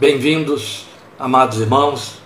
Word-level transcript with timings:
Bem-vindos, 0.00 0.86
amados 1.18 1.60
irmãos. 1.60 2.22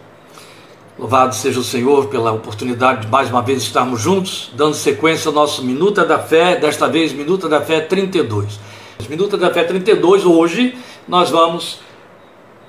Louvado 0.96 1.34
seja 1.34 1.58
o 1.58 1.64
Senhor 1.64 2.06
pela 2.06 2.30
oportunidade 2.30 3.00
de 3.00 3.08
mais 3.08 3.28
uma 3.28 3.42
vez 3.42 3.64
estarmos 3.64 4.00
juntos, 4.00 4.52
dando 4.54 4.74
sequência 4.74 5.28
ao 5.28 5.34
nosso 5.34 5.60
Minuta 5.64 6.04
da 6.04 6.16
Fé, 6.16 6.54
desta 6.54 6.86
vez 6.86 7.12
Minuta 7.12 7.48
da 7.48 7.60
Fé 7.60 7.80
32. 7.80 8.60
Minuta 9.08 9.36
da 9.36 9.52
Fé 9.52 9.64
32, 9.64 10.24
hoje 10.24 10.78
nós 11.08 11.30
vamos 11.30 11.80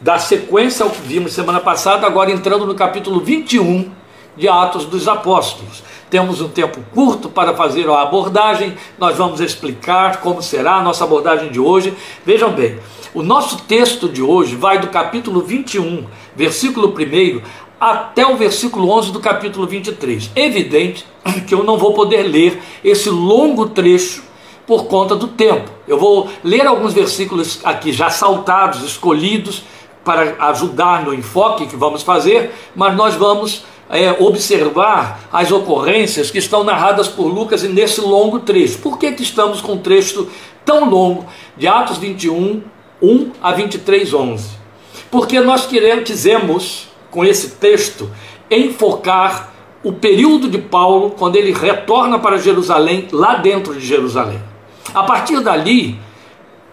dar 0.01 0.17
sequência 0.17 0.83
ao 0.83 0.89
que 0.89 1.01
vimos 1.01 1.33
semana 1.33 1.59
passada, 1.59 2.07
agora 2.07 2.31
entrando 2.31 2.65
no 2.65 2.73
capítulo 2.73 3.19
21 3.19 3.91
de 4.35 4.47
Atos 4.47 4.85
dos 4.85 5.07
Apóstolos. 5.07 5.83
Temos 6.09 6.41
um 6.41 6.47
tempo 6.47 6.79
curto 6.93 7.29
para 7.29 7.55
fazer 7.55 7.89
a 7.89 8.01
abordagem, 8.01 8.75
nós 8.97 9.17
vamos 9.17 9.39
explicar 9.39 10.21
como 10.21 10.41
será 10.41 10.75
a 10.75 10.83
nossa 10.83 11.03
abordagem 11.03 11.49
de 11.51 11.59
hoje. 11.59 11.93
Vejam 12.25 12.51
bem, 12.51 12.79
o 13.13 13.23
nosso 13.23 13.63
texto 13.63 14.07
de 14.07 14.21
hoje 14.21 14.55
vai 14.55 14.79
do 14.79 14.87
capítulo 14.87 15.41
21, 15.41 16.05
versículo 16.35 16.89
1, 16.89 17.41
até 17.79 18.25
o 18.25 18.37
versículo 18.37 18.89
11 18.89 19.11
do 19.11 19.19
capítulo 19.19 19.65
23. 19.65 20.31
Evidente 20.35 21.05
que 21.47 21.53
eu 21.53 21.63
não 21.63 21.77
vou 21.77 21.93
poder 21.93 22.23
ler 22.23 22.61
esse 22.83 23.09
longo 23.09 23.67
trecho 23.69 24.23
por 24.65 24.85
conta 24.85 25.15
do 25.15 25.27
tempo. 25.27 25.69
Eu 25.87 25.99
vou 25.99 26.29
ler 26.43 26.65
alguns 26.65 26.93
versículos 26.93 27.59
aqui 27.63 27.91
já 27.91 28.09
saltados, 28.09 28.83
escolhidos, 28.83 29.63
para 30.03 30.35
ajudar 30.49 31.03
no 31.03 31.13
enfoque 31.13 31.65
que 31.65 31.75
vamos 31.75 32.03
fazer, 32.03 32.53
mas 32.75 32.95
nós 32.95 33.15
vamos 33.15 33.65
é, 33.89 34.11
observar 34.19 35.27
as 35.31 35.51
ocorrências 35.51 36.31
que 36.31 36.37
estão 36.37 36.63
narradas 36.63 37.07
por 37.07 37.27
Lucas 37.27 37.63
nesse 37.63 38.01
longo 38.01 38.39
trecho. 38.39 38.79
Por 38.79 38.97
que, 38.97 39.11
que 39.11 39.23
estamos 39.23 39.61
com 39.61 39.73
um 39.73 39.77
trecho 39.77 40.27
tão 40.63 40.89
longo 40.89 41.25
de 41.55 41.67
Atos 41.67 41.97
21, 41.97 42.63
1 43.01 43.31
a 43.41 43.51
23, 43.51 44.13
11? 44.13 44.49
Porque 45.11 45.39
nós 45.39 45.65
queremos, 45.65 46.03
quisemos, 46.03 46.87
com 47.11 47.23
esse 47.23 47.51
texto, 47.51 48.09
enfocar 48.49 49.53
o 49.83 49.93
período 49.93 50.49
de 50.49 50.57
Paulo 50.57 51.11
quando 51.11 51.35
ele 51.35 51.51
retorna 51.51 52.17
para 52.17 52.37
Jerusalém, 52.37 53.07
lá 53.11 53.35
dentro 53.35 53.73
de 53.75 53.85
Jerusalém. 53.85 54.41
A 54.93 55.03
partir 55.03 55.39
dali, 55.41 55.99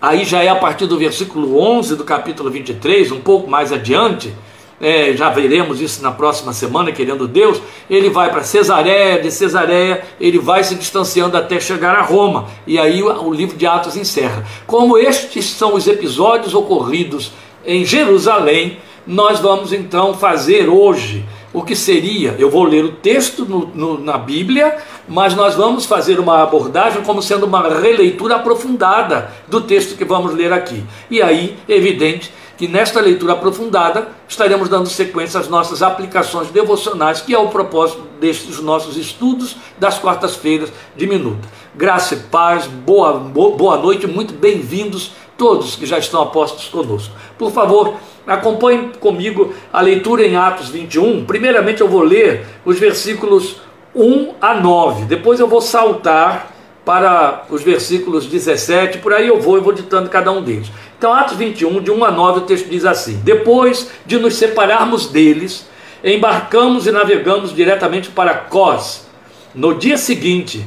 aí 0.01 0.25
já 0.25 0.43
é 0.43 0.49
a 0.49 0.57
partir 0.57 0.87
do 0.87 0.99
versículo 0.99 1.61
11 1.61 1.97
do 1.97 2.05
capítulo 2.05 2.51
23, 2.51 3.13
um 3.13 3.21
pouco 3.21 3.51
mais 3.51 3.71
adiante, 3.71 4.35
é, 4.83 5.17
já 5.17 5.31
veremos 5.31 5.81
isso 5.81 6.03
na 6.03 6.11
próxima 6.11 6.53
semana, 6.53 6.91
querendo 6.91 7.29
Deus, 7.29 7.63
ele 7.89 8.11
vai 8.11 8.31
para 8.33 8.43
Cesareia, 8.43 9.23
de 9.23 9.31
Cesareia 9.31 10.03
ele 10.21 10.41
vai 10.41 10.65
se 10.65 10.75
distanciando 10.75 11.37
até 11.37 11.61
chegar 11.61 11.95
a 11.95 12.03
Roma, 12.03 12.49
e 12.67 12.77
aí 12.81 13.01
o, 13.01 13.29
o 13.29 13.33
livro 13.33 13.57
de 13.57 13.65
Atos 13.65 13.97
encerra. 13.97 14.45
Como 14.67 14.99
estes 14.99 15.45
são 15.45 15.75
os 15.75 15.87
episódios 15.87 16.53
ocorridos 16.53 17.31
em 17.65 17.85
Jerusalém, 17.85 18.79
nós 19.07 19.39
vamos 19.39 19.73
então 19.73 20.15
fazer 20.15 20.69
hoje 20.69 21.25
o 21.53 21.63
que 21.63 21.77
seria, 21.77 22.35
eu 22.39 22.51
vou 22.51 22.65
ler 22.65 22.85
o 22.85 22.93
texto 22.93 23.45
no, 23.45 23.67
no, 23.75 24.03
na 24.03 24.19
Bíblia, 24.19 24.79
mas 25.07 25.35
nós 25.37 25.55
vamos 25.55 25.85
fazer 25.85 26.19
uma 26.19 26.43
abordagem 26.43 27.03
como 27.03 27.23
sendo 27.23 27.47
uma 27.47 27.69
releitura 27.69 28.37
aprofundada 28.37 29.31
do 29.47 29.61
texto 29.61 29.97
que 29.97 30.05
vamos 30.05 30.35
ler 30.35 30.53
aqui. 30.53 30.83
E 31.11 31.23
aí, 31.23 31.57
evidente 31.69 32.33
que 32.63 32.69
nesta 32.69 33.01
leitura 33.01 33.33
aprofundada 33.33 34.07
estaremos 34.29 34.69
dando 34.69 34.89
sequência 34.89 35.41
às 35.41 35.49
nossas 35.49 35.83
aplicações 35.83 36.49
devocionais, 36.51 37.21
que 37.21 37.35
é 37.35 37.39
o 37.39 37.49
propósito 37.49 38.03
destes 38.21 38.61
nossos 38.61 38.97
estudos 38.97 39.57
das 39.81 39.99
quartas-feiras 39.99 40.73
de 40.97 41.05
minuta. 41.05 41.49
Graça 41.75 42.15
e 42.15 42.19
paz, 42.19 42.69
boa, 42.69 43.15
boa 43.15 43.77
noite, 43.79 44.07
muito 44.07 44.33
bem-vindos 44.33 45.11
todos 45.37 45.75
que 45.75 45.85
já 45.85 45.99
estão 45.99 46.23
apostos 46.23 46.69
conosco. 46.69 47.13
Por 47.37 47.51
favor, 47.51 47.95
acompanhe 48.25 48.93
comigo 49.01 49.53
a 49.73 49.81
leitura 49.81 50.25
em 50.25 50.37
Atos 50.37 50.69
21. 50.69 51.25
Primeiramente 51.25 51.81
eu 51.81 51.89
vou 51.89 52.05
ler 52.05 52.47
os 52.65 52.79
versículos 52.79 53.57
1 53.93 54.35
a 54.41 54.55
9, 54.55 55.07
depois 55.07 55.41
eu 55.41 55.49
vou 55.49 55.61
saltar 55.61 56.52
para 56.85 57.45
os 57.49 57.63
versículos 57.63 58.27
17, 58.27 58.99
por 58.99 59.13
aí 59.13 59.29
eu 59.29 59.41
vou, 59.41 59.57
eu 59.57 59.63
vou 59.63 59.73
ditando 59.73 60.11
cada 60.11 60.33
um 60.33 60.43
deles. 60.43 60.71
Então, 60.99 61.13
Atos 61.13 61.37
21, 61.37 61.81
de 61.81 61.91
1 61.91 62.05
a 62.05 62.11
9, 62.11 62.39
o 62.41 62.43
texto 62.43 62.69
diz 62.69 62.85
assim: 62.85 63.21
Depois 63.23 63.91
de 64.05 64.19
nos 64.19 64.35
separarmos 64.35 65.07
deles, 65.07 65.69
embarcamos 66.03 66.87
e 66.87 66.91
navegamos 66.91 67.55
diretamente 67.55 68.11
para 68.11 68.35
Cós. 68.35 69.07
No 69.55 69.75
dia 69.75 69.97
seguinte, 69.97 70.67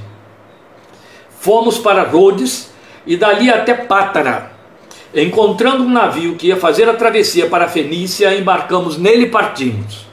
fomos 1.39 1.77
para 1.77 2.03
Rhodes 2.03 2.71
e 3.05 3.17
dali 3.17 3.49
até 3.49 3.73
Pátara. 3.73 4.51
Encontrando 5.13 5.83
um 5.83 5.89
navio 5.89 6.35
que 6.35 6.47
ia 6.47 6.57
fazer 6.57 6.87
a 6.89 6.93
travessia 6.93 7.47
para 7.47 7.65
a 7.65 7.69
Fenícia, 7.69 8.37
embarcamos 8.37 8.97
nele 8.97 9.23
e 9.23 9.29
partimos. 9.29 10.05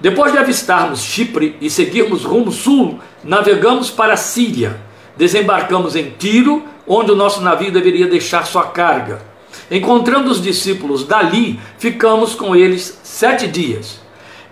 Depois 0.00 0.32
de 0.32 0.38
avistarmos 0.38 1.00
Chipre 1.00 1.56
e 1.60 1.68
seguirmos 1.68 2.24
rumo 2.24 2.52
sul, 2.52 2.98
navegamos 3.22 3.90
para 3.90 4.16
Síria 4.16 4.80
Desembarcamos 5.16 5.94
em 5.94 6.10
Tiro, 6.10 6.64
onde 6.86 7.12
o 7.12 7.16
nosso 7.16 7.40
navio 7.40 7.72
deveria 7.72 8.06
deixar 8.06 8.46
sua 8.46 8.64
carga. 8.64 9.22
Encontrando 9.70 10.30
os 10.30 10.42
discípulos 10.42 11.04
dali, 11.04 11.58
ficamos 11.78 12.34
com 12.34 12.54
eles 12.54 12.98
sete 13.02 13.46
dias. 13.46 14.00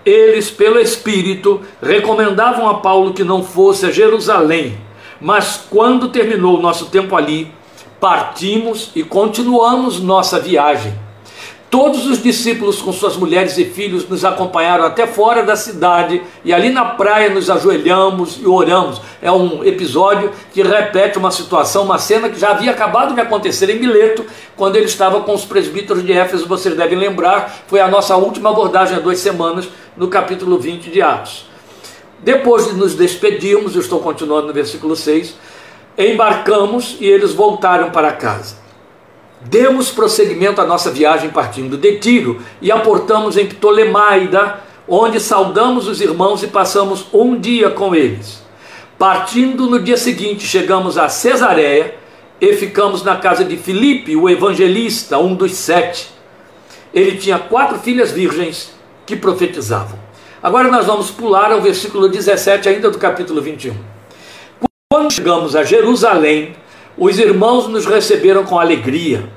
Eles, 0.05 0.51
pelo 0.51 0.79
Espírito, 0.79 1.61
recomendavam 1.81 2.69
a 2.69 2.75
Paulo 2.75 3.13
que 3.13 3.23
não 3.23 3.43
fosse 3.43 3.87
a 3.87 3.91
Jerusalém, 3.91 4.79
mas 5.21 5.65
quando 5.71 6.09
terminou 6.09 6.59
o 6.59 6.63
nosso 6.63 6.87
tempo 6.87 7.15
ali, 7.15 7.53
partimos 8.01 8.91
e 8.97 9.05
continuamos 9.05 10.01
nossa 10.01 10.41
viagem. 10.41 10.93
Todos 11.73 12.05
os 12.05 12.23
discípulos 12.23 12.83
com 12.83 12.93
suas 12.93 13.17
mulheres 13.17 13.57
e 13.57 13.65
filhos 13.65 14.07
nos 14.07 14.27
acompanharam 14.27 14.85
até 14.85 15.07
fora 15.07 15.43
da 15.43 15.57
cidade 15.57 16.23
e 16.45 16.53
ali 16.53 16.69
na 16.69 16.85
praia 16.85 17.31
nos 17.31 17.49
ajoelhamos 17.49 18.39
e 18.43 18.47
oramos. 18.47 19.01
É 19.23 19.33
um 19.33 19.65
episódio 19.65 20.31
que 20.53 20.63
repete 20.63 21.17
uma 21.17 21.31
situação, 21.31 21.85
uma 21.85 21.99
cena 21.99 22.29
que 22.29 22.39
já 22.39 22.51
havia 22.51 22.73
acabado 22.73 23.15
de 23.15 23.23
acontecer 23.23 23.71
em 23.71 23.81
Mileto, 23.81 24.23
quando 24.55 24.77
ele 24.77 24.85
estava 24.85 25.23
com 25.23 25.33
os 25.33 25.47
presbíteros 25.47 26.05
de 26.05 26.13
Éfeso, 26.13 26.47
vocês 26.47 26.77
devem 26.77 26.99
lembrar, 26.99 27.63
foi 27.67 27.81
a 27.81 27.89
nossa 27.89 28.15
última 28.17 28.51
abordagem 28.51 28.99
há 28.99 29.01
duas 29.01 29.21
semanas 29.21 29.67
no 29.97 30.09
capítulo 30.09 30.59
20 30.59 30.91
de 30.91 31.01
Atos. 31.01 31.47
Depois 32.19 32.67
de 32.67 32.75
nos 32.75 32.95
despedirmos, 32.95 33.75
eu 33.75 33.81
estou 33.81 33.99
continuando 34.01 34.49
no 34.49 34.53
versículo 34.53 34.95
6, 34.95 35.35
embarcamos 35.97 36.99
e 37.01 37.07
eles 37.07 37.33
voltaram 37.33 37.91
para 37.91 38.13
casa. 38.13 38.62
Demos 39.45 39.91
prosseguimento 39.91 40.61
à 40.61 40.67
nossa 40.67 40.91
viagem 40.91 41.31
partindo 41.31 41.77
de 41.77 41.99
Tiro 41.99 42.41
e 42.61 42.71
aportamos 42.71 43.37
em 43.37 43.47
Ptolemaida, 43.47 44.61
onde 44.89 45.21
saudamos 45.21 45.89
os 45.89 46.01
irmãos 46.01 46.43
e 46.43 46.47
passamos 46.47 47.07
um 47.13 47.39
dia 47.39 47.71
com 47.71 47.95
eles. 47.95 48.43
Partindo 48.99 49.69
no 49.69 49.81
dia 49.81 49.97
seguinte, 49.97 50.47
chegamos 50.47 50.97
a 50.97 51.09
Cesareia 51.09 51.95
e 52.41 52.53
ficamos 52.55 53.03
na 53.03 53.17
casa 53.17 53.45
de 53.45 53.57
Filipe, 53.57 54.17
o 54.17 54.29
evangelista, 54.29 55.19
um 55.19 55.35
dos 55.35 55.53
sete. 55.53 56.09
Ele 56.95 57.17
tinha 57.17 57.39
quatro 57.39 57.79
filhas 57.79 58.11
virgens 58.13 58.73
que 59.07 59.17
profetizavam. 59.17 59.99
Agora 60.43 60.69
nós 60.69 60.87
vamos 60.87 61.11
pular 61.11 61.53
ao 61.53 61.61
versículo 61.61 62.09
17, 62.09 62.69
ainda 62.69 62.91
do 62.91 62.99
capítulo 62.99 63.41
21. 63.41 63.75
Quando 64.93 65.13
chegamos 65.13 65.57
a 65.57 65.65
Jerusalém, 65.65 66.55
os 66.97 67.19
irmãos 67.19 67.69
nos 67.69 67.87
receberam 67.87 68.45
com 68.45 68.59
alegria. 68.59 69.29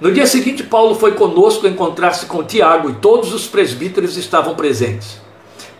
No 0.00 0.12
dia 0.12 0.26
seguinte, 0.26 0.62
Paulo 0.62 0.94
foi 0.94 1.12
conosco 1.12 1.66
encontrar-se 1.66 2.26
com 2.26 2.44
Tiago 2.44 2.90
e 2.90 2.94
todos 2.94 3.32
os 3.32 3.46
presbíteros 3.46 4.16
estavam 4.16 4.54
presentes. 4.54 5.20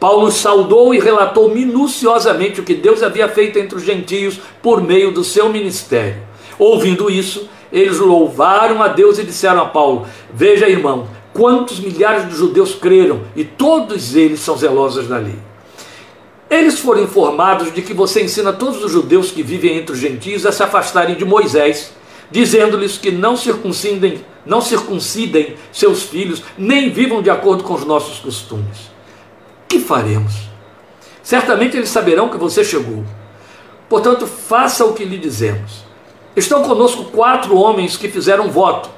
Paulo 0.00 0.30
saudou 0.30 0.94
e 0.94 0.98
relatou 0.98 1.50
minuciosamente 1.50 2.60
o 2.60 2.64
que 2.64 2.74
Deus 2.74 3.02
havia 3.02 3.28
feito 3.28 3.58
entre 3.58 3.76
os 3.76 3.84
gentios 3.84 4.38
por 4.62 4.82
meio 4.82 5.10
do 5.12 5.24
seu 5.24 5.48
ministério. 5.48 6.22
Ouvindo 6.58 7.10
isso, 7.10 7.48
eles 7.72 7.98
louvaram 7.98 8.82
a 8.82 8.88
Deus 8.88 9.18
e 9.18 9.24
disseram 9.24 9.62
a 9.62 9.66
Paulo: 9.66 10.06
Veja, 10.32 10.68
irmão, 10.68 11.08
quantos 11.32 11.78
milhares 11.80 12.28
de 12.28 12.36
judeus 12.36 12.74
creram 12.74 13.20
e 13.36 13.44
todos 13.44 14.16
eles 14.16 14.40
são 14.40 14.56
zelosos 14.56 15.08
da 15.08 15.18
lei. 15.18 15.38
Eles 16.50 16.78
foram 16.80 17.02
informados 17.02 17.72
de 17.72 17.82
que 17.82 17.92
você 17.92 18.22
ensina 18.22 18.52
todos 18.52 18.82
os 18.82 18.90
judeus 18.90 19.30
que 19.30 19.42
vivem 19.42 19.76
entre 19.76 19.92
os 19.92 19.98
gentios 19.98 20.46
a 20.46 20.52
se 20.52 20.62
afastarem 20.62 21.14
de 21.14 21.24
Moisés, 21.24 21.92
dizendo-lhes 22.30 22.96
que 22.96 23.10
não 23.10 23.36
circuncidem, 23.36 24.24
não 24.46 24.62
circuncidem 24.62 25.56
seus 25.70 26.04
filhos, 26.04 26.42
nem 26.56 26.90
vivam 26.90 27.20
de 27.20 27.28
acordo 27.28 27.64
com 27.64 27.74
os 27.74 27.84
nossos 27.84 28.18
costumes. 28.18 28.90
Que 29.68 29.78
faremos? 29.78 30.48
Certamente 31.22 31.76
eles 31.76 31.90
saberão 31.90 32.30
que 32.30 32.38
você 32.38 32.64
chegou. 32.64 33.04
Portanto, 33.86 34.26
faça 34.26 34.86
o 34.86 34.94
que 34.94 35.04
lhe 35.04 35.18
dizemos. 35.18 35.84
Estão 36.34 36.62
conosco 36.62 37.04
quatro 37.06 37.56
homens 37.56 37.98
que 37.98 38.08
fizeram 38.08 38.50
voto. 38.50 38.88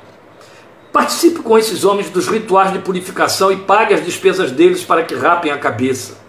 Participe 0.93 1.41
com 1.41 1.59
esses 1.59 1.85
homens 1.85 2.11
dos 2.11 2.29
rituais 2.29 2.73
de 2.73 2.79
purificação 2.79 3.51
e 3.51 3.57
pague 3.57 3.95
as 3.95 4.05
despesas 4.05 4.53
deles 4.53 4.85
para 4.85 5.03
que 5.03 5.15
rapem 5.17 5.51
a 5.51 5.59
cabeça. 5.59 6.20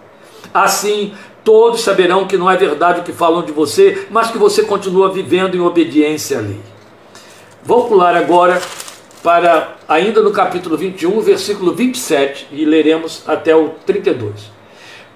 Assim, 0.52 1.14
todos 1.44 1.80
saberão 1.80 2.26
que 2.26 2.36
não 2.36 2.50
é 2.50 2.56
verdade 2.56 3.00
o 3.00 3.02
que 3.02 3.12
falam 3.12 3.42
de 3.42 3.52
você, 3.52 4.06
mas 4.10 4.30
que 4.30 4.38
você 4.38 4.62
continua 4.64 5.10
vivendo 5.10 5.56
em 5.56 5.60
obediência 5.60 6.38
à 6.38 6.40
lei. 6.40 6.60
Vou 7.64 7.86
pular 7.86 8.16
agora 8.16 8.60
para 9.22 9.76
ainda 9.88 10.20
no 10.20 10.32
capítulo 10.32 10.76
21, 10.76 11.20
versículo 11.20 11.72
27, 11.72 12.48
e 12.50 12.64
leremos 12.64 13.22
até 13.26 13.54
o 13.54 13.70
32. 13.86 14.50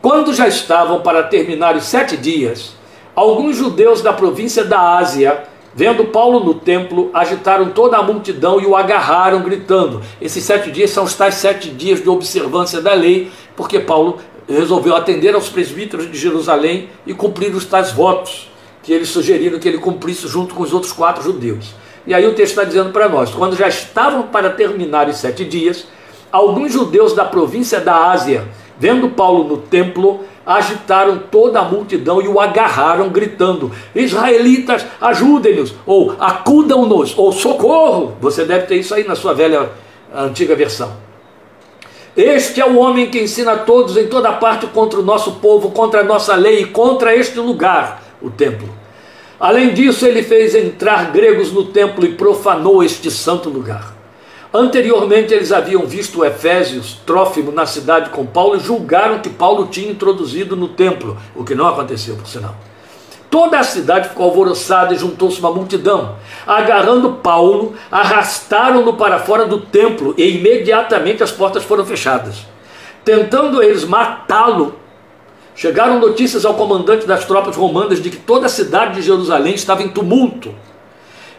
Quando 0.00 0.33
já 0.33 0.47
estavam 0.47 1.00
para 1.00 1.25
terminar 1.25 1.75
os 1.75 1.85
sete 1.85 2.17
dias, 2.17 2.77
alguns 3.15 3.56
judeus 3.56 4.00
da 4.00 4.12
província 4.12 4.65
da 4.65 4.97
Ásia, 4.97 5.43
vendo 5.75 6.05
Paulo 6.05 6.38
no 6.38 6.55
templo, 6.55 7.11
agitaram 7.12 7.71
toda 7.71 7.97
a 7.97 8.03
multidão 8.03 8.61
e 8.61 8.67
o 8.67 8.77
agarraram, 8.77 9.43
gritando. 9.43 10.00
Esses 10.21 10.44
sete 10.44 10.71
dias 10.71 10.91
são 10.91 11.03
os 11.03 11.15
tais 11.15 11.35
sete 11.35 11.71
dias 11.71 12.00
de 12.00 12.09
observância 12.09 12.81
da 12.81 12.94
lei, 12.94 13.33
porque 13.56 13.81
Paulo 13.81 14.19
resolveu 14.49 14.95
atender 14.95 15.35
aos 15.35 15.49
presbíteros 15.49 16.11
de 16.11 16.17
Jerusalém 16.19 16.89
e 17.07 17.13
cumprir 17.13 17.55
os 17.55 17.65
tais 17.65 17.93
votos 17.93 18.51
que 18.83 18.93
eles 18.93 19.09
sugeriram 19.09 19.59
que 19.59 19.69
ele 19.69 19.79
cumprisse 19.79 20.29
junto 20.29 20.55
com 20.55 20.63
os 20.63 20.73
outros 20.73 20.93
quatro 20.93 21.23
judeus. 21.23 21.75
E 22.07 22.15
aí 22.15 22.25
o 22.25 22.35
texto 22.35 22.53
está 22.53 22.63
dizendo 22.63 22.91
para 22.91 23.09
nós: 23.09 23.31
quando 23.31 23.57
já 23.57 23.67
estavam 23.67 24.29
para 24.29 24.51
terminar 24.51 25.09
os 25.09 25.17
sete 25.17 25.45
dias, 25.45 25.89
alguns 26.31 26.73
judeus 26.73 27.13
da 27.13 27.25
província 27.25 27.81
da 27.81 28.13
Ásia, 28.13 28.47
vendo 28.79 29.09
Paulo 29.09 29.43
no 29.43 29.57
templo, 29.57 30.21
agitaram 30.47 31.19
toda 31.19 31.59
a 31.59 31.65
multidão 31.65 32.23
e 32.23 32.29
o 32.29 32.41
agarraram, 32.41 33.09
gritando: 33.09 33.73
Israelitas, 33.93 34.87
ajudem-nos, 35.01 35.75
ou 35.85 36.15
acudam-nos, 36.21 37.19
ou 37.19 37.33
socorro. 37.33 38.15
Você 38.21 38.45
deve 38.45 38.67
ter 38.67 38.77
isso 38.77 38.95
aí 38.95 39.03
na 39.03 39.17
sua 39.17 39.35
velha 39.35 39.69
antiga 40.15 40.55
versão. 40.55 41.06
Este 42.17 42.63
é 42.63 42.65
o 42.65 42.79
homem 42.79 43.11
que 43.11 43.21
ensina 43.21 43.53
a 43.53 43.59
todos 43.59 43.95
em 43.99 44.07
toda 44.07 44.33
parte 44.33 44.67
contra 44.69 44.99
o 44.99 45.03
nosso 45.03 45.33
povo, 45.33 45.71
contra 45.71 46.01
a 46.01 46.05
nossa 46.05 46.35
lei 46.35 46.63
e 46.63 46.67
contra 46.67 47.15
este 47.15 47.39
lugar, 47.39 48.03
o 48.23 48.31
templo. 48.31 48.67
Além 49.39 49.75
disso, 49.75 50.07
ele 50.07 50.23
fez 50.23 50.55
entrar 50.55 51.13
gregos 51.13 51.53
no 51.53 51.67
templo 51.67 52.07
e 52.07 52.15
profanou 52.15 52.83
este 52.83 53.11
santo 53.11 53.51
lugar. 53.51 53.95
Anteriormente, 54.51 55.35
eles 55.35 55.53
haviam 55.53 55.85
visto 55.85 56.25
Efésios, 56.25 56.99
Trófimo, 57.05 57.53
na 57.53 57.67
cidade 57.67 58.09
com 58.09 58.25
Paulo 58.25 58.57
e 58.57 58.61
julgaram 58.61 59.19
que 59.19 59.29
Paulo 59.29 59.67
tinha 59.67 59.91
introduzido 59.91 60.57
no 60.57 60.69
templo, 60.69 61.19
o 61.35 61.45
que 61.45 61.55
não 61.55 61.69
aconteceu, 61.69 62.17
por 62.17 62.27
sinal. 62.27 62.55
Toda 63.31 63.58
a 63.58 63.64
cidade 63.64 64.08
ficou 64.08 64.26
alvoroçada 64.26 64.94
e 64.94 64.99
juntou-se 64.99 65.40
uma 65.40 65.52
multidão. 65.52 66.17
Agarrando 66.46 67.14
Paulo, 67.14 67.75
arrastaram-no 67.90 68.94
para 68.94 69.19
fora 69.19 69.46
do 69.46 69.61
templo 69.61 70.14
e 70.17 70.38
imediatamente 70.38 71.23
as 71.23 71.32
portas 71.32 71.64
foram 71.64 71.84
fechadas. 71.84 72.46
Tentando 73.05 73.62
eles 73.62 73.84
matá-lo, 73.84 74.75
Chegaram 75.56 75.99
notícias 75.99 76.44
ao 76.44 76.52
comandante 76.52 77.06
das 77.06 77.25
tropas 77.25 77.56
romanas 77.56 78.02
de 78.02 78.11
que 78.11 78.19
toda 78.19 78.44
a 78.44 78.49
cidade 78.49 78.96
de 78.96 79.02
Jerusalém 79.02 79.55
estava 79.55 79.82
em 79.82 79.88
tumulto. 79.88 80.55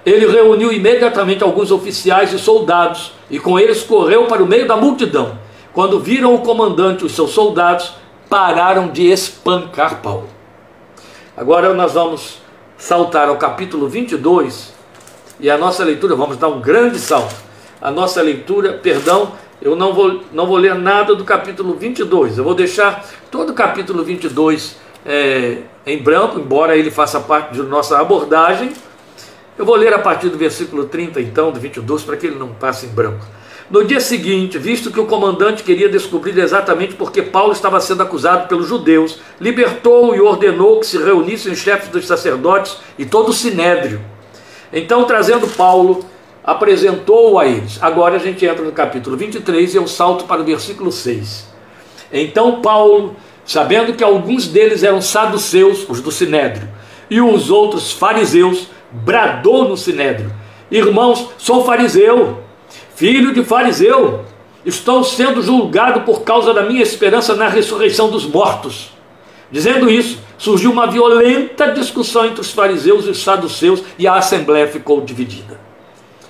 Ele 0.04 0.26
reuniu 0.26 0.72
imediatamente 0.72 1.44
alguns 1.44 1.70
oficiais 1.70 2.34
e 2.34 2.40
soldados 2.40 3.12
e 3.30 3.38
com 3.38 3.60
eles 3.60 3.84
correu 3.84 4.26
para 4.26 4.42
o 4.42 4.48
meio 4.48 4.68
da 4.68 4.76
multidão. 4.76 5.38
Quando 5.72 6.00
viram 6.00 6.34
o 6.34 6.40
comandante 6.40 7.04
e 7.04 7.06
os 7.06 7.12
seus 7.12 7.30
soldados, 7.30 7.94
pararam 8.28 8.88
de 8.88 9.08
espancar 9.08 10.02
Paulo. 10.02 10.37
Agora 11.38 11.72
nós 11.76 11.94
vamos 11.94 12.42
saltar 12.80 13.30
ao 13.30 13.38
capítulo 13.38 13.88
22 13.88 14.74
e 15.40 15.52
a 15.52 15.56
nossa 15.56 15.84
leitura, 15.84 16.16
vamos 16.16 16.36
dar 16.36 16.48
um 16.48 16.60
grande 16.60 16.98
salto. 16.98 17.36
A 17.80 17.92
nossa 17.92 18.24
leitura, 18.24 18.74
perdão, 18.74 19.34
eu 19.62 19.76
não 19.76 19.94
vou, 19.94 20.24
não 20.34 20.48
vou 20.48 20.58
ler 20.58 20.74
nada 20.74 21.14
do 21.14 21.24
capítulo 21.24 21.76
22, 21.76 22.40
eu 22.40 22.44
vou 22.44 22.56
deixar 22.56 23.06
todo 23.30 23.52
o 23.52 23.54
capítulo 23.54 24.04
22 24.04 24.78
é, 25.06 25.60
em 25.86 26.02
branco, 26.02 26.40
embora 26.40 26.76
ele 26.76 26.90
faça 26.90 27.20
parte 27.20 27.54
de 27.54 27.62
nossa 27.62 28.00
abordagem. 28.00 28.74
Eu 29.56 29.64
vou 29.64 29.76
ler 29.76 29.94
a 29.94 30.00
partir 30.00 30.30
do 30.30 30.40
versículo 30.40 30.86
30, 30.86 31.22
então, 31.22 31.52
do 31.52 31.60
22, 31.60 32.02
para 32.02 32.18
que 32.18 32.26
ele 32.26 32.40
não 32.40 32.48
passe 32.48 32.88
em 32.88 32.90
branco. 32.90 33.24
No 33.70 33.84
dia 33.84 34.00
seguinte, 34.00 34.58
visto 34.58 34.92
que 34.92 35.00
o 35.00 35.06
comandante 35.06 35.62
queria 35.62 35.90
descobrir 35.90 36.38
exatamente 36.40 36.94
porque 36.94 37.22
Paulo 37.22 37.52
estava 37.52 37.82
sendo 37.82 38.02
acusado 38.02 38.48
pelos 38.48 38.68
judeus, 38.68 39.20
libertou 39.42 40.16
e 40.16 40.22
ordenou 40.22 40.80
que 40.80 40.86
se 40.86 40.98
reunissem 40.98 41.52
os 41.52 41.60
chefes 41.60 41.90
dos 41.90 42.08
sacerdotes 42.08 42.78
e 42.98 43.06
todo 43.06 43.30
o 43.30 43.34
sinédrio. 43.34 44.00
Então, 44.72 45.04
trazendo 45.04 45.48
Paulo, 45.50 46.06
apresentou-o 46.46 47.38
a 47.38 47.46
eles. 47.46 47.78
Agora 47.82 48.16
a 48.16 48.20
gente 48.20 48.46
entra 48.46 48.64
no 48.64 48.72
capítulo 48.72 49.18
23 49.18 49.74
e 49.74 49.78
eu 49.78 49.86
salto 49.86 50.24
para 50.24 50.42
o 50.42 50.46
versículo 50.46 50.90
6. 50.90 51.46
Então 52.10 52.62
Paulo, 52.62 53.18
sabendo 53.46 53.94
que 53.94 54.04
alguns 54.04 54.48
deles 54.48 54.82
eram 54.82 55.02
saduceus, 55.02 55.86
os 55.90 56.00
do 56.00 56.10
sinédrio, 56.10 56.70
e 57.10 57.20
os 57.20 57.50
outros 57.50 57.92
fariseus, 57.92 58.70
bradou 58.92 59.68
no 59.68 59.76
sinédrio: 59.76 60.32
Irmãos, 60.72 61.32
sou 61.38 61.66
fariseu, 61.66 62.47
filho 62.98 63.32
de 63.32 63.44
fariseu, 63.44 64.26
estou 64.66 65.04
sendo 65.04 65.40
julgado 65.40 66.02
por 66.02 66.24
causa 66.24 66.52
da 66.52 66.64
minha 66.64 66.82
esperança 66.82 67.36
na 67.36 67.48
ressurreição 67.48 68.10
dos 68.10 68.26
mortos. 68.26 68.90
Dizendo 69.52 69.88
isso, 69.88 70.18
surgiu 70.36 70.72
uma 70.72 70.88
violenta 70.88 71.72
discussão 71.72 72.26
entre 72.26 72.42
os 72.42 72.52
fariseus 72.52 73.06
e 73.06 73.12
os 73.12 73.22
saduceus 73.22 73.84
e 74.00 74.08
a 74.08 74.16
assembleia 74.16 74.68
ficou 74.68 75.00
dividida. 75.00 75.60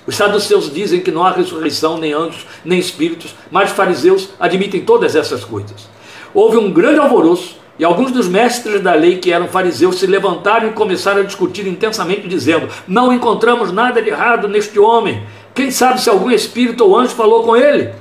Os 0.06 0.14
saduceus 0.14 0.70
dizem 0.70 1.00
que 1.00 1.10
não 1.10 1.24
há 1.24 1.32
ressurreição, 1.32 1.96
nem 1.96 2.12
anjos, 2.12 2.44
nem 2.62 2.78
espíritos, 2.78 3.34
mas 3.50 3.70
os 3.70 3.76
fariseus 3.76 4.28
admitem 4.38 4.82
todas 4.82 5.16
essas 5.16 5.44
coisas. 5.44 5.88
Houve 6.34 6.58
um 6.58 6.70
grande 6.70 7.00
alvoroço 7.00 7.56
e 7.78 7.84
alguns 7.84 8.10
dos 8.10 8.26
mestres 8.26 8.80
da 8.82 8.92
lei 8.92 9.18
que 9.18 9.32
eram 9.32 9.46
fariseus 9.46 10.00
se 10.00 10.06
levantaram 10.06 10.68
e 10.68 10.72
começaram 10.72 11.20
a 11.20 11.24
discutir 11.24 11.66
intensamente, 11.66 12.26
dizendo: 12.26 12.68
Não 12.88 13.12
encontramos 13.12 13.70
nada 13.70 14.02
de 14.02 14.10
errado 14.10 14.48
neste 14.48 14.78
homem. 14.80 15.24
Quem 15.58 15.72
sabe 15.72 16.00
se 16.00 16.08
algum 16.08 16.30
espírito 16.30 16.84
ou 16.84 16.96
anjo 16.96 17.16
falou 17.16 17.42
com 17.42 17.56
ele? 17.56 17.92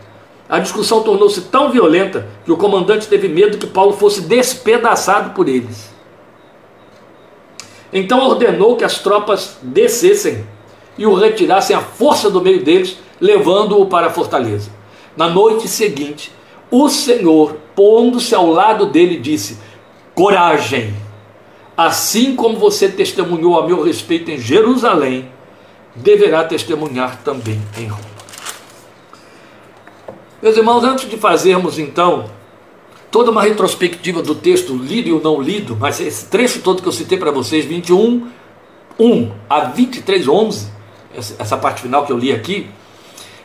A 0.48 0.60
discussão 0.60 1.02
tornou-se 1.02 1.42
tão 1.42 1.72
violenta 1.72 2.28
que 2.46 2.52
o 2.52 2.56
comandante 2.56 3.08
teve 3.08 3.28
medo 3.28 3.58
que 3.58 3.66
Paulo 3.66 3.94
fosse 3.94 4.22
despedaçado 4.22 5.32
por 5.32 5.50
eles. 5.50 5.92
Então 7.92 8.24
ordenou 8.24 8.76
que 8.76 8.84
as 8.84 9.00
tropas 9.00 9.58
descessem 9.64 10.46
e 11.00 11.08
o 11.08 11.16
retirassem 11.16 11.76
à 11.76 11.82
força 11.82 12.30
do 12.30 12.44
meio 12.44 12.64
deles, 12.64 13.00
levando-o 13.20 13.88
para 13.88 14.06
a 14.06 14.12
fortaleza. 14.12 14.70
Na 15.16 15.28
noite 15.28 15.68
seguinte, 15.68 16.32
o 16.70 16.88
Senhor, 16.90 17.58
pondo-se 17.76 18.36
ao 18.36 18.52
lado 18.52 18.86
dele, 18.86 19.18
disse: 19.18 19.58
Coragem! 20.14 20.94
Assim 21.76 22.36
como 22.36 22.60
você 22.60 22.88
testemunhou 22.88 23.60
a 23.60 23.66
meu 23.66 23.82
respeito 23.82 24.30
em 24.30 24.38
Jerusalém, 24.38 25.32
deverá 25.98 26.44
testemunhar 26.44 27.22
também 27.24 27.62
em 27.78 27.88
Roma. 27.88 28.18
Meus 30.42 30.56
irmãos, 30.56 30.84
antes 30.84 31.10
de 31.10 31.18
fazermos 31.18 31.80
então 31.80 32.30
toda 33.10 33.32
uma 33.32 33.42
retrospectiva 33.42 34.22
do 34.22 34.36
texto 34.36 34.76
lido 34.76 35.10
e 35.10 35.24
não 35.24 35.42
lido, 35.42 35.76
mas 35.80 36.00
esse 36.00 36.26
trecho 36.26 36.62
todo 36.62 36.82
que 36.82 36.88
eu 36.88 36.92
citei 36.92 37.18
para 37.18 37.32
vocês, 37.32 37.66
21, 37.66 38.28
1 39.00 39.32
a 39.50 39.62
23, 39.62 40.28
11, 40.28 40.68
essa 41.16 41.58
parte 41.58 41.82
final 41.82 42.06
que 42.06 42.12
eu 42.12 42.18
li 42.18 42.32
aqui, 42.32 42.70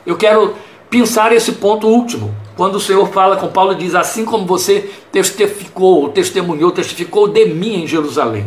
eu 0.04 0.16
quero 0.16 0.54
pensar 0.90 1.32
esse 1.32 1.52
ponto 1.52 1.86
último. 1.86 2.34
Quando 2.56 2.74
o 2.74 2.80
Senhor 2.80 3.08
fala 3.08 3.36
com 3.36 3.48
Paulo, 3.48 3.74
diz: 3.74 3.94
Assim 3.94 4.26
como 4.26 4.44
você 4.44 4.90
testificou, 5.10 6.10
testemunhou, 6.10 6.70
testificou 6.70 7.28
de 7.28 7.46
mim 7.46 7.84
em 7.84 7.86
Jerusalém. 7.86 8.46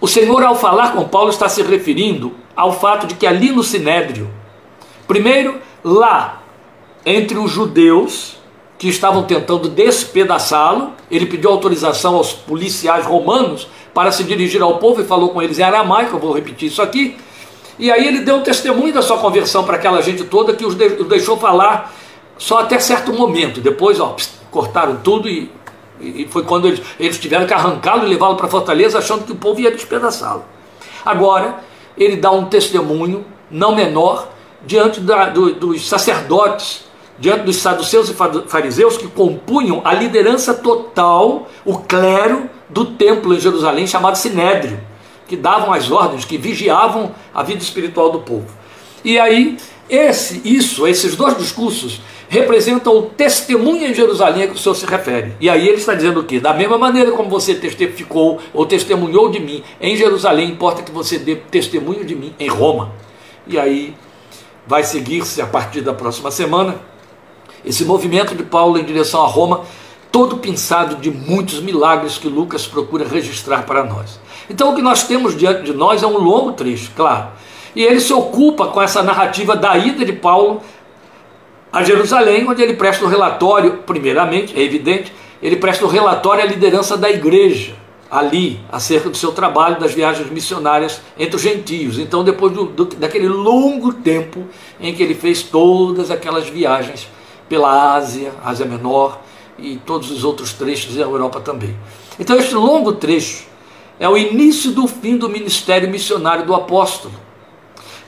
O 0.00 0.08
Senhor, 0.08 0.42
ao 0.42 0.56
falar 0.56 0.92
com 0.92 1.06
Paulo, 1.06 1.30
está 1.30 1.48
se 1.48 1.62
referindo 1.62 2.32
ao 2.56 2.72
fato 2.72 3.06
de 3.06 3.14
que 3.14 3.26
ali 3.26 3.50
no 3.50 3.62
Sinédrio, 3.62 4.30
primeiro, 5.06 5.60
lá, 5.82 6.42
entre 7.04 7.38
os 7.38 7.50
judeus 7.50 8.36
que 8.78 8.88
estavam 8.88 9.22
tentando 9.24 9.68
despedaçá-lo, 9.68 10.92
ele 11.10 11.26
pediu 11.26 11.50
autorização 11.50 12.16
aos 12.16 12.32
policiais 12.32 13.06
romanos 13.06 13.68
para 13.92 14.10
se 14.10 14.24
dirigir 14.24 14.60
ao 14.60 14.78
povo 14.78 15.00
e 15.00 15.04
falou 15.04 15.30
com 15.30 15.40
eles 15.40 15.58
em 15.58 15.62
aramaico, 15.62 16.16
eu 16.16 16.20
vou 16.20 16.32
repetir 16.32 16.68
isso 16.68 16.82
aqui, 16.82 17.16
e 17.78 17.90
aí 17.90 18.06
ele 18.06 18.20
deu 18.20 18.36
um 18.36 18.42
testemunho 18.42 18.92
da 18.92 19.02
sua 19.02 19.18
conversão 19.18 19.64
para 19.64 19.76
aquela 19.76 20.00
gente 20.00 20.24
toda 20.24 20.52
que 20.52 20.64
os 20.64 20.74
deixou 20.74 21.36
falar 21.36 21.92
só 22.38 22.60
até 22.60 22.78
certo 22.78 23.12
momento. 23.12 23.60
Depois, 23.60 23.98
ó, 23.98 24.16
cortaram 24.50 24.96
tudo 24.96 25.28
e, 25.28 25.50
e 26.00 26.26
foi 26.30 26.44
quando 26.44 26.68
eles, 26.68 26.82
eles 26.98 27.18
tiveram 27.18 27.46
que 27.46 27.54
arrancá-lo 27.54 28.06
e 28.06 28.08
levá-lo 28.08 28.36
para 28.36 28.48
Fortaleza, 28.48 28.98
achando 28.98 29.24
que 29.24 29.32
o 29.32 29.36
povo 29.36 29.60
ia 29.60 29.70
despedaçá-lo. 29.70 30.44
Agora, 31.04 31.56
ele 31.96 32.16
dá 32.16 32.30
um 32.30 32.46
testemunho 32.46 33.24
não 33.50 33.74
menor 33.74 34.28
diante 34.66 35.00
da, 35.00 35.28
do, 35.28 35.54
dos 35.54 35.88
sacerdotes, 35.88 36.84
diante 37.18 37.44
dos 37.44 37.56
saduceus 37.56 38.10
e 38.10 38.14
fariseus 38.48 38.96
que 38.96 39.06
compunham 39.06 39.82
a 39.84 39.94
liderança 39.94 40.54
total, 40.54 41.48
o 41.64 41.78
clero 41.78 42.50
do 42.68 42.84
templo 42.86 43.34
em 43.34 43.40
Jerusalém, 43.40 43.86
chamado 43.86 44.16
Sinédrio 44.16 44.80
que 45.26 45.36
davam 45.36 45.72
as 45.72 45.90
ordens, 45.90 46.24
que 46.24 46.36
vigiavam 46.36 47.14
a 47.34 47.42
vida 47.42 47.62
espiritual 47.62 48.10
do 48.10 48.20
povo. 48.20 48.46
E 49.04 49.18
aí, 49.18 49.56
esse, 49.88 50.40
isso, 50.44 50.86
esses 50.86 51.14
dois 51.14 51.36
discursos 51.36 52.00
representam 52.28 52.96
o 52.98 53.02
testemunho 53.02 53.86
em 53.86 53.94
Jerusalém 53.94 54.44
a 54.44 54.46
que 54.48 54.54
o 54.54 54.58
Senhor 54.58 54.74
se 54.74 54.86
refere. 54.86 55.34
E 55.40 55.48
aí 55.48 55.68
ele 55.68 55.76
está 55.76 55.94
dizendo 55.94 56.20
o 56.20 56.24
quê? 56.24 56.40
Da 56.40 56.54
mesma 56.54 56.78
maneira 56.78 57.12
como 57.12 57.28
você 57.28 57.54
testificou 57.54 58.40
ou 58.52 58.66
testemunhou 58.66 59.30
de 59.30 59.40
mim 59.40 59.62
em 59.80 59.96
Jerusalém, 59.96 60.50
importa 60.50 60.82
que 60.82 60.90
você 60.90 61.18
dê 61.18 61.36
testemunho 61.36 62.04
de 62.04 62.14
mim 62.14 62.34
em 62.38 62.48
Roma. 62.48 62.92
E 63.46 63.58
aí 63.58 63.94
vai 64.66 64.82
seguir-se 64.82 65.42
a 65.42 65.46
partir 65.46 65.82
da 65.82 65.92
próxima 65.92 66.30
semana. 66.30 66.76
Esse 67.64 67.84
movimento 67.84 68.34
de 68.34 68.42
Paulo 68.42 68.78
em 68.78 68.84
direção 68.84 69.22
a 69.22 69.26
Roma, 69.26 69.62
todo 70.10 70.38
pensado 70.38 70.96
de 70.96 71.10
muitos 71.10 71.60
milagres 71.60 72.18
que 72.18 72.28
Lucas 72.28 72.66
procura 72.66 73.06
registrar 73.06 73.64
para 73.64 73.84
nós. 73.84 74.18
Então, 74.48 74.72
o 74.72 74.74
que 74.74 74.82
nós 74.82 75.04
temos 75.04 75.36
diante 75.36 75.62
de 75.62 75.72
nós 75.72 76.02
é 76.02 76.06
um 76.06 76.18
longo 76.18 76.52
trecho, 76.52 76.90
claro. 76.94 77.28
E 77.74 77.82
ele 77.82 78.00
se 78.00 78.12
ocupa 78.12 78.68
com 78.68 78.80
essa 78.80 79.02
narrativa 79.02 79.56
da 79.56 79.76
ida 79.76 80.04
de 80.04 80.12
Paulo 80.12 80.62
a 81.72 81.82
Jerusalém, 81.82 82.48
onde 82.48 82.62
ele 82.62 82.74
presta 82.74 83.04
o 83.04 83.08
relatório, 83.08 83.78
primeiramente, 83.84 84.58
é 84.58 84.62
evidente, 84.62 85.12
ele 85.42 85.56
presta 85.56 85.84
o 85.84 85.88
relatório 85.88 86.44
à 86.44 86.46
liderança 86.46 86.96
da 86.96 87.10
igreja 87.10 87.74
ali 88.14 88.60
acerca 88.70 89.10
do 89.10 89.16
seu 89.16 89.32
trabalho 89.32 89.80
das 89.80 89.92
viagens 89.92 90.30
missionárias 90.30 91.00
entre 91.18 91.34
os 91.34 91.42
gentios. 91.42 91.98
Então, 91.98 92.22
depois 92.22 92.52
do, 92.52 92.66
do, 92.66 92.84
daquele 92.84 93.26
longo 93.26 93.92
tempo 93.92 94.44
em 94.80 94.94
que 94.94 95.02
ele 95.02 95.16
fez 95.16 95.42
todas 95.42 96.12
aquelas 96.12 96.48
viagens 96.48 97.08
pela 97.48 97.94
Ásia, 97.94 98.32
Ásia 98.44 98.66
Menor 98.66 99.20
e 99.58 99.76
todos 99.78 100.12
os 100.12 100.22
outros 100.22 100.52
trechos 100.52 100.94
da 100.94 101.02
Europa 101.02 101.40
também. 101.40 101.76
Então, 102.18 102.36
este 102.36 102.54
longo 102.54 102.92
trecho 102.92 103.46
é 103.98 104.08
o 104.08 104.16
início 104.16 104.70
do 104.70 104.86
fim 104.86 105.16
do 105.16 105.28
ministério 105.28 105.90
missionário 105.90 106.46
do 106.46 106.54
apóstolo. 106.54 107.23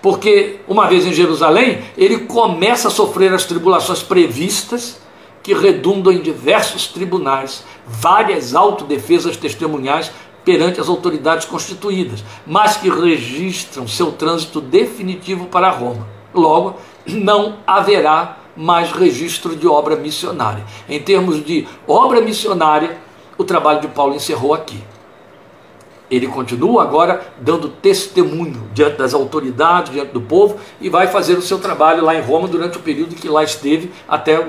Porque, 0.06 0.60
uma 0.68 0.86
vez 0.86 1.04
em 1.04 1.12
Jerusalém, 1.12 1.80
ele 1.98 2.18
começa 2.18 2.86
a 2.86 2.92
sofrer 2.92 3.34
as 3.34 3.44
tribulações 3.44 4.04
previstas 4.04 5.00
que 5.42 5.52
redundam 5.52 6.12
em 6.12 6.22
diversos 6.22 6.86
tribunais, 6.86 7.64
várias 7.84 8.54
autodefesas 8.54 9.36
testemunhais 9.36 10.12
perante 10.44 10.80
as 10.80 10.88
autoridades 10.88 11.44
constituídas, 11.44 12.22
mas 12.46 12.76
que 12.76 12.88
registram 12.88 13.88
seu 13.88 14.12
trânsito 14.12 14.60
definitivo 14.60 15.46
para 15.46 15.70
Roma. 15.70 16.06
Logo, 16.32 16.76
não 17.04 17.56
haverá 17.66 18.38
mais 18.56 18.92
registro 18.92 19.56
de 19.56 19.66
obra 19.66 19.96
missionária. 19.96 20.64
Em 20.88 21.00
termos 21.00 21.44
de 21.44 21.66
obra 21.84 22.20
missionária, 22.20 22.96
o 23.36 23.42
trabalho 23.42 23.80
de 23.80 23.88
Paulo 23.88 24.14
encerrou 24.14 24.54
aqui. 24.54 24.80
Ele 26.08 26.28
continua 26.28 26.82
agora 26.82 27.32
dando 27.40 27.68
testemunho 27.68 28.68
diante 28.72 28.96
das 28.96 29.12
autoridades, 29.12 29.92
diante 29.92 30.12
do 30.12 30.20
povo, 30.20 30.56
e 30.80 30.88
vai 30.88 31.08
fazer 31.08 31.34
o 31.34 31.42
seu 31.42 31.58
trabalho 31.58 32.04
lá 32.04 32.14
em 32.14 32.20
Roma 32.20 32.46
durante 32.46 32.78
o 32.78 32.80
período 32.80 33.16
que 33.16 33.28
lá 33.28 33.42
esteve, 33.42 33.90
até 34.08 34.46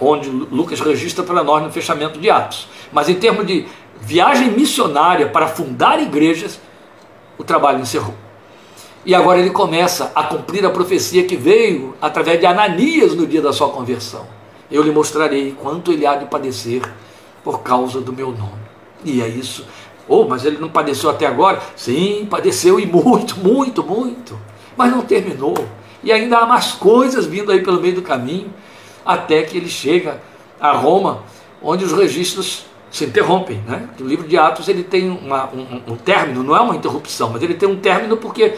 onde 0.00 0.30
Lucas 0.30 0.78
registra 0.80 1.24
para 1.24 1.42
nós 1.42 1.62
no 1.64 1.72
fechamento 1.72 2.20
de 2.20 2.30
Atos. 2.30 2.68
Mas 2.92 3.08
em 3.08 3.14
termos 3.14 3.44
de 3.44 3.66
viagem 4.00 4.52
missionária 4.52 5.26
para 5.28 5.48
fundar 5.48 6.00
igrejas, 6.00 6.60
o 7.36 7.42
trabalho 7.42 7.80
encerrou. 7.80 8.14
E 9.04 9.12
agora 9.14 9.40
ele 9.40 9.50
começa 9.50 10.12
a 10.14 10.22
cumprir 10.22 10.64
a 10.64 10.70
profecia 10.70 11.24
que 11.24 11.34
veio 11.34 11.96
através 12.00 12.38
de 12.38 12.46
Ananias 12.46 13.14
no 13.16 13.26
dia 13.26 13.40
da 13.40 13.52
sua 13.52 13.70
conversão. 13.70 14.26
Eu 14.70 14.82
lhe 14.82 14.92
mostrarei 14.92 15.56
quanto 15.60 15.90
ele 15.90 16.06
há 16.06 16.14
de 16.14 16.26
padecer 16.26 16.82
por 17.42 17.62
causa 17.62 18.00
do 18.00 18.12
meu 18.12 18.30
nome. 18.30 18.60
E 19.04 19.22
é 19.22 19.26
isso 19.26 19.66
Oh, 20.12 20.24
mas 20.24 20.44
ele 20.44 20.58
não 20.58 20.68
padeceu 20.68 21.08
até 21.08 21.24
agora? 21.24 21.60
Sim, 21.76 22.26
padeceu 22.28 22.80
e 22.80 22.84
muito, 22.84 23.38
muito, 23.38 23.80
muito. 23.84 24.36
Mas 24.76 24.90
não 24.90 25.02
terminou. 25.02 25.54
E 26.02 26.10
ainda 26.10 26.38
há 26.38 26.46
mais 26.46 26.72
coisas 26.72 27.26
vindo 27.26 27.52
aí 27.52 27.62
pelo 27.62 27.80
meio 27.80 27.94
do 27.94 28.02
caminho, 28.02 28.52
até 29.06 29.44
que 29.44 29.56
ele 29.56 29.68
chega 29.68 30.20
a 30.60 30.72
Roma, 30.72 31.22
onde 31.62 31.84
os 31.84 31.92
registros 31.92 32.66
se 32.90 33.04
interrompem. 33.04 33.62
Né? 33.68 33.88
O 34.00 34.04
livro 34.04 34.26
de 34.26 34.36
Atos 34.36 34.66
ele 34.66 34.82
tem 34.82 35.08
uma, 35.08 35.48
um, 35.54 35.92
um 35.92 35.96
término, 35.96 36.42
não 36.42 36.56
é 36.56 36.60
uma 36.60 36.74
interrupção, 36.74 37.30
mas 37.30 37.40
ele 37.40 37.54
tem 37.54 37.68
um 37.68 37.76
término 37.76 38.16
porque 38.16 38.54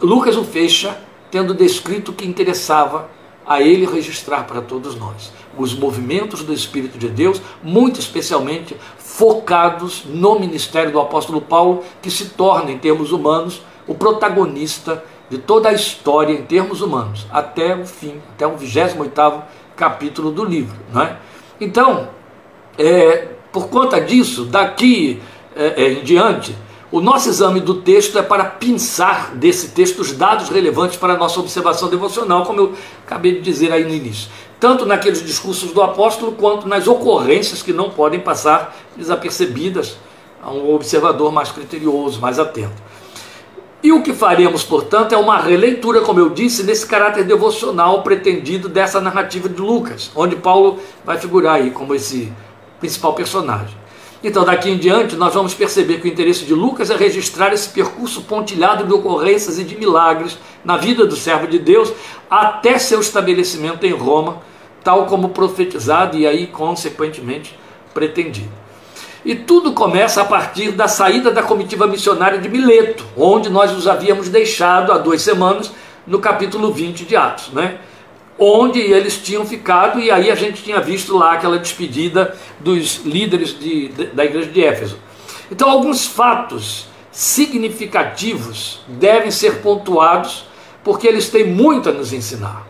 Lucas 0.00 0.36
o 0.36 0.44
fecha 0.44 0.96
tendo 1.32 1.52
descrito 1.52 2.12
o 2.12 2.14
que 2.14 2.28
interessava 2.28 3.10
a 3.44 3.60
ele 3.60 3.86
registrar 3.86 4.44
para 4.44 4.60
todos 4.60 4.94
nós. 4.94 5.32
Os 5.58 5.74
movimentos 5.74 6.44
do 6.44 6.52
Espírito 6.52 6.96
de 6.96 7.08
Deus, 7.08 7.42
muito 7.60 7.98
especialmente 7.98 8.76
focados 9.12 10.04
no 10.06 10.38
ministério 10.40 10.90
do 10.90 10.98
apóstolo 10.98 11.42
Paulo, 11.42 11.84
que 12.00 12.10
se 12.10 12.30
torna, 12.30 12.70
em 12.70 12.78
termos 12.78 13.12
humanos, 13.12 13.62
o 13.86 13.94
protagonista 13.94 15.04
de 15.28 15.36
toda 15.36 15.68
a 15.68 15.72
história 15.72 16.32
em 16.32 16.42
termos 16.42 16.80
humanos, 16.80 17.26
até 17.30 17.76
o 17.76 17.84
fim, 17.84 18.20
até 18.34 18.46
o 18.46 18.56
28 18.56 19.42
capítulo 19.76 20.30
do 20.30 20.44
livro. 20.44 20.76
Né? 20.92 21.16
Então, 21.60 22.08
é, 22.78 23.28
por 23.52 23.68
conta 23.68 24.00
disso, 24.00 24.46
daqui 24.46 25.20
é, 25.54 25.84
é, 25.84 25.92
em 25.92 26.02
diante, 26.02 26.56
o 26.92 27.00
nosso 27.00 27.28
exame 27.28 27.58
do 27.58 27.74
texto 27.74 28.18
é 28.18 28.22
para 28.22 28.44
pensar 28.44 29.34
desse 29.34 29.70
texto 29.70 30.00
os 30.00 30.12
dados 30.12 30.50
relevantes 30.50 30.96
para 30.96 31.14
a 31.14 31.16
nossa 31.16 31.40
observação 31.40 31.88
devocional, 31.88 32.44
como 32.44 32.60
eu 32.60 32.72
acabei 33.04 33.32
de 33.32 33.40
dizer 33.40 33.72
aí 33.72 33.82
no 33.82 33.94
início 33.94 34.28
tanto 34.62 34.86
naqueles 34.86 35.26
discursos 35.26 35.72
do 35.72 35.82
apóstolo 35.82 36.30
quanto 36.30 36.68
nas 36.68 36.86
ocorrências 36.86 37.64
que 37.64 37.72
não 37.72 37.90
podem 37.90 38.20
passar 38.20 38.76
desapercebidas 38.96 39.96
a 40.40 40.52
um 40.52 40.72
observador 40.72 41.32
mais 41.32 41.50
criterioso, 41.50 42.20
mais 42.20 42.38
atento. 42.38 42.80
E 43.82 43.90
o 43.90 44.04
que 44.04 44.12
faremos, 44.12 44.62
portanto, 44.62 45.16
é 45.16 45.18
uma 45.18 45.36
releitura, 45.36 46.02
como 46.02 46.20
eu 46.20 46.30
disse, 46.30 46.62
nesse 46.62 46.86
caráter 46.86 47.24
devocional 47.24 48.04
pretendido 48.04 48.68
dessa 48.68 49.00
narrativa 49.00 49.48
de 49.48 49.60
Lucas, 49.60 50.12
onde 50.14 50.36
Paulo 50.36 50.78
vai 51.04 51.18
figurar 51.18 51.56
aí 51.56 51.72
como 51.72 51.92
esse 51.92 52.32
principal 52.78 53.14
personagem. 53.14 53.76
Então, 54.24 54.44
daqui 54.44 54.70
em 54.70 54.78
diante, 54.78 55.16
nós 55.16 55.34
vamos 55.34 55.52
perceber 55.52 56.00
que 56.00 56.08
o 56.08 56.10
interesse 56.10 56.44
de 56.44 56.54
Lucas 56.54 56.90
é 56.90 56.96
registrar 56.96 57.52
esse 57.52 57.68
percurso 57.68 58.22
pontilhado 58.22 58.84
de 58.84 58.92
ocorrências 58.92 59.58
e 59.58 59.64
de 59.64 59.76
milagres 59.76 60.38
na 60.64 60.76
vida 60.76 61.04
do 61.04 61.16
servo 61.16 61.48
de 61.48 61.58
Deus, 61.58 61.92
até 62.30 62.78
seu 62.78 63.00
estabelecimento 63.00 63.84
em 63.84 63.92
Roma, 63.92 64.40
tal 64.84 65.06
como 65.06 65.30
profetizado 65.30 66.16
e 66.16 66.26
aí, 66.26 66.46
consequentemente, 66.46 67.58
pretendido. 67.92 68.62
E 69.24 69.34
tudo 69.34 69.72
começa 69.72 70.22
a 70.22 70.24
partir 70.24 70.70
da 70.72 70.86
saída 70.86 71.30
da 71.30 71.42
comitiva 71.42 71.86
missionária 71.86 72.38
de 72.38 72.48
Mileto, 72.48 73.04
onde 73.16 73.48
nós 73.48 73.72
os 73.72 73.88
havíamos 73.88 74.28
deixado 74.28 74.92
há 74.92 74.98
duas 74.98 75.22
semanas, 75.22 75.72
no 76.06 76.18
capítulo 76.18 76.72
20 76.72 77.04
de 77.04 77.16
Atos, 77.16 77.50
né? 77.52 77.78
Onde 78.38 78.80
eles 78.80 79.18
tinham 79.18 79.44
ficado, 79.44 80.00
e 80.00 80.10
aí 80.10 80.30
a 80.30 80.34
gente 80.34 80.62
tinha 80.62 80.80
visto 80.80 81.16
lá 81.16 81.34
aquela 81.34 81.58
despedida 81.58 82.36
dos 82.60 83.04
líderes 83.04 83.58
de, 83.58 83.88
de, 83.88 84.06
da 84.06 84.24
igreja 84.24 84.50
de 84.50 84.64
Éfeso. 84.64 84.98
Então, 85.50 85.68
alguns 85.68 86.06
fatos 86.06 86.86
significativos 87.10 88.80
devem 88.88 89.30
ser 89.30 89.60
pontuados, 89.60 90.46
porque 90.82 91.06
eles 91.06 91.28
têm 91.28 91.46
muito 91.46 91.88
a 91.90 91.92
nos 91.92 92.12
ensinar. 92.12 92.66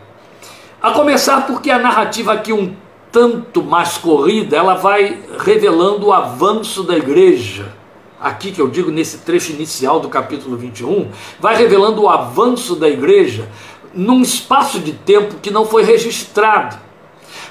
A 0.81 0.91
começar 0.91 1.47
porque 1.47 1.71
a 1.71 1.79
narrativa 1.79 2.33
aqui 2.33 2.51
um 2.51 2.75
tanto 3.09 3.63
mais 3.63 3.97
corrida, 3.97 4.57
ela 4.57 4.73
vai 4.73 5.19
revelando 5.39 6.07
o 6.07 6.13
avanço 6.13 6.83
da 6.83 6.97
igreja. 6.97 7.71
Aqui 8.19 8.51
que 8.51 8.59
eu 8.59 8.67
digo 8.67 8.89
nesse 8.89 9.19
trecho 9.19 9.51
inicial 9.51 9.99
do 9.99 10.09
capítulo 10.09 10.57
21, 10.57 11.09
vai 11.39 11.55
revelando 11.55 12.01
o 12.01 12.09
avanço 12.09 12.75
da 12.75 12.89
igreja 12.89 13.47
num 13.93 14.21
espaço 14.21 14.79
de 14.79 14.93
tempo 14.93 15.35
que 15.41 15.51
não 15.51 15.65
foi 15.65 15.83
registrado, 15.83 16.77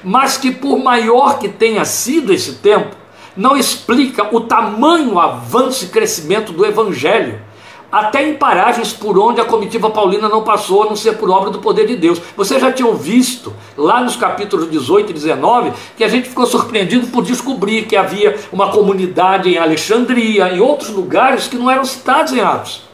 mas 0.02 0.36
que 0.36 0.50
por 0.50 0.78
maior 0.78 1.38
que 1.38 1.48
tenha 1.48 1.84
sido 1.84 2.32
esse 2.32 2.54
tempo, 2.54 2.96
não 3.36 3.56
explica 3.56 4.34
o 4.34 4.40
tamanho, 4.40 5.18
avanço 5.18 5.84
e 5.84 5.88
crescimento 5.88 6.52
do 6.52 6.66
evangelho 6.66 7.40
até 7.92 8.26
em 8.26 8.34
paragens 8.34 8.94
por 8.94 9.18
onde 9.18 9.38
a 9.38 9.44
comitiva 9.44 9.90
paulina 9.90 10.26
não 10.26 10.42
passou, 10.42 10.82
a 10.82 10.86
não 10.86 10.96
ser 10.96 11.18
por 11.18 11.28
obra 11.28 11.50
do 11.50 11.58
poder 11.58 11.86
de 11.86 11.94
Deus. 11.94 12.18
Vocês 12.34 12.58
já 12.58 12.72
tinham 12.72 12.94
visto, 12.94 13.52
lá 13.76 14.00
nos 14.00 14.16
capítulos 14.16 14.70
18 14.70 15.10
e 15.10 15.12
19, 15.12 15.72
que 15.94 16.02
a 16.02 16.08
gente 16.08 16.30
ficou 16.30 16.46
surpreendido 16.46 17.08
por 17.08 17.22
descobrir 17.22 17.82
que 17.82 17.94
havia 17.94 18.38
uma 18.50 18.70
comunidade 18.70 19.50
em 19.50 19.58
Alexandria, 19.58 20.48
em 20.54 20.60
outros 20.60 20.88
lugares 20.88 21.46
que 21.46 21.56
não 21.56 21.70
eram 21.70 21.84
citados 21.84 22.32
em 22.32 22.40
Atos. 22.40 22.91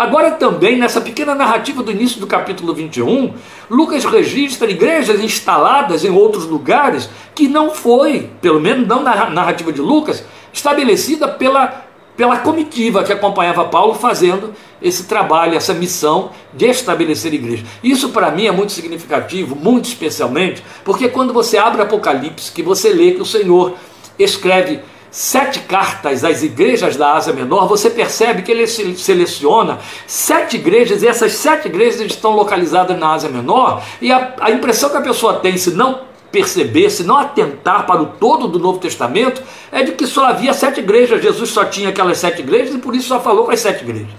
Agora 0.00 0.30
também, 0.30 0.78
nessa 0.78 0.98
pequena 0.98 1.34
narrativa 1.34 1.82
do 1.82 1.90
início 1.90 2.18
do 2.18 2.26
capítulo 2.26 2.72
21, 2.72 3.34
Lucas 3.68 4.02
registra 4.06 4.70
igrejas 4.70 5.22
instaladas 5.22 6.06
em 6.06 6.10
outros 6.10 6.46
lugares 6.46 7.10
que 7.34 7.46
não 7.46 7.70
foi, 7.70 8.30
pelo 8.40 8.58
menos 8.58 8.88
não 8.88 9.02
na 9.02 9.28
narrativa 9.28 9.70
de 9.70 9.82
Lucas, 9.82 10.24
estabelecida 10.54 11.28
pela 11.28 11.84
pela 12.16 12.38
comitiva 12.38 13.04
que 13.04 13.12
acompanhava 13.12 13.64
Paulo 13.64 13.94
fazendo 13.94 14.54
esse 14.80 15.04
trabalho, 15.04 15.54
essa 15.54 15.74
missão 15.74 16.30
de 16.54 16.66
estabelecer 16.66 17.34
igreja. 17.34 17.64
Isso 17.82 18.08
para 18.08 18.30
mim 18.30 18.46
é 18.46 18.52
muito 18.52 18.72
significativo, 18.72 19.54
muito 19.54 19.86
especialmente, 19.86 20.62
porque 20.82 21.08
quando 21.08 21.34
você 21.34 21.58
abre 21.58 21.82
Apocalipse, 21.82 22.52
que 22.52 22.62
você 22.62 22.90
lê 22.90 23.12
que 23.12 23.22
o 23.22 23.26
Senhor 23.26 23.74
escreve 24.18 24.80
sete 25.10 25.60
cartas 25.60 26.24
às 26.24 26.42
igrejas 26.42 26.96
da 26.96 27.14
Ásia 27.14 27.32
Menor, 27.32 27.66
você 27.66 27.90
percebe 27.90 28.42
que 28.42 28.52
ele 28.52 28.66
seleciona 28.66 29.78
sete 30.06 30.56
igrejas, 30.56 31.02
e 31.02 31.08
essas 31.08 31.32
sete 31.32 31.66
igrejas 31.66 32.00
estão 32.00 32.32
localizadas 32.32 32.98
na 32.98 33.12
Ásia 33.12 33.28
Menor, 33.28 33.82
e 34.00 34.12
a, 34.12 34.34
a 34.40 34.50
impressão 34.50 34.90
que 34.90 34.96
a 34.96 35.02
pessoa 35.02 35.34
tem, 35.34 35.56
se 35.56 35.72
não 35.72 36.02
perceber, 36.30 36.90
se 36.90 37.02
não 37.02 37.18
atentar 37.18 37.86
para 37.86 38.00
o 38.00 38.06
todo 38.06 38.46
do 38.46 38.58
Novo 38.58 38.78
Testamento, 38.78 39.42
é 39.72 39.82
de 39.82 39.92
que 39.92 40.06
só 40.06 40.26
havia 40.26 40.54
sete 40.54 40.80
igrejas, 40.80 41.22
Jesus 41.22 41.50
só 41.50 41.64
tinha 41.64 41.88
aquelas 41.88 42.18
sete 42.18 42.40
igrejas 42.40 42.74
e 42.74 42.78
por 42.78 42.94
isso 42.94 43.08
só 43.08 43.20
falou 43.20 43.44
com 43.44 43.50
as 43.50 43.60
sete 43.60 43.82
igrejas. 43.82 44.14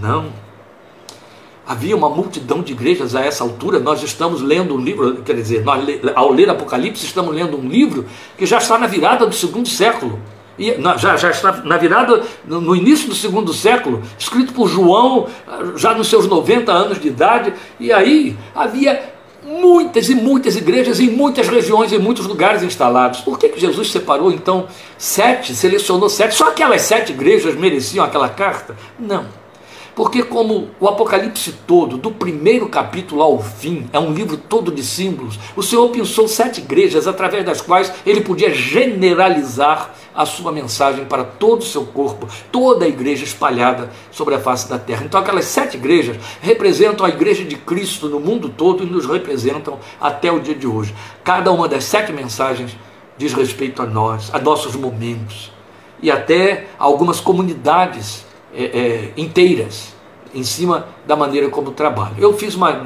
Não. 0.00 0.41
Havia 1.72 1.96
uma 1.96 2.10
multidão 2.10 2.60
de 2.60 2.74
igrejas 2.74 3.16
a 3.16 3.24
essa 3.24 3.42
altura. 3.42 3.80
Nós 3.80 4.02
estamos 4.02 4.42
lendo 4.42 4.74
um 4.74 4.78
livro, 4.78 5.22
quer 5.22 5.34
dizer, 5.34 5.64
nós, 5.64 5.82
ao 6.14 6.30
ler 6.30 6.50
Apocalipse, 6.50 7.06
estamos 7.06 7.34
lendo 7.34 7.56
um 7.56 7.66
livro 7.66 8.04
que 8.36 8.44
já 8.44 8.58
está 8.58 8.76
na 8.76 8.86
virada 8.86 9.24
do 9.24 9.34
segundo 9.34 9.66
século. 9.66 10.20
E, 10.58 10.76
já, 10.98 11.16
já 11.16 11.30
está 11.30 11.50
na 11.64 11.78
virada, 11.78 12.24
no, 12.44 12.76
início 12.76 13.08
do 13.08 13.14
segundo 13.14 13.54
século, 13.54 14.02
escrito 14.18 14.52
por 14.52 14.68
João, 14.68 15.28
já 15.74 15.94
nos 15.94 16.08
seus 16.08 16.26
90 16.26 16.70
anos 16.70 17.00
de 17.00 17.08
idade. 17.08 17.54
E 17.80 17.90
aí 17.90 18.36
havia 18.54 19.10
muitas 19.42 20.10
e 20.10 20.14
muitas 20.14 20.56
igrejas 20.56 21.00
em 21.00 21.08
muitas 21.08 21.48
regiões, 21.48 21.90
em 21.90 21.98
muitos 21.98 22.26
lugares 22.26 22.62
instalados. 22.62 23.22
Por 23.22 23.38
que, 23.38 23.48
que 23.48 23.58
Jesus 23.58 23.90
separou 23.90 24.30
então 24.30 24.66
sete, 24.98 25.54
selecionou 25.54 26.10
sete? 26.10 26.34
Só 26.34 26.50
aquelas 26.50 26.82
sete 26.82 27.12
igrejas 27.12 27.54
mereciam 27.54 28.04
aquela 28.04 28.28
carta? 28.28 28.76
Não. 29.00 29.40
Porque, 29.94 30.22
como 30.22 30.70
o 30.80 30.88
Apocalipse 30.88 31.52
todo, 31.66 31.98
do 31.98 32.10
primeiro 32.10 32.68
capítulo 32.68 33.22
ao 33.22 33.42
fim, 33.42 33.88
é 33.92 33.98
um 33.98 34.12
livro 34.12 34.38
todo 34.38 34.72
de 34.72 34.82
símbolos, 34.82 35.38
o 35.54 35.62
Senhor 35.62 35.86
pensou 35.90 36.26
sete 36.26 36.60
igrejas 36.60 37.06
através 37.06 37.44
das 37.44 37.60
quais 37.60 37.92
ele 38.06 38.22
podia 38.22 38.54
generalizar 38.54 39.94
a 40.14 40.24
sua 40.24 40.50
mensagem 40.50 41.04
para 41.04 41.24
todo 41.24 41.60
o 41.60 41.64
seu 41.64 41.84
corpo, 41.84 42.26
toda 42.50 42.84
a 42.84 42.88
igreja 42.88 43.24
espalhada 43.24 43.90
sobre 44.10 44.34
a 44.34 44.40
face 44.40 44.68
da 44.68 44.78
terra. 44.78 45.04
Então, 45.04 45.20
aquelas 45.20 45.44
sete 45.44 45.76
igrejas 45.76 46.16
representam 46.40 47.04
a 47.04 47.10
igreja 47.10 47.44
de 47.44 47.56
Cristo 47.56 48.08
no 48.08 48.20
mundo 48.20 48.48
todo 48.48 48.82
e 48.82 48.86
nos 48.86 49.06
representam 49.06 49.78
até 50.00 50.32
o 50.32 50.40
dia 50.40 50.54
de 50.54 50.66
hoje. 50.66 50.94
Cada 51.22 51.52
uma 51.52 51.68
das 51.68 51.84
sete 51.84 52.12
mensagens 52.12 52.76
diz 53.18 53.34
respeito 53.34 53.82
a 53.82 53.86
nós, 53.86 54.30
a 54.32 54.38
nossos 54.38 54.74
momentos 54.74 55.52
e 56.02 56.10
até 56.10 56.66
a 56.78 56.84
algumas 56.84 57.20
comunidades 57.20 58.24
é, 58.54 58.64
é, 58.64 59.12
inteiras 59.16 59.94
em 60.34 60.42
cima 60.42 60.86
da 61.06 61.14
maneira 61.14 61.48
como 61.48 61.72
trabalho. 61.72 62.16
Eu 62.18 62.32
fiz 62.36 62.54
uma, 62.54 62.82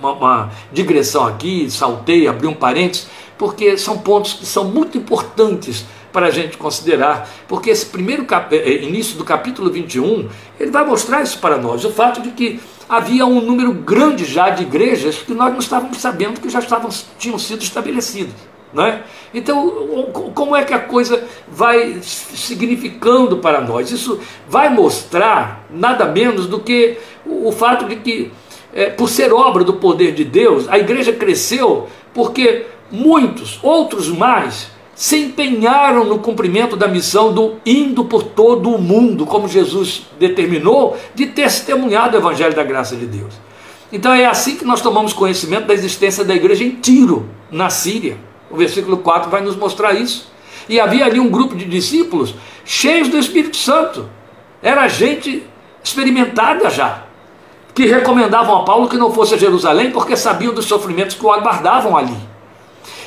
uma, 0.00 0.12
uma 0.12 0.50
digressão 0.72 1.26
aqui, 1.26 1.70
saltei, 1.70 2.28
abri 2.28 2.46
um 2.46 2.54
parênteses, 2.54 3.06
porque 3.38 3.76
são 3.78 3.98
pontos 3.98 4.34
que 4.34 4.46
são 4.46 4.64
muito 4.64 4.98
importantes 4.98 5.84
para 6.12 6.26
a 6.26 6.30
gente 6.30 6.58
considerar, 6.58 7.28
porque 7.48 7.70
esse 7.70 7.86
primeiro 7.86 8.26
cap... 8.26 8.54
É, 8.54 8.58
é, 8.58 8.82
início 8.82 9.16
do 9.16 9.24
capítulo 9.24 9.70
21, 9.70 10.28
ele 10.60 10.70
vai 10.70 10.84
mostrar 10.84 11.22
isso 11.22 11.38
para 11.38 11.56
nós, 11.56 11.84
o 11.84 11.90
fato 11.90 12.20
de 12.20 12.30
que 12.32 12.60
havia 12.88 13.24
um 13.24 13.40
número 13.40 13.72
grande 13.72 14.26
já 14.26 14.50
de 14.50 14.62
igrejas 14.62 15.16
que 15.16 15.32
nós 15.32 15.50
não 15.50 15.58
estávamos 15.58 15.96
sabendo 15.96 16.40
que 16.40 16.50
já 16.50 16.58
estavam, 16.58 16.90
tinham 17.18 17.38
sido 17.38 17.62
estabelecidas. 17.62 18.51
Né? 18.72 19.02
Então, 19.34 20.08
como 20.34 20.56
é 20.56 20.64
que 20.64 20.72
a 20.72 20.78
coisa 20.78 21.22
vai 21.46 21.98
significando 22.02 23.36
para 23.36 23.60
nós? 23.60 23.90
Isso 23.90 24.18
vai 24.48 24.70
mostrar 24.70 25.66
nada 25.70 26.06
menos 26.06 26.46
do 26.46 26.60
que 26.60 26.96
o 27.26 27.52
fato 27.52 27.84
de 27.86 27.96
que, 27.96 28.32
é, 28.72 28.86
por 28.86 29.08
ser 29.08 29.32
obra 29.32 29.62
do 29.62 29.74
poder 29.74 30.12
de 30.12 30.24
Deus, 30.24 30.68
a 30.68 30.78
igreja 30.78 31.12
cresceu 31.12 31.86
porque 32.14 32.66
muitos, 32.90 33.58
outros 33.62 34.08
mais, 34.08 34.70
se 34.94 35.16
empenharam 35.16 36.04
no 36.04 36.18
cumprimento 36.18 36.76
da 36.76 36.86
missão 36.86 37.32
do 37.32 37.56
indo 37.64 38.04
por 38.04 38.22
todo 38.22 38.70
o 38.70 38.80
mundo, 38.80 39.26
como 39.26 39.48
Jesus 39.48 40.06
determinou, 40.18 40.96
de 41.14 41.26
testemunhar 41.26 42.10
do 42.10 42.16
Evangelho 42.16 42.54
da 42.54 42.62
graça 42.62 42.96
de 42.96 43.06
Deus. 43.06 43.34
Então 43.92 44.12
é 44.12 44.24
assim 44.24 44.56
que 44.56 44.64
nós 44.64 44.80
tomamos 44.80 45.12
conhecimento 45.12 45.66
da 45.66 45.74
existência 45.74 46.24
da 46.24 46.34
igreja 46.34 46.64
em 46.64 46.70
Tiro, 46.70 47.28
na 47.50 47.68
Síria. 47.68 48.16
O 48.52 48.56
versículo 48.56 48.98
4 48.98 49.30
vai 49.30 49.40
nos 49.40 49.56
mostrar 49.56 49.94
isso. 49.94 50.30
E 50.68 50.78
havia 50.78 51.06
ali 51.06 51.18
um 51.18 51.28
grupo 51.28 51.56
de 51.56 51.64
discípulos 51.64 52.34
cheios 52.64 53.08
do 53.08 53.18
Espírito 53.18 53.56
Santo. 53.56 54.08
Era 54.62 54.86
gente 54.86 55.44
experimentada 55.82 56.70
já, 56.70 57.04
que 57.74 57.86
recomendavam 57.86 58.58
a 58.58 58.64
Paulo 58.64 58.88
que 58.88 58.96
não 58.96 59.12
fosse 59.12 59.34
a 59.34 59.38
Jerusalém 59.38 59.90
porque 59.90 60.14
sabiam 60.14 60.54
dos 60.54 60.66
sofrimentos 60.66 61.16
que 61.16 61.24
o 61.24 61.32
aguardavam 61.32 61.96
ali. 61.96 62.16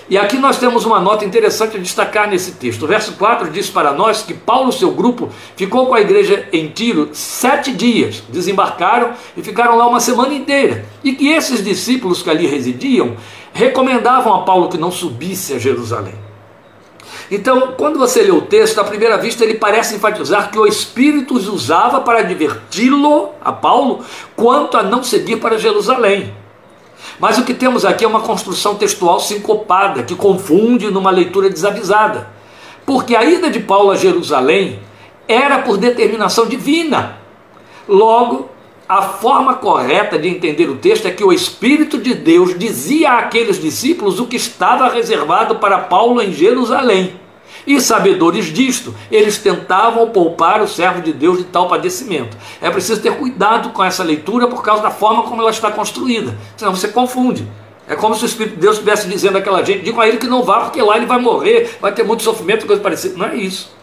E 0.08 0.20
aqui 0.20 0.38
nós 0.38 0.60
temos 0.60 0.86
uma 0.86 1.00
nota 1.00 1.26
interessante 1.26 1.78
a 1.78 1.80
destacar 1.80 2.30
nesse 2.30 2.52
texto. 2.52 2.84
O 2.84 2.88
verso 2.88 3.14
4 3.14 3.50
diz 3.50 3.72
para 3.72 3.92
nós 3.92 4.22
que 4.22 4.36
Paulo 4.36 4.70
e 4.70 4.74
seu 4.74 4.92
grupo 4.92 5.30
ficou 5.56 5.88
com 5.88 5.96
a 5.96 6.02
igreja 6.02 6.48
em 6.54 6.68
Tiro 6.68 7.10
sete 7.12 7.72
dias, 7.72 8.22
desembarcaram 8.30 9.14
e 9.36 9.42
ficaram 9.42 9.76
lá 9.76 9.88
uma 9.88 10.00
semana 10.00 10.36
inteira. 10.36 10.86
E 11.04 11.14
que 11.14 11.30
esses 11.30 11.64
discípulos 11.64 12.22
que 12.22 12.30
ali 12.30 12.46
residiam 12.46 13.16
recomendavam 13.56 14.34
a 14.36 14.42
Paulo 14.42 14.68
que 14.68 14.78
não 14.78 14.92
subisse 14.92 15.54
a 15.54 15.58
Jerusalém. 15.58 16.14
Então, 17.32 17.74
quando 17.78 17.98
você 17.98 18.22
lê 18.22 18.32
o 18.32 18.42
texto, 18.42 18.80
à 18.80 18.84
primeira 18.84 19.18
vista 19.18 19.46
ele 19.46 19.56
parece 19.56 19.96
enfatizar 19.96 20.52
que 20.52 20.60
o 20.60 20.68
Espírito 20.68 21.36
os 21.36 21.48
usava 21.48 22.02
para 22.02 22.20
adverti-lo, 22.20 23.30
a 23.42 23.54
Paulo, 23.54 24.04
quanto 24.36 24.76
a 24.76 24.84
não 24.84 25.02
seguir 25.02 25.38
para 25.38 25.58
Jerusalém. 25.58 26.36
Mas 27.18 27.38
o 27.38 27.46
que 27.46 27.54
temos 27.54 27.86
aqui 27.86 28.04
é 28.04 28.08
uma 28.08 28.20
construção 28.20 28.76
textual 28.76 29.22
sincopada, 29.22 30.04
que 30.04 30.16
confunde 30.16 30.92
numa 30.92 31.10
leitura 31.10 31.50
desavisada. 31.50 32.28
Porque 32.86 33.16
a 33.16 33.24
ida 33.24 33.50
de 33.50 33.62
Paulo 33.62 33.92
a 33.92 33.96
Jerusalém 33.96 34.82
era 35.30 35.60
por 35.60 35.78
determinação 35.78 36.46
divina. 36.46 37.18
Logo, 37.88 38.50
a 38.88 39.02
forma 39.02 39.56
correta 39.56 40.18
de 40.18 40.28
entender 40.28 40.70
o 40.70 40.76
texto 40.76 41.08
é 41.08 41.12
que 41.12 41.24
o 41.24 41.34
Espírito 41.34 41.98
de 41.98 42.14
Deus 42.14 42.58
dizia 42.58 43.14
àqueles 43.14 43.60
discípulos 43.60 44.20
o 44.20 44.28
que 44.28 44.36
estava 44.36 44.90
reservado 44.90 45.56
para 45.56 45.80
Paulo 45.80 46.22
em 46.22 46.32
Jerusalém. 46.32 47.20
E 47.66 47.82
sabedores 47.82 48.46
disto, 48.46 48.94
eles 49.12 49.40
tentavam 49.40 50.10
poupar 50.10 50.62
o 50.62 50.68
servo 50.68 51.02
de 51.02 51.12
Deus 51.12 51.40
de 51.40 51.46
tal 51.46 51.68
padecimento. 51.68 52.38
É 52.62 52.70
preciso 52.70 53.02
ter 53.02 53.18
cuidado 53.18 53.70
com 53.70 53.84
essa 53.84 54.04
leitura 54.04 54.48
por 54.48 54.62
causa 54.62 54.84
da 54.84 54.92
forma 54.92 55.24
como 55.24 55.42
ela 55.42 55.50
está 55.50 55.72
construída, 55.72 56.38
senão 56.56 56.76
você 56.76 56.88
confunde. 56.88 57.48
É 57.88 57.96
como 57.96 58.14
se 58.14 58.24
o 58.24 58.28
Espírito 58.28 58.56
de 58.56 58.62
Deus 58.62 58.76
estivesse 58.76 59.08
dizendo 59.08 59.40
àquela 59.40 59.64
gente: 59.64 59.84
diga 59.84 60.00
a 60.00 60.08
ele 60.08 60.18
que 60.18 60.28
não 60.28 60.44
vá, 60.44 60.62
porque 60.62 60.82
lá 60.82 60.96
ele 60.98 61.08
vai 61.08 61.20
morrer, 61.20 61.78
vai 61.82 61.92
ter 61.92 62.04
muito 62.04 62.22
sofrimento, 62.22 62.68
coisa 62.68 62.82
parecida. 62.82 63.18
Não 63.18 63.26
é 63.26 63.36
isso 63.36 63.76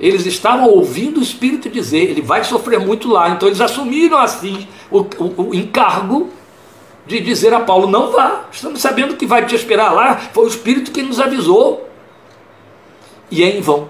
eles 0.00 0.26
estavam 0.26 0.68
ouvindo 0.68 1.20
o 1.20 1.22
Espírito 1.22 1.68
dizer, 1.68 2.10
ele 2.10 2.22
vai 2.22 2.44
sofrer 2.44 2.80
muito 2.80 3.08
lá. 3.08 3.30
Então 3.30 3.48
eles 3.48 3.60
assumiram 3.60 4.18
assim 4.18 4.66
o, 4.90 5.00
o, 5.00 5.48
o 5.50 5.54
encargo 5.54 6.30
de 7.06 7.20
dizer 7.20 7.52
a 7.54 7.60
Paulo: 7.60 7.88
não 7.88 8.10
vá, 8.10 8.46
estamos 8.50 8.80
sabendo 8.80 9.16
que 9.16 9.26
vai 9.26 9.46
te 9.46 9.54
esperar 9.54 9.92
lá. 9.92 10.16
Foi 10.16 10.44
o 10.44 10.48
Espírito 10.48 10.90
que 10.90 11.02
nos 11.02 11.20
avisou. 11.20 11.88
E 13.30 13.42
é 13.42 13.56
em 13.56 13.60
vão. 13.60 13.88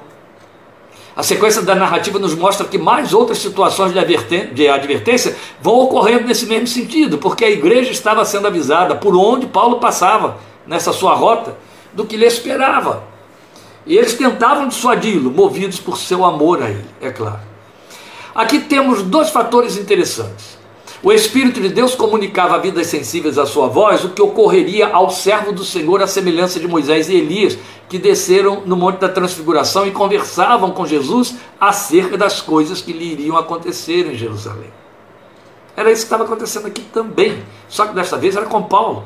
A 1.14 1.22
sequência 1.22 1.60
da 1.60 1.74
narrativa 1.74 2.18
nos 2.18 2.34
mostra 2.34 2.66
que 2.66 2.78
mais 2.78 3.12
outras 3.12 3.38
situações 3.38 3.92
de 3.92 4.68
advertência 4.68 5.36
vão 5.60 5.74
ocorrendo 5.80 6.26
nesse 6.26 6.46
mesmo 6.46 6.66
sentido, 6.66 7.18
porque 7.18 7.44
a 7.44 7.50
igreja 7.50 7.90
estava 7.90 8.24
sendo 8.24 8.46
avisada 8.46 8.94
por 8.94 9.14
onde 9.14 9.46
Paulo 9.46 9.78
passava 9.78 10.38
nessa 10.66 10.90
sua 10.90 11.14
rota 11.14 11.54
do 11.92 12.06
que 12.06 12.16
lhe 12.16 12.24
esperava. 12.24 13.11
E 13.86 13.96
eles 13.96 14.14
tentavam 14.14 14.68
dissuadi-lo, 14.68 15.30
movidos 15.30 15.80
por 15.80 15.98
seu 15.98 16.24
amor 16.24 16.62
a 16.62 16.70
ele, 16.70 16.84
é 17.00 17.10
claro. 17.10 17.40
Aqui 18.34 18.60
temos 18.60 19.02
dois 19.02 19.30
fatores 19.30 19.76
interessantes. 19.76 20.58
O 21.02 21.12
Espírito 21.12 21.60
de 21.60 21.68
Deus 21.68 21.96
comunicava 21.96 22.54
a 22.54 22.58
vidas 22.58 22.86
sensíveis 22.86 23.36
à 23.36 23.44
sua 23.44 23.66
voz 23.66 24.04
o 24.04 24.10
que 24.10 24.22
ocorreria 24.22 24.86
ao 24.86 25.10
servo 25.10 25.50
do 25.50 25.64
Senhor, 25.64 26.00
à 26.00 26.06
semelhança 26.06 26.60
de 26.60 26.68
Moisés 26.68 27.08
e 27.08 27.16
Elias, 27.16 27.58
que 27.88 27.98
desceram 27.98 28.62
no 28.64 28.76
Monte 28.76 29.00
da 29.00 29.08
Transfiguração 29.08 29.84
e 29.84 29.90
conversavam 29.90 30.70
com 30.70 30.86
Jesus 30.86 31.34
acerca 31.60 32.16
das 32.16 32.40
coisas 32.40 32.80
que 32.80 32.92
lhe 32.92 33.12
iriam 33.12 33.36
acontecer 33.36 34.06
em 34.06 34.14
Jerusalém. 34.14 34.70
Era 35.76 35.90
isso 35.90 36.02
que 36.02 36.06
estava 36.06 36.22
acontecendo 36.22 36.68
aqui 36.68 36.82
também, 36.82 37.42
só 37.68 37.86
que 37.86 37.94
desta 37.94 38.16
vez 38.16 38.36
era 38.36 38.46
com 38.46 38.62
Paulo. 38.62 39.02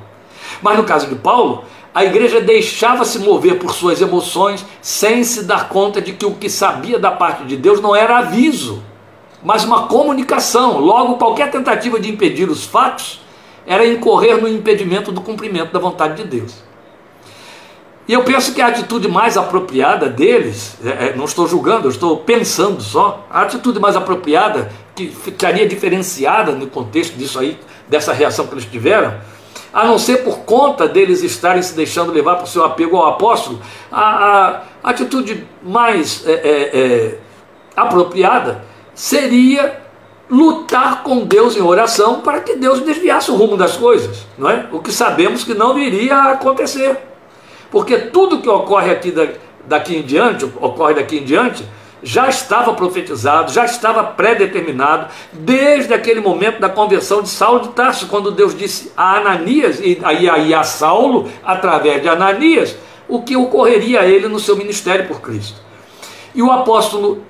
Mas 0.61 0.77
no 0.77 0.85
caso 0.85 1.07
de 1.07 1.15
Paulo, 1.15 1.65
a 1.97 2.05
igreja 2.05 2.43
deixava-se 2.43 3.19
mover 3.21 3.59
por 3.59 3.73
suas 3.73 4.03
emoções 4.03 4.63
sem 4.83 5.25
se 5.25 5.45
dar 5.45 5.71
conta 5.71 5.99
de 5.99 6.13
que 6.13 6.27
o 6.27 6.35
que 6.35 6.51
sabia 6.51 6.99
da 6.99 7.11
parte 7.11 7.45
de 7.45 7.57
Deus 7.57 7.81
não 7.81 7.97
era 7.97 8.19
aviso, 8.19 8.83
mas 9.43 9.65
uma 9.65 9.87
comunicação. 9.87 10.79
Logo, 10.79 11.15
qualquer 11.15 11.51
tentativa 11.51 11.99
de 11.99 12.11
impedir 12.11 12.51
os 12.51 12.67
fatos 12.67 13.23
era 13.67 13.87
incorrer 13.87 14.39
no 14.39 14.47
impedimento 14.47 15.11
do 15.11 15.23
cumprimento 15.23 15.73
da 15.73 15.79
vontade 15.79 16.23
de 16.23 16.29
Deus. 16.29 16.57
E 18.07 18.13
eu 18.13 18.23
penso 18.25 18.53
que 18.53 18.61
a 18.61 18.67
atitude 18.67 19.09
mais 19.09 19.39
apropriada 19.39 20.07
deles, 20.07 20.77
é, 20.85 21.07
é, 21.07 21.17
não 21.17 21.25
estou 21.25 21.49
julgando, 21.49 21.87
eu 21.87 21.91
estou 21.91 22.19
pensando 22.19 22.83
só, 22.83 23.27
a 23.31 23.41
atitude 23.41 23.81
mais 23.81 23.97
apropriada, 23.97 24.71
que 24.95 25.09
ficaria 25.09 25.67
diferenciada 25.67 26.53
no 26.53 26.67
contexto 26.67 27.17
disso 27.17 27.39
aí, 27.39 27.59
dessa 27.89 28.13
reação 28.13 28.47
que 28.47 28.53
eles 28.53 28.67
tiveram, 28.67 29.15
a 29.77 29.85
não 29.85 29.99
ser 29.99 30.25
por 30.25 30.39
conta 30.39 30.89
deles 30.89 31.23
estarem 31.23 31.62
se 31.62 31.75
deixando 31.75 32.11
levar 32.11 32.43
o 32.43 32.47
seu 32.47 32.65
apego 32.65 32.97
ao 32.97 33.11
apóstolo, 33.11 33.61
a, 33.93 34.62
a 34.83 34.91
atitude 34.91 35.47
mais 35.62 36.27
é, 36.27 36.33
é, 36.33 36.81
é, 36.81 37.19
apropriada 37.77 38.65
seria 38.95 39.79
lutar 40.31 41.03
com 41.03 41.27
Deus 41.27 41.59
em 41.59 41.61
oração 41.61 42.23
para 42.23 42.41
que 42.41 42.57
Deus 42.57 42.81
desviasse 42.81 43.31
o 43.31 43.37
rumo 43.37 43.55
das 43.55 43.77
coisas, 43.77 44.27
não 44.39 44.49
é? 44.49 44.67
O 44.73 44.79
que 44.79 44.91
sabemos 44.91 45.45
que 45.45 45.53
não 45.53 45.79
iria 45.79 46.33
acontecer, 46.33 46.97
porque 47.71 47.99
tudo 47.99 48.41
que 48.41 48.49
ocorre 48.49 48.91
aqui 48.91 49.11
da, 49.11 49.29
daqui 49.67 49.95
em 49.95 50.03
diante, 50.03 50.51
ocorre 50.59 50.95
daqui 50.95 51.19
em 51.19 51.25
diante, 51.25 51.62
já 52.07 52.29
estava 52.29 52.73
profetizado, 52.73 53.53
já 53.53 53.64
estava 53.64 54.05
pré-determinado, 54.05 55.09
desde 55.33 55.92
aquele 55.92 56.21
momento 56.21 56.61
da 56.61 56.69
conversão 56.69 57.21
de 57.21 57.29
Saulo 57.29 57.62
de 57.62 57.69
Tarso, 57.71 58.07
quando 58.07 58.31
Deus 58.31 58.57
disse 58.57 58.92
a 58.97 59.16
Ananias 59.16 59.81
e 59.81 59.99
aí 60.05 60.55
a 60.55 60.62
Saulo, 60.62 61.29
através 61.45 62.01
de 62.01 62.09
Ananias, 62.09 62.77
o 63.09 63.23
que 63.23 63.37
ocorreria 63.37 64.03
a 64.03 64.07
ele 64.07 64.29
no 64.29 64.38
seu 64.38 64.55
ministério 64.55 65.09
por 65.09 65.21
Cristo. 65.21 65.61
E 66.33 66.40
o 66.40 66.53
apóstolo 66.53 67.25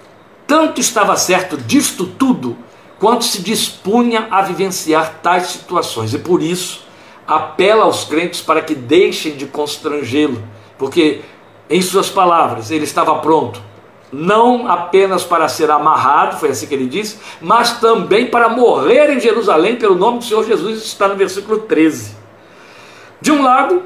tanto 0.46 0.78
estava 0.78 1.16
certo 1.16 1.56
disto 1.56 2.04
tudo, 2.04 2.54
quanto 2.98 3.24
se 3.24 3.40
dispunha 3.40 4.28
a 4.30 4.42
vivenciar 4.42 5.20
tais 5.22 5.46
situações, 5.46 6.12
e 6.12 6.18
por 6.18 6.42
isso 6.42 6.84
apela 7.26 7.84
aos 7.84 8.04
crentes 8.04 8.42
para 8.42 8.60
que 8.60 8.74
deixem 8.74 9.36
de 9.36 9.46
constrangê-lo, 9.46 10.42
porque, 10.76 11.22
em 11.70 11.80
suas 11.80 12.10
palavras, 12.10 12.70
ele 12.70 12.84
estava 12.84 13.14
pronto 13.20 13.64
não 14.12 14.70
apenas 14.70 15.24
para 15.24 15.48
ser 15.48 15.70
amarrado, 15.70 16.38
foi 16.38 16.50
assim 16.50 16.66
que 16.66 16.74
ele 16.74 16.86
disse, 16.86 17.18
mas 17.40 17.80
também 17.80 18.26
para 18.26 18.48
morrer 18.48 19.10
em 19.10 19.20
Jerusalém 19.20 19.76
pelo 19.76 19.94
nome 19.94 20.18
do 20.18 20.24
Senhor 20.24 20.44
Jesus, 20.44 20.84
está 20.84 21.08
no 21.08 21.16
versículo 21.16 21.58
13. 21.60 22.14
De 23.20 23.32
um 23.32 23.42
lado, 23.42 23.82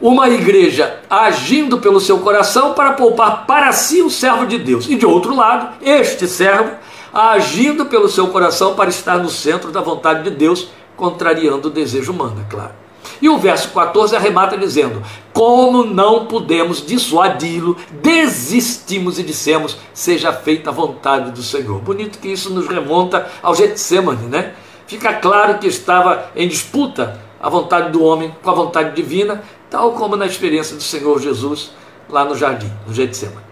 uma 0.00 0.28
igreja 0.28 1.00
agindo 1.08 1.78
pelo 1.78 2.00
seu 2.00 2.18
coração 2.18 2.74
para 2.74 2.92
poupar 2.92 3.46
para 3.46 3.72
si 3.72 4.02
o 4.02 4.10
servo 4.10 4.46
de 4.46 4.58
Deus, 4.58 4.86
e 4.88 4.96
de 4.96 5.06
outro 5.06 5.34
lado, 5.34 5.76
este 5.82 6.28
servo 6.28 6.72
agindo 7.12 7.86
pelo 7.86 8.08
seu 8.08 8.28
coração 8.28 8.74
para 8.74 8.90
estar 8.90 9.16
no 9.16 9.30
centro 9.30 9.70
da 9.70 9.80
vontade 9.80 10.24
de 10.24 10.30
Deus, 10.30 10.68
contrariando 10.96 11.68
o 11.68 11.70
desejo 11.70 12.12
humano, 12.12 12.44
é 12.46 12.50
claro. 12.50 12.85
E 13.20 13.28
o 13.28 13.38
verso 13.38 13.70
14 13.70 14.14
arremata 14.14 14.56
dizendo: 14.56 15.02
Como 15.32 15.84
não 15.84 16.26
pudemos 16.26 16.84
dissuadi-lo, 16.84 17.76
desistimos 18.02 19.18
e 19.18 19.22
dissemos: 19.22 19.76
Seja 19.94 20.32
feita 20.32 20.70
a 20.70 20.72
vontade 20.72 21.30
do 21.30 21.42
Senhor. 21.42 21.80
Bonito 21.80 22.18
que 22.18 22.28
isso 22.28 22.50
nos 22.50 22.66
remonta 22.66 23.26
ao 23.42 23.54
Getsemane, 23.54 24.26
né? 24.26 24.52
Fica 24.86 25.14
claro 25.14 25.58
que 25.58 25.66
estava 25.66 26.30
em 26.36 26.46
disputa 26.46 27.20
a 27.40 27.48
vontade 27.48 27.90
do 27.90 28.02
homem 28.02 28.34
com 28.42 28.50
a 28.50 28.54
vontade 28.54 28.94
divina, 28.94 29.42
tal 29.68 29.92
como 29.92 30.16
na 30.16 30.26
experiência 30.26 30.76
do 30.76 30.82
Senhor 30.82 31.20
Jesus 31.20 31.72
lá 32.08 32.24
no 32.24 32.36
jardim, 32.36 32.70
no 32.86 32.94
Getsemane. 32.94 33.46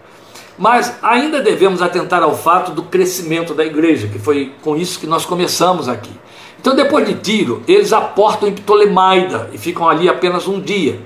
Mas 0.57 0.97
ainda 1.01 1.41
devemos 1.41 1.81
atentar 1.81 2.23
ao 2.23 2.35
fato 2.35 2.71
do 2.71 2.83
crescimento 2.83 3.53
da 3.53 3.65
igreja, 3.65 4.07
que 4.07 4.17
foi 4.17 4.53
com 4.61 4.75
isso 4.77 4.99
que 4.99 5.07
nós 5.07 5.25
começamos 5.25 5.89
aqui. 5.89 6.11
Então, 6.59 6.75
depois 6.75 7.07
de 7.07 7.15
Tiro, 7.15 7.63
eles 7.67 7.93
aportam 7.93 8.49
em 8.49 8.53
Ptolemaida 8.53 9.49
e 9.53 9.57
ficam 9.57 9.87
ali 9.87 10.09
apenas 10.09 10.47
um 10.47 10.59
dia. 10.59 10.99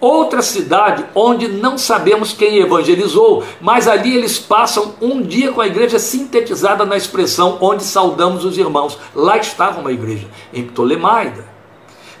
Outra 0.00 0.42
cidade 0.42 1.04
onde 1.14 1.46
não 1.46 1.78
sabemos 1.78 2.32
quem 2.32 2.58
evangelizou, 2.58 3.44
mas 3.60 3.86
ali 3.86 4.16
eles 4.16 4.36
passam 4.36 4.94
um 5.00 5.22
dia 5.22 5.52
com 5.52 5.60
a 5.60 5.66
igreja 5.68 5.98
sintetizada 5.98 6.84
na 6.84 6.96
expressão 6.96 7.58
onde 7.60 7.84
saudamos 7.84 8.44
os 8.44 8.58
irmãos. 8.58 8.98
Lá 9.14 9.36
estava 9.36 9.80
uma 9.80 9.92
igreja, 9.92 10.26
em 10.52 10.64
Ptolemaida. 10.64 11.44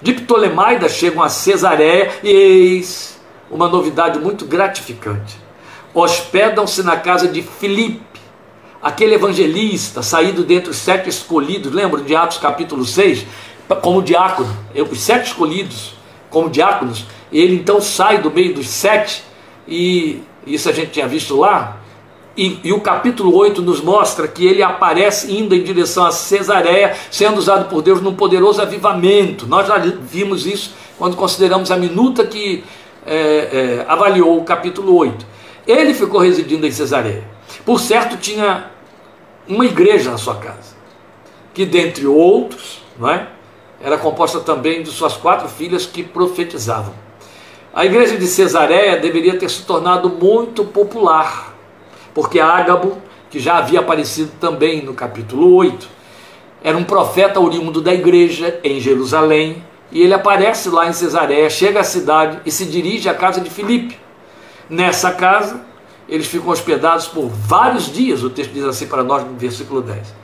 De 0.00 0.12
Ptolemaida 0.12 0.88
chegam 0.88 1.22
a 1.22 1.28
Cesareia 1.28 2.12
e 2.22 2.28
eis 2.28 3.20
uma 3.50 3.68
novidade 3.68 4.18
muito 4.18 4.44
gratificante. 4.46 5.36
Hospedam-se 5.92 6.82
na 6.82 6.96
casa 6.96 7.28
de 7.28 7.42
Filipe 7.42 8.11
aquele 8.82 9.14
evangelista 9.14 10.02
saído 10.02 10.42
dentre 10.42 10.70
os 10.70 10.76
sete 10.76 11.08
escolhidos, 11.08 11.72
lembra 11.72 12.02
de 12.02 12.16
Atos 12.16 12.38
capítulo 12.38 12.84
6? 12.84 13.24
Como 13.80 14.02
diácono, 14.02 14.54
os 14.90 15.00
sete 15.00 15.28
escolhidos 15.28 15.94
como 16.28 16.50
diáconos, 16.50 17.06
ele 17.32 17.54
então 17.54 17.80
sai 17.80 18.18
do 18.18 18.30
meio 18.30 18.54
dos 18.54 18.66
sete, 18.68 19.22
e 19.68 20.22
isso 20.46 20.68
a 20.68 20.72
gente 20.72 20.90
tinha 20.90 21.06
visto 21.06 21.36
lá, 21.38 21.78
e, 22.36 22.58
e, 22.64 22.72
o 22.72 22.80
capítulo 22.80 23.34
8 23.36 23.60
nos 23.60 23.82
mostra 23.82 24.26
que 24.26 24.46
ele 24.46 24.62
aparece 24.62 25.30
indo 25.30 25.54
em 25.54 25.62
direção 25.62 26.06
a 26.06 26.10
Cesareia, 26.10 26.96
sendo 27.10 27.36
usado 27.36 27.68
por 27.68 27.82
Deus 27.82 28.00
num 28.00 28.14
poderoso 28.14 28.62
avivamento. 28.62 29.46
Nós 29.46 29.66
já 29.66 29.76
vimos 29.76 30.46
isso 30.46 30.72
quando 30.98 31.14
consideramos 31.14 31.70
a 31.70 31.76
minuta 31.76 32.24
que 32.24 32.64
é, 33.04 33.16
é, 33.16 33.84
avaliou 33.86 34.38
o 34.38 34.44
capítulo 34.44 34.96
8. 34.96 35.26
Ele 35.66 35.92
ficou 35.92 36.20
residindo 36.20 36.66
em 36.66 36.70
Cesareia. 36.70 37.31
Por 37.64 37.80
certo, 37.80 38.16
tinha 38.16 38.70
uma 39.46 39.64
igreja 39.64 40.10
na 40.10 40.18
sua 40.18 40.36
casa, 40.36 40.74
que 41.52 41.66
dentre 41.66 42.06
outros, 42.06 42.82
não 42.98 43.10
é? 43.10 43.28
Era 43.80 43.98
composta 43.98 44.40
também 44.40 44.82
de 44.82 44.90
suas 44.90 45.16
quatro 45.16 45.48
filhas 45.48 45.84
que 45.84 46.02
profetizavam. 46.02 46.94
A 47.74 47.84
igreja 47.84 48.16
de 48.16 48.26
Cesareia 48.26 48.98
deveria 48.98 49.38
ter 49.38 49.50
se 49.50 49.62
tornado 49.62 50.08
muito 50.08 50.64
popular, 50.64 51.54
porque 52.14 52.38
Ágabo, 52.38 52.98
que 53.30 53.40
já 53.40 53.56
havia 53.56 53.80
aparecido 53.80 54.30
também 54.38 54.82
no 54.82 54.94
capítulo 54.94 55.54
8, 55.54 55.88
era 56.62 56.76
um 56.76 56.84
profeta 56.84 57.40
oriundo 57.40 57.80
da 57.80 57.92
igreja 57.92 58.60
em 58.62 58.78
Jerusalém, 58.78 59.64
e 59.90 60.00
ele 60.02 60.14
aparece 60.14 60.68
lá 60.68 60.88
em 60.88 60.92
Cesareia, 60.92 61.50
chega 61.50 61.80
à 61.80 61.84
cidade 61.84 62.40
e 62.46 62.50
se 62.50 62.64
dirige 62.66 63.08
à 63.08 63.14
casa 63.14 63.40
de 63.40 63.50
Filipe. 63.50 63.98
Nessa 64.70 65.10
casa, 65.10 65.60
eles 66.12 66.26
ficam 66.26 66.50
hospedados 66.50 67.06
por 67.06 67.26
vários 67.26 67.90
dias, 67.90 68.22
o 68.22 68.28
texto 68.28 68.52
diz 68.52 68.64
assim 68.64 68.86
para 68.86 69.02
nós 69.02 69.24
no 69.24 69.34
versículo 69.34 69.80
10. 69.80 70.14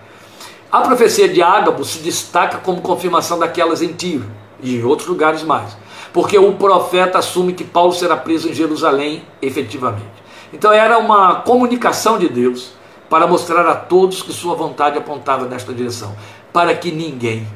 A 0.71 0.83
profecia 0.83 1.27
de 1.27 1.41
Ágabo 1.41 1.83
se 1.83 2.01
destaca 2.01 2.59
como 2.59 2.83
confirmação 2.83 3.39
daquelas 3.39 3.81
em 3.81 3.95
Tiro 3.95 4.27
e 4.63 4.77
em 4.77 4.85
outros 4.85 5.09
lugares 5.09 5.43
mais, 5.43 5.79
porque 6.13 6.39
o 6.39 6.53
profeta 6.53 7.19
assume 7.19 7.55
que 7.55 7.65
Paulo 7.65 7.95
será 7.95 8.19
preso 8.19 8.51
em 8.51 8.53
Jerusalém 8.53 9.25
efetivamente. 9.41 10.13
Então 10.53 10.71
era 10.71 10.99
uma 10.99 11.37
comunicação 11.37 12.19
de 12.19 12.29
Deus 12.29 12.73
para 13.09 13.27
mostrar 13.27 13.67
a 13.67 13.75
todos 13.75 14.21
que 14.21 14.31
sua 14.31 14.55
vontade 14.55 14.99
apontava 14.99 15.47
nesta 15.47 15.73
direção, 15.73 16.15
para 16.53 16.75
que 16.75 16.93
ninguém 16.93 17.49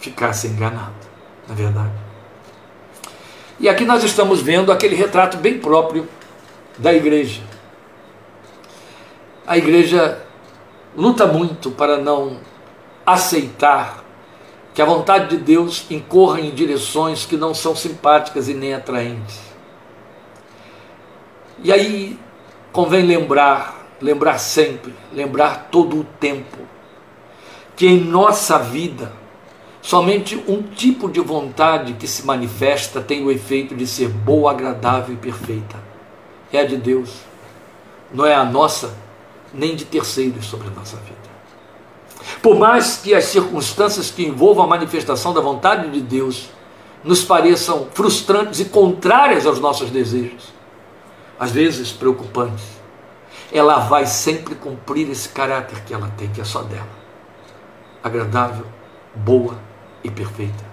ficasse 0.00 0.48
enganado, 0.48 0.90
na 1.46 1.54
é 1.54 1.56
verdade. 1.56 1.92
E 3.60 3.68
aqui 3.68 3.84
nós 3.84 4.02
estamos 4.02 4.40
vendo 4.40 4.72
aquele 4.72 4.96
retrato 4.96 5.36
bem 5.36 5.56
próprio 5.60 6.08
da 6.76 6.92
igreja 6.92 7.49
a 9.50 9.58
igreja 9.58 10.22
luta 10.96 11.26
muito 11.26 11.72
para 11.72 11.98
não 11.98 12.38
aceitar 13.04 14.04
que 14.72 14.80
a 14.80 14.84
vontade 14.84 15.36
de 15.36 15.42
Deus 15.42 15.86
incorra 15.90 16.40
em 16.40 16.52
direções 16.52 17.26
que 17.26 17.36
não 17.36 17.52
são 17.52 17.74
simpáticas 17.74 18.48
e 18.48 18.54
nem 18.54 18.74
atraentes. 18.74 19.40
E 21.64 21.72
aí 21.72 22.16
convém 22.70 23.04
lembrar, 23.04 23.88
lembrar 24.00 24.38
sempre, 24.38 24.94
lembrar 25.12 25.66
todo 25.68 25.98
o 25.98 26.04
tempo, 26.04 26.58
que 27.74 27.88
em 27.88 27.98
nossa 27.98 28.56
vida 28.56 29.10
somente 29.82 30.40
um 30.46 30.62
tipo 30.62 31.10
de 31.10 31.18
vontade 31.18 31.94
que 31.94 32.06
se 32.06 32.24
manifesta 32.24 33.00
tem 33.00 33.24
o 33.24 33.32
efeito 33.32 33.74
de 33.74 33.84
ser 33.84 34.10
boa, 34.10 34.52
agradável 34.52 35.12
e 35.12 35.18
perfeita. 35.18 35.76
É 36.52 36.60
a 36.60 36.64
de 36.64 36.76
Deus, 36.76 37.10
não 38.14 38.24
é 38.24 38.32
a 38.32 38.44
nossa 38.44 39.09
nem 39.52 39.74
de 39.74 39.84
terceiros 39.84 40.46
sobre 40.46 40.68
a 40.68 40.70
nossa 40.70 40.96
vida. 40.96 41.18
Por 42.42 42.58
mais 42.58 42.98
que 42.98 43.14
as 43.14 43.24
circunstâncias 43.24 44.10
que 44.10 44.24
envolvam 44.24 44.64
a 44.64 44.68
manifestação 44.68 45.32
da 45.32 45.40
vontade 45.40 45.90
de 45.90 46.00
Deus 46.00 46.50
nos 47.02 47.24
pareçam 47.24 47.88
frustrantes 47.92 48.60
e 48.60 48.66
contrárias 48.66 49.46
aos 49.46 49.58
nossos 49.58 49.90
desejos, 49.90 50.52
às 51.38 51.50
vezes 51.50 51.90
preocupantes, 51.90 52.64
ela 53.52 53.78
vai 53.80 54.06
sempre 54.06 54.54
cumprir 54.54 55.10
esse 55.10 55.28
caráter 55.30 55.82
que 55.84 55.92
ela 55.92 56.12
tem, 56.16 56.28
que 56.28 56.40
é 56.40 56.44
só 56.44 56.62
dela: 56.62 56.88
agradável, 58.02 58.66
boa 59.14 59.58
e 60.04 60.10
perfeita. 60.10 60.69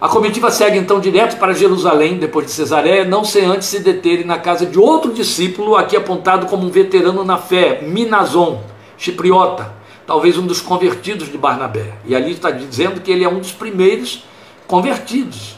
A 0.00 0.08
comitiva 0.08 0.50
segue 0.50 0.76
então 0.76 0.98
direto 0.98 1.38
para 1.38 1.54
Jerusalém, 1.54 2.18
depois 2.18 2.46
de 2.46 2.52
Cesareia, 2.52 3.04
não 3.04 3.24
sem 3.24 3.44
antes 3.44 3.68
se 3.68 3.78
deterem 3.78 4.24
na 4.24 4.38
casa 4.38 4.66
de 4.66 4.78
outro 4.78 5.12
discípulo, 5.12 5.76
aqui 5.76 5.96
apontado 5.96 6.46
como 6.46 6.66
um 6.66 6.70
veterano 6.70 7.24
na 7.24 7.38
fé, 7.38 7.80
Minazon, 7.82 8.62
chipriota, 8.98 9.72
talvez 10.06 10.36
um 10.36 10.46
dos 10.46 10.60
convertidos 10.60 11.30
de 11.30 11.38
Barnabé. 11.38 11.94
E 12.04 12.14
ali 12.14 12.32
está 12.32 12.50
dizendo 12.50 13.00
que 13.00 13.10
ele 13.10 13.24
é 13.24 13.28
um 13.28 13.38
dos 13.38 13.52
primeiros 13.52 14.24
convertidos. 14.66 15.56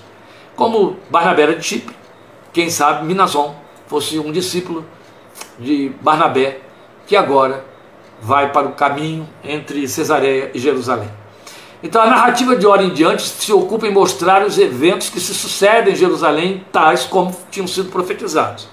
Como 0.54 0.96
Barnabé 1.10 1.42
era 1.42 1.56
de 1.56 1.64
Chipre, 1.64 1.96
quem 2.52 2.70
sabe 2.70 3.06
Minazon 3.06 3.54
fosse 3.86 4.18
um 4.18 4.30
discípulo 4.30 4.84
de 5.58 5.92
Barnabé, 6.00 6.60
que 7.06 7.16
agora 7.16 7.64
vai 8.20 8.52
para 8.52 8.66
o 8.66 8.72
caminho 8.72 9.28
entre 9.42 9.86
Cesareia 9.88 10.50
e 10.54 10.58
Jerusalém. 10.58 11.10
Então 11.82 12.00
a 12.00 12.06
narrativa 12.06 12.56
de 12.56 12.66
hora 12.66 12.82
em 12.82 12.92
diante 12.92 13.22
se 13.22 13.52
ocupa 13.52 13.86
em 13.86 13.92
mostrar 13.92 14.44
os 14.44 14.58
eventos 14.58 15.10
que 15.10 15.20
se 15.20 15.34
sucedem 15.34 15.92
em 15.92 15.96
Jerusalém, 15.96 16.64
tais 16.72 17.04
como 17.04 17.36
tinham 17.50 17.66
sido 17.66 17.90
profetizados. 17.90 18.68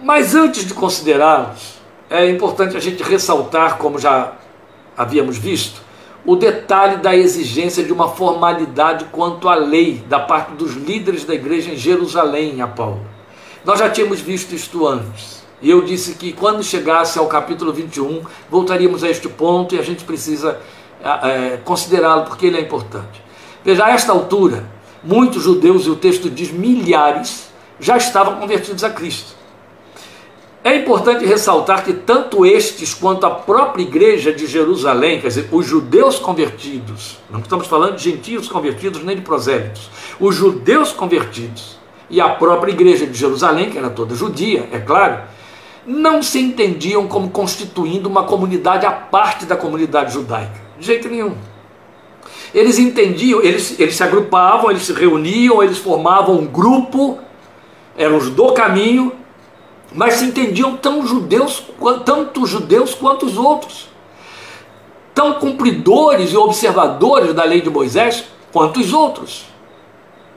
Mas 0.00 0.34
antes 0.34 0.64
de 0.64 0.74
considerá-los, 0.74 1.74
é 2.08 2.28
importante 2.30 2.76
a 2.76 2.80
gente 2.80 3.02
ressaltar, 3.02 3.78
como 3.78 3.98
já 3.98 4.32
havíamos 4.96 5.36
visto, 5.36 5.82
o 6.24 6.36
detalhe 6.36 6.98
da 6.98 7.14
exigência 7.14 7.82
de 7.82 7.92
uma 7.92 8.08
formalidade 8.08 9.06
quanto 9.06 9.48
à 9.48 9.54
lei 9.54 10.04
da 10.08 10.20
parte 10.20 10.52
dos 10.52 10.74
líderes 10.74 11.24
da 11.24 11.34
igreja 11.34 11.72
em 11.72 11.76
Jerusalém, 11.76 12.62
a 12.62 12.66
Paulo. 12.66 13.04
Nós 13.64 13.78
já 13.78 13.90
tínhamos 13.90 14.20
visto 14.20 14.54
isto 14.54 14.86
antes, 14.86 15.42
E 15.62 15.70
eu 15.70 15.80
disse 15.80 16.14
que 16.16 16.32
quando 16.32 16.62
chegasse 16.62 17.18
ao 17.18 17.26
capítulo 17.26 17.72
21, 17.72 18.22
voltaríamos 18.50 19.02
a 19.02 19.08
este 19.08 19.28
ponto 19.30 19.74
e 19.74 19.78
a 19.78 19.82
gente 19.82 20.04
precisa 20.04 20.60
é, 21.04 21.58
considerá-lo 21.64 22.24
porque 22.24 22.46
ele 22.46 22.56
é 22.56 22.60
importante. 22.60 23.22
Veja, 23.64 23.84
a 23.84 23.90
esta 23.90 24.12
altura, 24.12 24.64
muitos 25.02 25.42
judeus, 25.42 25.86
e 25.86 25.90
o 25.90 25.96
texto 25.96 26.30
diz 26.30 26.50
milhares, 26.50 27.48
já 27.78 27.96
estavam 27.96 28.36
convertidos 28.36 28.82
a 28.84 28.90
Cristo. 28.90 29.34
É 30.62 30.74
importante 30.76 31.26
ressaltar 31.26 31.84
que 31.84 31.92
tanto 31.92 32.46
estes 32.46 32.94
quanto 32.94 33.26
a 33.26 33.30
própria 33.30 33.82
igreja 33.82 34.32
de 34.32 34.46
Jerusalém, 34.46 35.20
quer 35.20 35.28
dizer, 35.28 35.48
os 35.52 35.66
judeus 35.66 36.18
convertidos, 36.18 37.18
não 37.30 37.40
estamos 37.40 37.66
falando 37.66 37.96
de 37.96 38.10
gentios 38.10 38.48
convertidos 38.48 39.04
nem 39.04 39.14
de 39.14 39.20
prosélitos, 39.20 39.90
os 40.18 40.34
judeus 40.34 40.90
convertidos 40.90 41.78
e 42.08 42.18
a 42.18 42.30
própria 42.30 42.72
igreja 42.72 43.06
de 43.06 43.12
Jerusalém, 43.12 43.68
que 43.68 43.76
era 43.76 43.90
toda 43.90 44.14
judia, 44.14 44.66
é 44.72 44.78
claro, 44.78 45.20
não 45.86 46.22
se 46.22 46.38
entendiam 46.38 47.06
como 47.06 47.28
constituindo 47.28 48.08
uma 48.08 48.24
comunidade 48.24 48.86
à 48.86 48.90
parte 48.90 49.44
da 49.44 49.56
comunidade 49.56 50.14
judaica, 50.14 50.62
de 50.78 50.86
jeito 50.86 51.08
nenhum. 51.08 51.36
Eles 52.54 52.78
entendiam, 52.78 53.42
eles, 53.42 53.78
eles 53.78 53.96
se 53.96 54.02
agrupavam, 54.02 54.70
eles 54.70 54.84
se 54.84 54.92
reuniam, 54.92 55.62
eles 55.62 55.78
formavam 55.78 56.36
um 56.36 56.46
grupo, 56.46 57.18
eram 57.96 58.16
os 58.16 58.30
do 58.30 58.52
caminho, 58.52 59.12
mas 59.92 60.14
se 60.14 60.24
entendiam 60.24 60.76
tão 60.76 61.06
judeus, 61.06 61.64
tanto 62.04 62.46
judeus 62.46 62.94
quanto 62.94 63.26
os 63.26 63.36
outros, 63.36 63.88
tão 65.14 65.34
cumpridores 65.34 66.32
e 66.32 66.36
observadores 66.36 67.34
da 67.34 67.44
lei 67.44 67.60
de 67.60 67.70
Moisés 67.70 68.24
quanto 68.52 68.80
os 68.80 68.92
outros. 68.92 69.46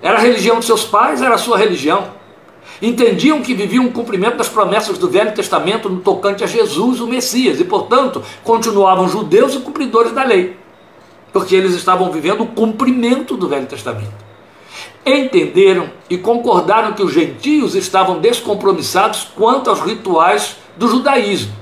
Era 0.01 0.17
a 0.17 0.21
religião 0.21 0.59
de 0.59 0.65
seus 0.65 0.83
pais, 0.83 1.21
era 1.21 1.35
a 1.35 1.39
sua 1.39 1.57
religião. 1.57 2.16
Entendiam 2.81 3.41
que 3.41 3.53
viviam 3.53 3.85
o 3.85 3.91
cumprimento 3.91 4.37
das 4.37 4.49
promessas 4.49 4.97
do 4.97 5.09
Velho 5.09 5.33
Testamento 5.33 5.89
no 5.89 6.01
tocante 6.01 6.43
a 6.43 6.47
Jesus, 6.47 6.99
o 6.99 7.07
Messias, 7.07 7.59
e 7.59 7.63
portanto 7.63 8.21
continuavam 8.43 9.09
judeus 9.09 9.55
e 9.55 9.59
cumpridores 9.59 10.11
da 10.11 10.23
lei, 10.23 10.55
porque 11.33 11.55
eles 11.55 11.73
estavam 11.73 12.11
vivendo 12.11 12.41
o 12.41 12.47
cumprimento 12.47 13.35
do 13.35 13.47
Velho 13.47 13.65
Testamento 13.65 14.27
entenderam 15.15 15.89
e 16.09 16.17
concordaram 16.17 16.93
que 16.93 17.03
os 17.03 17.13
gentios 17.13 17.75
estavam 17.75 18.19
descompromissados 18.19 19.31
quanto 19.35 19.69
aos 19.69 19.79
rituais 19.79 20.57
do 20.75 20.87
judaísmo. 20.87 21.53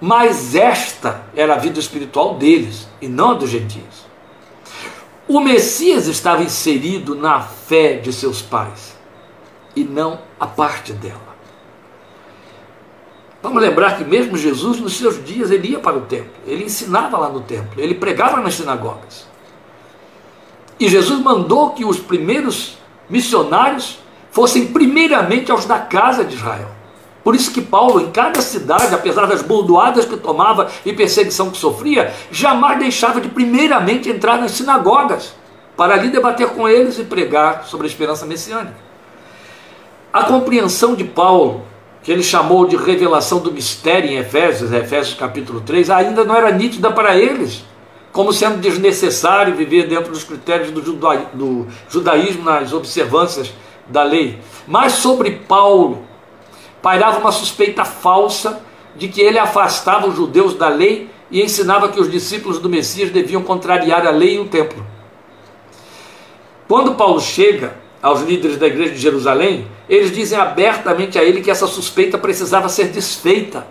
Mas 0.00 0.54
esta 0.54 1.26
era 1.34 1.54
a 1.54 1.58
vida 1.58 1.78
espiritual 1.78 2.34
deles 2.34 2.88
e 3.00 3.08
não 3.08 3.32
a 3.32 3.34
dos 3.34 3.50
gentios. 3.50 4.08
O 5.26 5.40
Messias 5.40 6.06
estava 6.06 6.42
inserido 6.42 7.14
na 7.14 7.40
fé 7.40 7.94
de 7.94 8.12
seus 8.12 8.40
pais 8.40 8.96
e 9.80 9.84
não 9.84 10.20
a 10.38 10.46
parte 10.46 10.92
dela. 10.92 11.28
Vamos 13.40 13.62
lembrar 13.62 13.96
que 13.96 14.04
mesmo 14.04 14.36
Jesus, 14.36 14.80
nos 14.80 14.96
seus 14.96 15.24
dias, 15.24 15.50
ele 15.50 15.68
ia 15.68 15.78
para 15.78 15.96
o 15.96 16.02
templo, 16.02 16.32
ele 16.44 16.64
ensinava 16.64 17.16
lá 17.16 17.28
no 17.28 17.40
templo, 17.40 17.80
ele 17.80 17.94
pregava 17.94 18.40
nas 18.40 18.54
sinagogas. 18.54 19.28
E 20.80 20.88
Jesus 20.88 21.20
mandou 21.20 21.70
que 21.70 21.84
os 21.84 21.98
primeiros 21.98 22.78
missionários 23.08 23.98
fossem 24.30 24.66
primeiramente 24.66 25.50
aos 25.50 25.64
da 25.64 25.78
casa 25.78 26.24
de 26.24 26.34
Israel. 26.34 26.70
Por 27.22 27.34
isso 27.34 27.52
que 27.52 27.60
Paulo, 27.60 28.00
em 28.00 28.10
cada 28.10 28.40
cidade, 28.40 28.94
apesar 28.94 29.26
das 29.26 29.42
bordoadas 29.42 30.04
que 30.04 30.16
tomava 30.16 30.70
e 30.84 30.92
perseguição 30.92 31.50
que 31.50 31.58
sofria, 31.58 32.12
jamais 32.30 32.78
deixava 32.78 33.20
de 33.20 33.28
primeiramente 33.28 34.08
entrar 34.08 34.38
nas 34.38 34.52
sinagogas, 34.52 35.34
para 35.76 35.94
ali 35.94 36.10
debater 36.10 36.48
com 36.48 36.68
eles 36.68 36.98
e 36.98 37.04
pregar 37.04 37.64
sobre 37.64 37.86
a 37.86 37.90
esperança 37.90 38.26
messiânica. 38.26 38.87
A 40.12 40.24
compreensão 40.24 40.94
de 40.94 41.04
Paulo, 41.04 41.62
que 42.02 42.10
ele 42.10 42.22
chamou 42.22 42.66
de 42.66 42.76
revelação 42.76 43.40
do 43.40 43.52
mistério 43.52 44.10
em 44.10 44.16
Efésios, 44.16 44.72
Efésios 44.72 45.18
capítulo 45.18 45.60
3, 45.60 45.90
ainda 45.90 46.24
não 46.24 46.34
era 46.34 46.50
nítida 46.50 46.90
para 46.90 47.16
eles 47.16 47.64
como 48.12 48.32
sendo 48.32 48.58
desnecessário 48.58 49.54
viver 49.54 49.86
dentro 49.86 50.10
dos 50.10 50.24
critérios 50.24 50.70
do, 50.70 50.80
do 51.34 51.66
judaísmo 51.88 52.42
nas 52.42 52.72
observâncias 52.72 53.52
da 53.86 54.02
lei. 54.02 54.38
Mas 54.66 54.94
sobre 54.94 55.30
Paulo 55.46 56.02
pairava 56.82 57.18
uma 57.18 57.30
suspeita 57.30 57.84
falsa 57.84 58.60
de 58.96 59.08
que 59.08 59.20
ele 59.20 59.38
afastava 59.38 60.08
os 60.08 60.16
judeus 60.16 60.54
da 60.54 60.68
lei 60.68 61.08
e 61.30 61.42
ensinava 61.42 61.90
que 61.90 62.00
os 62.00 62.10
discípulos 62.10 62.58
do 62.58 62.68
Messias 62.68 63.10
deviam 63.10 63.42
contrariar 63.42 64.06
a 64.06 64.10
lei 64.10 64.36
e 64.36 64.40
o 64.40 64.46
templo. 64.46 64.84
Quando 66.66 66.94
Paulo 66.94 67.20
chega 67.20 67.76
aos 68.02 68.22
líderes 68.22 68.56
da 68.56 68.66
igreja 68.66 68.94
de 68.94 69.00
Jerusalém, 69.00 69.66
eles 69.88 70.12
dizem 70.12 70.38
abertamente 70.38 71.18
a 71.18 71.24
ele 71.24 71.40
que 71.40 71.50
essa 71.50 71.66
suspeita 71.66 72.18
precisava 72.18 72.68
ser 72.68 72.88
desfeita, 72.88 73.66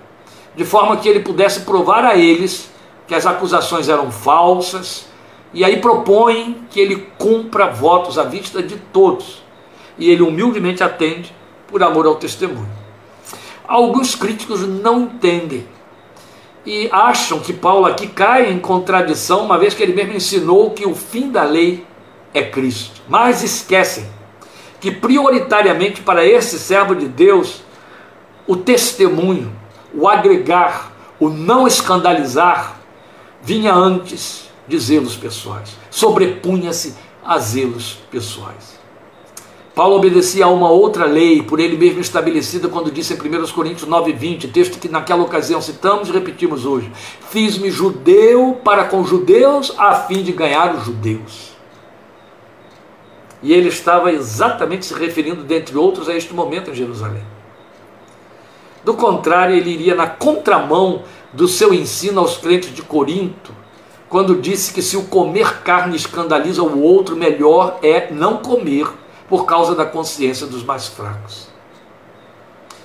de 0.56 0.65
forma 0.65 0.97
que 0.97 1.08
ele 1.08 1.19
pudesse 1.19 1.62
provar 1.62 2.03
a 2.03 2.17
eles 2.17 2.71
que 3.06 3.13
as 3.13 3.25
acusações 3.25 3.88
eram 3.88 4.12
falsas, 4.12 5.06
e 5.53 5.63
aí 5.63 5.80
propõem 5.80 6.58
que 6.69 6.80
ele 6.80 7.08
cumpra 7.17 7.67
votos 7.67 8.17
à 8.17 8.23
vista 8.23 8.62
de 8.62 8.75
todos. 8.75 9.43
E 9.97 10.10
ele 10.10 10.21
humildemente 10.21 10.84
atende 10.84 11.34
por 11.67 11.82
amor 11.82 12.06
ao 12.06 12.15
testemunho. 12.15 12.69
Alguns 13.67 14.15
críticos 14.15 14.67
não 14.67 15.01
entendem 15.01 15.65
e 16.65 16.89
acham 16.91 17.39
que 17.39 17.53
Paulo 17.53 17.86
aqui 17.86 18.08
cai 18.08 18.51
em 18.51 18.60
contradição, 18.60 19.45
uma 19.45 19.58
vez 19.58 19.73
que 19.73 19.82
ele 19.82 19.93
mesmo 19.93 20.13
ensinou 20.13 20.71
que 20.71 20.86
o 20.86 20.93
fim 20.93 21.30
da 21.30 21.43
lei 21.43 21.86
é 22.34 22.43
Cristo. 22.43 23.01
Mas 23.08 23.41
esquecem 23.41 24.06
que 24.79 24.91
prioritariamente 24.91 26.01
para 26.01 26.25
esse 26.25 26.59
servo 26.59 26.95
de 26.95 27.07
Deus, 27.07 27.63
o 28.45 28.55
testemunho, 28.55 29.51
o 29.93 30.07
agregar, 30.07 30.91
o 31.19 31.29
não 31.29 31.67
escandalizar, 31.67 32.79
vinha 33.41 33.73
antes 33.73 34.49
de 34.67 34.77
zelos 34.77 35.15
pessoais, 35.15 35.75
sobrepunha-se 35.89 36.95
a 37.23 37.37
zelos 37.39 37.97
pessoais. 38.11 38.77
Paulo 39.77 39.95
obedecia 39.97 40.45
a 40.45 40.49
uma 40.49 40.71
outra 40.71 41.05
lei, 41.05 41.43
por 41.43 41.59
ele 41.59 41.77
mesmo 41.77 42.01
estabelecida, 42.01 42.67
quando 42.67 42.91
disse 42.91 43.13
em 43.13 43.15
1 43.15 43.47
Coríntios 43.51 43.87
9,20, 43.87 44.51
texto 44.51 44.79
que 44.79 44.89
naquela 44.89 45.21
ocasião 45.21 45.61
citamos 45.61 46.09
e 46.09 46.11
repetimos 46.11 46.65
hoje: 46.65 46.91
Fiz-me 47.29 47.69
judeu 47.69 48.59
para 48.63 48.85
com 48.85 49.05
judeus, 49.05 49.71
a 49.77 49.93
fim 49.93 50.23
de 50.23 50.31
ganhar 50.31 50.73
os 50.75 50.83
judeus. 50.83 51.56
E 53.41 53.54
ele 53.54 53.69
estava 53.69 54.12
exatamente 54.12 54.86
se 54.86 54.93
referindo, 54.93 55.43
dentre 55.43 55.78
outros, 55.78 56.10
a 56.10 56.15
este 56.15 56.34
momento 56.34 56.71
em 56.71 56.76
Jerusalém. 56.76 57.23
Do 58.84 58.93
contrário, 58.93 59.56
ele 59.56 59.69
iria 59.69 59.95
na 59.95 60.08
contramão 60.08 61.04
do 61.34 61.47
seu 61.47 61.73
ensino 61.73 62.19
aos 62.19 62.38
crentes 62.38 62.73
de 62.73 62.82
Corinto, 62.82 63.54
quando 64.10 64.39
disse 64.39 64.73
que 64.73 64.82
se 64.82 64.95
o 64.95 65.04
comer 65.04 65.62
carne 65.62 65.95
escandaliza 65.95 66.63
o 66.63 66.82
outro, 66.82 67.15
melhor 67.15 67.80
é 67.84 68.10
não 68.12 68.38
comer, 68.38 68.88
por 69.28 69.45
causa 69.45 69.76
da 69.76 69.86
consciência 69.86 70.47
dos 70.47 70.63
mais 70.63 70.88
fracos. 70.88 71.50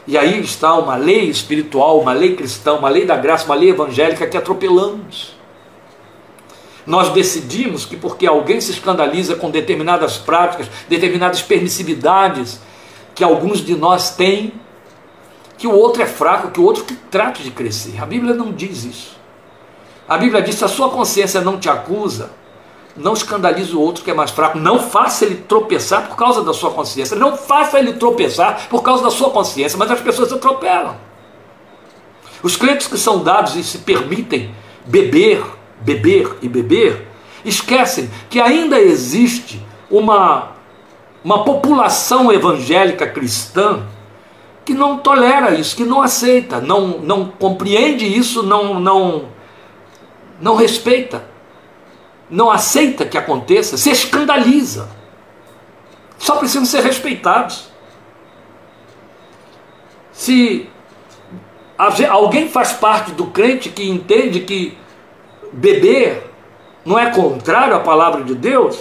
E 0.07 0.19
aí 0.19 0.41
está 0.41 0.75
uma 0.75 0.97
lei 0.97 1.31
espiritual, 1.31 2.01
uma 2.01 2.13
lei 2.13 2.35
cristã, 2.35 2.75
uma 2.75 2.89
lei 2.89 3.05
da 3.05 3.17
graça, 3.17 3.45
uma 3.45 3.55
lei 3.55 3.71
evangélica 3.71 4.27
que 4.27 4.37
atropelamos. 4.37 5.37
Nós 6.87 7.11
decidimos 7.11 7.85
que 7.85 7.97
porque 7.97 8.27
alguém 8.27 8.61
se 8.61 8.73
escandaliza 8.73 9.37
com 9.37 9.51
determinadas 9.51 10.19
práticas, 10.19 10.69
determinadas 10.89 11.43
permissividades 11.43 12.61
que 13.15 13.23
alguns 13.23 13.65
de 13.65 13.77
nós 13.77 14.11
têm, 14.17 14.53
que 15.57 15.67
o 15.67 15.73
outro 15.73 16.03
é 16.03 16.07
fraco, 16.07 16.51
que 16.51 16.61
o 16.61 16.65
outro 16.65 16.85
que 16.85 16.95
trate 16.95 17.43
de 17.43 17.51
crescer. 17.51 18.03
A 18.03 18.07
Bíblia 18.07 18.35
não 18.35 18.53
diz 18.53 18.85
isso. 18.85 19.17
A 20.09 20.19
Bíblia 20.19 20.43
diz: 20.43 20.57
se 20.57 20.65
a 20.65 20.69
sua 20.69 20.91
consciência 20.91 21.41
não 21.41 21.59
te 21.59 21.69
acusa, 21.69 22.31
não 22.97 23.13
escandalize 23.13 23.75
o 23.75 23.81
outro 23.81 24.05
que 24.05 24.11
é 24.11 24.15
mais 24.15 24.31
fraco. 24.31 24.59
Não 24.59 24.79
faça 24.79 25.25
ele 25.25 25.37
tropeçar 25.37 26.09
por 26.09 26.17
causa 26.17 26.43
da 26.43 26.53
sua 26.53 26.71
consciência. 26.71 27.17
Não 27.17 27.37
faça 27.37 27.79
ele 27.79 27.95
tropeçar 27.95 28.69
por 28.69 28.83
causa 28.83 29.03
da 29.03 29.11
sua 29.11 29.31
consciência. 29.31 29.79
Mas 29.79 29.91
as 29.91 30.01
pessoas 30.01 30.33
atropelam. 30.33 30.97
Os 32.43 32.57
crentes 32.57 32.87
que 32.87 32.99
são 32.99 33.23
dados 33.23 33.55
e 33.57 33.63
se 33.63 33.79
permitem 33.79 34.55
beber, 34.85 35.43
beber 35.83 36.37
e 36.41 36.49
beber, 36.49 37.09
esquecem 37.45 38.11
que 38.31 38.41
ainda 38.41 38.81
existe 38.81 39.65
uma, 39.91 40.53
uma 41.23 41.45
população 41.45 42.33
evangélica 42.33 43.07
cristã 43.07 43.85
que 44.65 44.75
não 44.75 44.99
tolera 44.99 45.55
isso, 45.55 45.77
que 45.77 45.85
não 45.85 46.01
aceita, 46.01 46.61
não, 46.61 46.99
não 46.99 47.27
compreende 47.27 48.07
isso, 48.07 48.43
não, 48.43 48.79
não, 48.79 49.29
não 50.41 50.55
respeita, 50.55 51.25
não 52.31 52.51
aceita 52.51 53.05
que 53.05 53.19
aconteça, 53.19 53.77
se 53.77 53.91
escandaliza. 53.91 54.89
Só 56.17 56.37
precisam 56.37 56.65
ser 56.65 56.83
respeitados. 56.83 57.69
Se 60.13 60.69
alguém 62.09 62.49
faz 62.49 62.73
parte 62.73 63.11
do 63.11 63.27
crente 63.27 63.69
que 63.69 63.89
entende 63.89 64.41
que 64.41 64.79
beber 65.53 66.31
não 66.85 66.99
é 66.99 67.11
contrário 67.11 67.75
à 67.77 67.81
palavra 67.81 68.25
de 68.25 68.35
Deus, 68.35 68.79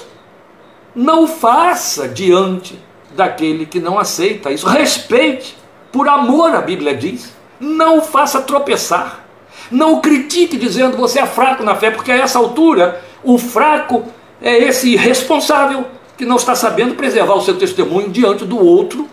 não 0.96 1.28
faça 1.28 2.08
diante 2.08 2.80
daquele 3.16 3.66
que 3.66 3.80
não 3.80 4.00
aceita 4.00 4.52
isso. 4.52 4.68
Respeite 4.68 5.58
por 5.92 6.08
amor, 6.08 6.56
a 6.56 6.62
Bíblia 6.62 6.96
diz. 6.96 7.34
Não 7.60 8.02
faça 8.02 8.42
tropeçar. 8.42 9.26
Não 9.70 9.94
o 9.94 10.02
critique 10.02 10.58
dizendo 10.58 10.98
você 10.98 11.20
é 11.20 11.26
fraco 11.26 11.64
na 11.64 11.76
fé, 11.76 11.92
porque 11.92 12.12
a 12.12 12.18
essa 12.18 12.40
altura 12.40 13.02
o 13.24 13.38
fraco 13.38 14.04
é 14.42 14.58
esse 14.58 14.94
irresponsável 14.94 15.86
que 16.18 16.26
não 16.26 16.36
está 16.36 16.56
sabendo 16.56 16.96
preservar 16.96 17.36
o 17.36 17.42
seu 17.42 17.58
testemunho 17.58 18.10
diante 18.10 18.46
do 18.46 18.60
outro 18.60 19.08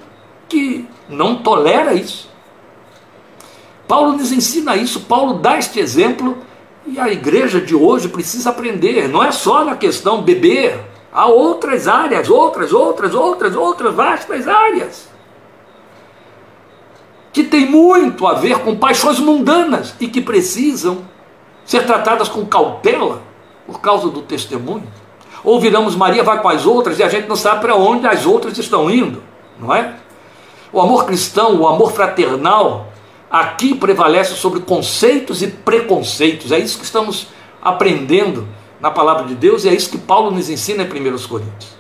que 0.49 0.87
não 1.09 1.37
tolera 1.37 1.95
isso. 1.95 2.29
Paulo 3.87 4.13
nos 4.13 4.33
ensina 4.33 4.77
isso, 4.77 5.01
Paulo 5.01 5.35
dá 5.35 5.59
este 5.59 5.79
exemplo 5.81 6.39
e 6.91 6.99
a 6.99 7.09
igreja 7.09 7.61
de 7.61 7.75
hoje 7.75 8.09
precisa 8.09 8.51
aprender. 8.51 9.09
Não 9.09 9.23
é 9.23 9.33
só 9.33 9.65
na 9.65 9.77
questão 9.77 10.23
beber, 10.23 10.81
há 11.13 11.27
outras 11.27 11.89
áreas, 11.89 12.29
outras, 12.29 12.73
outras, 12.73 13.15
outras, 13.15 13.55
outras 13.55 13.95
vastas 13.95 14.49
áreas 14.49 15.09
que 17.39 17.45
tem 17.45 17.67
muito 17.67 18.27
a 18.27 18.35
ver 18.35 18.59
com 18.61 18.77
paixões 18.77 19.21
mundanas 19.21 19.95
e 20.01 20.09
que 20.09 20.21
precisam 20.21 21.05
ser 21.65 21.87
tratadas 21.87 22.29
com 22.29 22.45
cautela 22.45 23.23
por 23.65 23.81
causa 23.81 24.09
do 24.09 24.23
testemunho. 24.23 24.89
Ou 25.45 25.61
viramos 25.61 25.95
Maria 25.95 26.25
vai 26.25 26.43
com 26.43 26.49
as 26.49 26.67
outras 26.67 26.99
e 26.99 27.03
a 27.05 27.09
gente 27.09 27.29
não 27.29 27.37
sabe 27.37 27.61
para 27.61 27.77
onde 27.77 28.09
as 28.09 28.27
outras 28.27 28.59
estão 28.59 28.91
indo, 28.91 29.23
não 29.57 29.73
é? 29.73 29.95
O 30.73 30.81
amor 30.81 31.07
cristão, 31.07 31.61
o 31.61 31.69
amor 31.69 31.93
fraternal, 31.93 32.89
aqui 33.31 33.75
prevalece 33.75 34.35
sobre 34.35 34.61
conceitos 34.61 35.43
e 35.43 35.49
preconceitos. 35.49 36.53
É 36.53 36.59
isso 36.59 36.79
que 36.79 36.85
estamos 36.85 37.29
aprendendo 37.63 38.47
na 38.81 38.91
palavra 38.91 39.25
de 39.25 39.35
Deus 39.35 39.65
e 39.65 39.69
é 39.69 39.75
isso 39.75 39.91
que 39.91 39.99
Paulo 39.99 40.31
nos 40.31 40.49
ensina 40.49 40.83
em 40.83 40.87
1 40.87 41.29
Coríntios. 41.29 41.79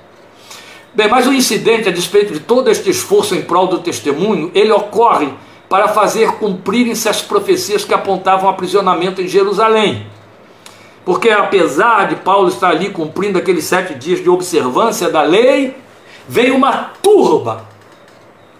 Bem, 0.94 1.08
mas 1.08 1.26
o 1.26 1.32
incidente, 1.32 1.88
a 1.88 1.92
despeito 1.92 2.32
de 2.32 2.40
todo 2.40 2.68
este 2.68 2.90
esforço 2.90 3.34
em 3.34 3.42
prol 3.42 3.66
do 3.66 3.78
testemunho, 3.78 4.50
ele 4.54 4.72
ocorre 4.72 5.32
para 5.68 5.88
fazer 5.88 6.32
cumprirem-se 6.32 7.08
as 7.08 7.20
profecias 7.20 7.84
que 7.84 7.94
apontavam 7.94 8.48
aprisionamento 8.48 9.20
em 9.20 9.28
Jerusalém. 9.28 10.06
Porque 11.04 11.30
apesar 11.30 12.08
de 12.08 12.16
Paulo 12.16 12.48
estar 12.48 12.70
ali 12.70 12.90
cumprindo 12.90 13.38
aqueles 13.38 13.64
sete 13.64 13.94
dias 13.94 14.22
de 14.22 14.28
observância 14.28 15.11
da 15.11 15.22
lei, 15.22 15.76
veio 16.26 16.56
uma 16.56 16.90
turba, 17.02 17.64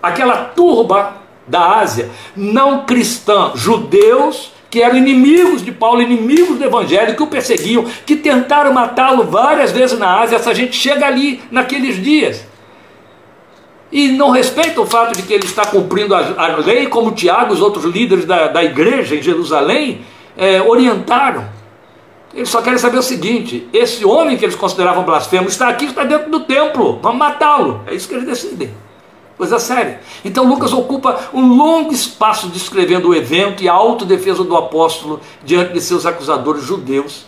aquela 0.03 0.44
turba 0.44 1.14
da 1.49 1.81
Ásia, 1.81 2.11
não 2.37 2.85
cristã, 2.85 3.53
judeus 3.55 4.53
que 4.71 4.83
eram 4.83 4.97
inimigos 4.97 5.65
de 5.65 5.73
Paulo, 5.73 6.03
inimigos 6.03 6.59
do 6.59 6.65
Evangelho, 6.65 7.17
que 7.17 7.23
o 7.23 7.27
perseguiam, 7.27 7.87
que 8.05 8.17
tentaram 8.17 8.73
matá-lo 8.73 9.25
várias 9.25 9.73
vezes 9.73 9.99
na 9.99 10.21
Ásia. 10.21 10.37
Essa 10.37 10.55
gente 10.55 10.77
chega 10.77 11.07
ali 11.07 11.41
naqueles 11.51 12.03
dias 12.03 12.47
e 13.91 14.09
não 14.09 14.31
respeita 14.31 14.81
o 14.81 14.87
fato 14.87 15.17
de 15.17 15.23
que 15.23 15.33
ele 15.33 15.47
está 15.47 15.65
cumprindo 15.67 16.15
a, 16.15 16.19
a 16.37 16.57
lei, 16.59 16.87
como 16.87 17.13
Tiago 17.13 17.53
e 17.53 17.55
os 17.55 17.63
outros 17.63 17.85
líderes 17.85 18.27
da, 18.27 18.49
da 18.49 18.63
igreja 18.63 19.15
em 19.15 19.23
Jerusalém 19.23 20.03
é, 20.37 20.61
orientaram. 20.61 21.49
Eles 22.35 22.51
só 22.51 22.61
querem 22.61 22.79
saber 22.79 22.99
o 22.99 23.03
seguinte: 23.03 23.67
esse 23.73 24.05
homem 24.05 24.37
que 24.37 24.45
eles 24.45 24.55
consideravam 24.55 25.05
blasfemo 25.05 25.49
está 25.49 25.69
aqui, 25.69 25.87
está 25.87 26.05
dentro 26.05 26.31
do 26.31 26.41
templo, 26.41 26.99
vamos 27.03 27.19
matá-lo. 27.19 27.83
É 27.87 27.95
isso 27.95 28.07
que 28.07 28.15
eles 28.15 28.27
decidem. 28.27 28.71
Coisa 29.38 29.59
séria. 29.59 30.01
Então 30.24 30.46
Lucas 30.46 30.72
ocupa 30.72 31.31
um 31.33 31.57
longo 31.57 31.92
espaço 31.92 32.48
descrevendo 32.48 33.09
o 33.09 33.14
evento 33.14 33.62
e 33.62 33.68
a 33.68 33.72
autodefesa 33.72 34.44
do 34.44 34.57
apóstolo 34.57 35.20
diante 35.44 35.72
de 35.72 35.81
seus 35.81 36.05
acusadores 36.05 36.64
judeus 36.64 37.24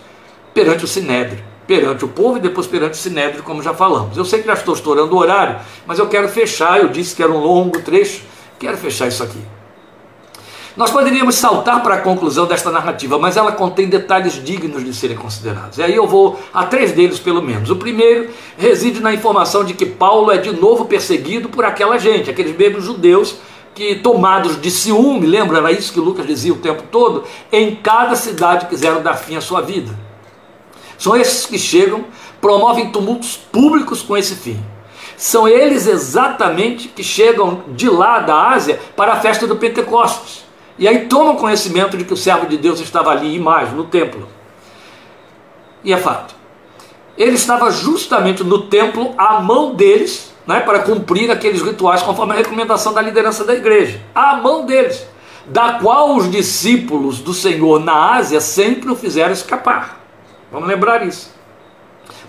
perante 0.52 0.84
o 0.84 0.88
Sinédrio 0.88 1.48
perante 1.70 2.04
o 2.04 2.08
povo 2.08 2.36
e 2.36 2.40
depois 2.40 2.66
perante 2.66 2.94
o 2.94 2.96
Sinédrio, 2.96 3.44
como 3.44 3.62
já 3.62 3.72
falamos. 3.72 4.16
Eu 4.16 4.24
sei 4.24 4.40
que 4.40 4.46
já 4.48 4.54
estou 4.54 4.74
estourando 4.74 5.14
o 5.14 5.18
horário, 5.20 5.60
mas 5.86 6.00
eu 6.00 6.08
quero 6.08 6.28
fechar, 6.28 6.80
eu 6.80 6.88
disse 6.88 7.14
que 7.14 7.22
era 7.22 7.30
um 7.30 7.38
longo 7.38 7.80
trecho, 7.80 8.22
quero 8.58 8.76
fechar 8.76 9.06
isso 9.06 9.22
aqui. 9.22 9.38
Nós 10.76 10.90
poderíamos 10.90 11.34
saltar 11.34 11.82
para 11.82 11.96
a 11.96 12.00
conclusão 12.00 12.46
desta 12.46 12.70
narrativa, 12.70 13.18
mas 13.18 13.36
ela 13.36 13.52
contém 13.52 13.88
detalhes 13.88 14.42
dignos 14.42 14.84
de 14.84 14.94
serem 14.94 15.16
considerados. 15.16 15.78
E 15.78 15.82
aí 15.82 15.94
eu 15.94 16.06
vou 16.06 16.38
a 16.54 16.64
três 16.64 16.92
deles, 16.92 17.18
pelo 17.18 17.42
menos. 17.42 17.70
O 17.70 17.76
primeiro 17.76 18.30
reside 18.56 19.00
na 19.00 19.12
informação 19.12 19.64
de 19.64 19.74
que 19.74 19.84
Paulo 19.84 20.30
é 20.30 20.38
de 20.38 20.52
novo 20.52 20.84
perseguido 20.84 21.48
por 21.48 21.64
aquela 21.64 21.98
gente, 21.98 22.30
aqueles 22.30 22.56
mesmos 22.56 22.84
judeus 22.84 23.36
que, 23.74 23.96
tomados 23.96 24.60
de 24.60 24.70
ciúme, 24.70 25.26
lembra, 25.26 25.58
era 25.58 25.72
isso 25.72 25.92
que 25.92 26.00
Lucas 26.00 26.26
dizia 26.26 26.52
o 26.52 26.58
tempo 26.58 26.84
todo, 26.90 27.24
em 27.50 27.74
cada 27.74 28.14
cidade 28.14 28.66
quiseram 28.66 29.02
dar 29.02 29.14
fim 29.14 29.36
à 29.36 29.40
sua 29.40 29.60
vida. 29.60 29.92
São 30.98 31.16
esses 31.16 31.46
que 31.46 31.58
chegam, 31.58 32.04
promovem 32.40 32.90
tumultos 32.90 33.36
públicos 33.36 34.02
com 34.02 34.16
esse 34.16 34.34
fim. 34.34 34.62
São 35.16 35.48
eles 35.48 35.86
exatamente 35.86 36.88
que 36.88 37.02
chegam 37.02 37.62
de 37.68 37.88
lá 37.88 38.20
da 38.20 38.50
Ásia 38.50 38.78
para 38.96 39.12
a 39.12 39.20
festa 39.20 39.46
do 39.46 39.56
Pentecostes. 39.56 40.49
E 40.80 40.88
aí 40.88 41.06
tomam 41.06 41.36
conhecimento 41.36 41.94
de 41.98 42.06
que 42.06 42.14
o 42.14 42.16
servo 42.16 42.46
de 42.46 42.56
Deus 42.56 42.80
estava 42.80 43.10
ali, 43.10 43.38
mais, 43.38 43.70
no 43.70 43.84
templo. 43.84 44.26
E 45.84 45.92
é 45.92 45.98
fato. 45.98 46.34
Ele 47.18 47.32
estava 47.32 47.70
justamente 47.70 48.42
no 48.42 48.62
templo 48.62 49.14
à 49.18 49.40
mão 49.40 49.74
deles, 49.74 50.32
né, 50.46 50.60
para 50.60 50.78
cumprir 50.78 51.30
aqueles 51.30 51.60
rituais 51.60 52.00
conforme 52.00 52.32
a 52.32 52.36
recomendação 52.36 52.94
da 52.94 53.02
liderança 53.02 53.44
da 53.44 53.54
igreja. 53.54 54.00
À 54.14 54.36
mão 54.36 54.64
deles, 54.64 55.06
da 55.44 55.74
qual 55.74 56.16
os 56.16 56.30
discípulos 56.30 57.18
do 57.18 57.34
Senhor 57.34 57.78
na 57.78 58.14
Ásia 58.14 58.40
sempre 58.40 58.90
o 58.90 58.96
fizeram 58.96 59.32
escapar. 59.32 60.00
Vamos 60.50 60.66
lembrar 60.66 61.06
isso. 61.06 61.30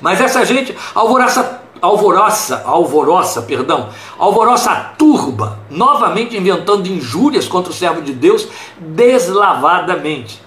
Mas 0.02 0.20
essa 0.20 0.44
gente 0.44 0.76
alvoroça, 0.94 1.61
alvoroça, 1.82 2.64
alvoroça, 2.66 3.42
perdão, 3.42 3.90
alvoroça 4.18 4.72
a 4.72 4.76
turba, 4.76 5.60
novamente 5.70 6.38
inventando 6.38 6.86
injúrias 6.88 7.48
contra 7.48 7.72
o 7.72 7.76
servo 7.76 8.02
de 8.02 8.14
Deus 8.14 8.48
deslavadamente. 8.80 10.42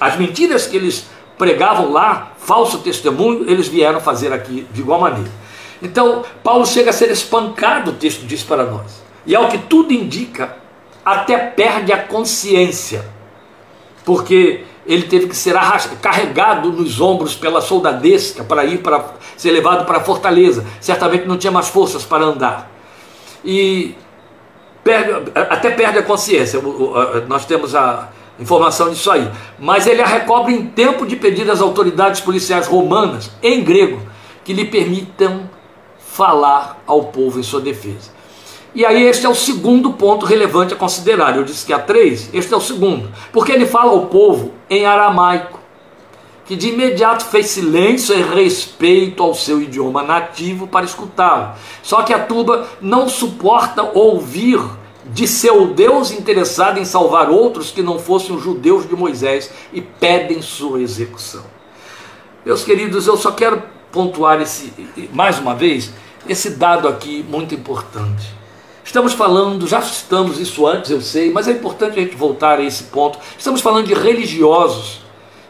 As 0.00 0.16
mentiras 0.16 0.66
que 0.66 0.76
eles 0.76 1.06
pregavam 1.38 1.92
lá, 1.92 2.32
falso 2.38 2.78
testemunho, 2.78 3.48
eles 3.48 3.68
vieram 3.68 4.00
fazer 4.00 4.32
aqui 4.32 4.66
de 4.72 4.80
igual 4.80 5.00
maneira. 5.00 5.30
Então, 5.80 6.24
Paulo 6.42 6.66
chega 6.66 6.90
a 6.90 6.92
ser 6.92 7.10
espancado, 7.10 7.90
o 7.90 7.94
texto 7.94 8.26
diz 8.26 8.42
para 8.42 8.64
nós. 8.64 9.02
E 9.26 9.34
ao 9.34 9.48
que 9.48 9.58
tudo 9.58 9.92
indica, 9.92 10.56
até 11.04 11.36
perde 11.36 11.92
a 11.92 12.02
consciência. 12.02 13.04
Porque 14.04 14.64
ele 14.86 15.04
teve 15.04 15.28
que 15.28 15.36
ser 15.36 15.54
carregado 16.00 16.72
nos 16.72 17.00
ombros 17.00 17.34
pela 17.34 17.60
soldadesca 17.60 18.42
para 18.42 18.64
ir 18.64 18.78
para 18.78 19.04
ser 19.36 19.52
levado 19.52 19.86
para 19.86 19.98
a 19.98 20.00
fortaleza. 20.00 20.64
Certamente 20.80 21.26
não 21.26 21.36
tinha 21.36 21.52
mais 21.52 21.68
forças 21.68 22.04
para 22.04 22.24
andar. 22.24 22.70
E 23.44 23.94
perde, 24.82 25.30
até 25.34 25.70
perde 25.70 25.98
a 25.98 26.02
consciência. 26.02 26.60
Nós 27.28 27.44
temos 27.44 27.74
a 27.74 28.08
informação 28.40 28.90
disso 28.90 29.10
aí. 29.10 29.30
Mas 29.58 29.86
ele 29.86 30.02
a 30.02 30.06
recobre 30.06 30.52
em 30.52 30.66
tempo 30.66 31.06
de 31.06 31.16
pedir 31.16 31.48
às 31.50 31.60
autoridades 31.60 32.20
policiais 32.20 32.66
romanas, 32.66 33.30
em 33.42 33.62
grego, 33.62 34.00
que 34.44 34.52
lhe 34.52 34.64
permitam 34.64 35.48
falar 35.98 36.82
ao 36.86 37.04
povo 37.04 37.38
em 37.38 37.42
sua 37.42 37.60
defesa. 37.60 38.10
E 38.74 38.86
aí 38.86 39.02
este 39.02 39.26
é 39.26 39.28
o 39.28 39.34
segundo 39.34 39.92
ponto 39.92 40.24
relevante 40.24 40.72
a 40.72 40.76
considerar. 40.76 41.36
Eu 41.36 41.44
disse 41.44 41.66
que 41.66 41.72
há 41.72 41.78
três, 41.78 42.30
este 42.32 42.54
é 42.54 42.56
o 42.56 42.60
segundo. 42.60 43.10
Porque 43.32 43.52
ele 43.52 43.66
fala 43.66 43.92
ao 43.92 44.06
povo 44.06 44.52
em 44.70 44.86
aramaico, 44.86 45.60
que 46.46 46.56
de 46.56 46.70
imediato 46.70 47.24
fez 47.26 47.48
silêncio 47.48 48.14
em 48.14 48.22
respeito 48.22 49.22
ao 49.22 49.34
seu 49.34 49.60
idioma 49.60 50.02
nativo 50.02 50.66
para 50.66 50.86
escutá-lo. 50.86 51.52
Só 51.82 52.02
que 52.02 52.14
a 52.14 52.18
turba 52.18 52.66
não 52.80 53.08
suporta 53.08 53.82
ouvir 53.82 54.58
de 55.04 55.26
seu 55.26 55.66
Deus 55.66 56.10
interessado 56.10 56.78
em 56.78 56.84
salvar 56.84 57.28
outros 57.28 57.70
que 57.70 57.82
não 57.82 57.98
fossem 57.98 58.34
os 58.34 58.42
judeus 58.42 58.88
de 58.88 58.94
Moisés 58.94 59.50
e 59.72 59.82
pedem 59.82 60.40
sua 60.40 60.80
execução. 60.80 61.42
Meus 62.44 62.64
queridos, 62.64 63.06
eu 63.06 63.16
só 63.16 63.32
quero 63.32 63.62
pontuar 63.90 64.40
esse 64.40 64.72
mais 65.12 65.38
uma 65.38 65.54
vez 65.54 65.92
esse 66.26 66.50
dado 66.50 66.88
aqui 66.88 67.24
muito 67.28 67.54
importante. 67.54 68.41
Estamos 68.84 69.12
falando, 69.12 69.66
já 69.66 69.80
citamos 69.80 70.38
isso 70.38 70.66
antes, 70.66 70.90
eu 70.90 71.00
sei, 71.00 71.30
mas 71.30 71.46
é 71.46 71.52
importante 71.52 71.98
a 71.98 72.02
gente 72.02 72.16
voltar 72.16 72.58
a 72.58 72.62
esse 72.62 72.84
ponto. 72.84 73.18
Estamos 73.38 73.60
falando 73.60 73.86
de 73.86 73.94
religiosos 73.94 75.02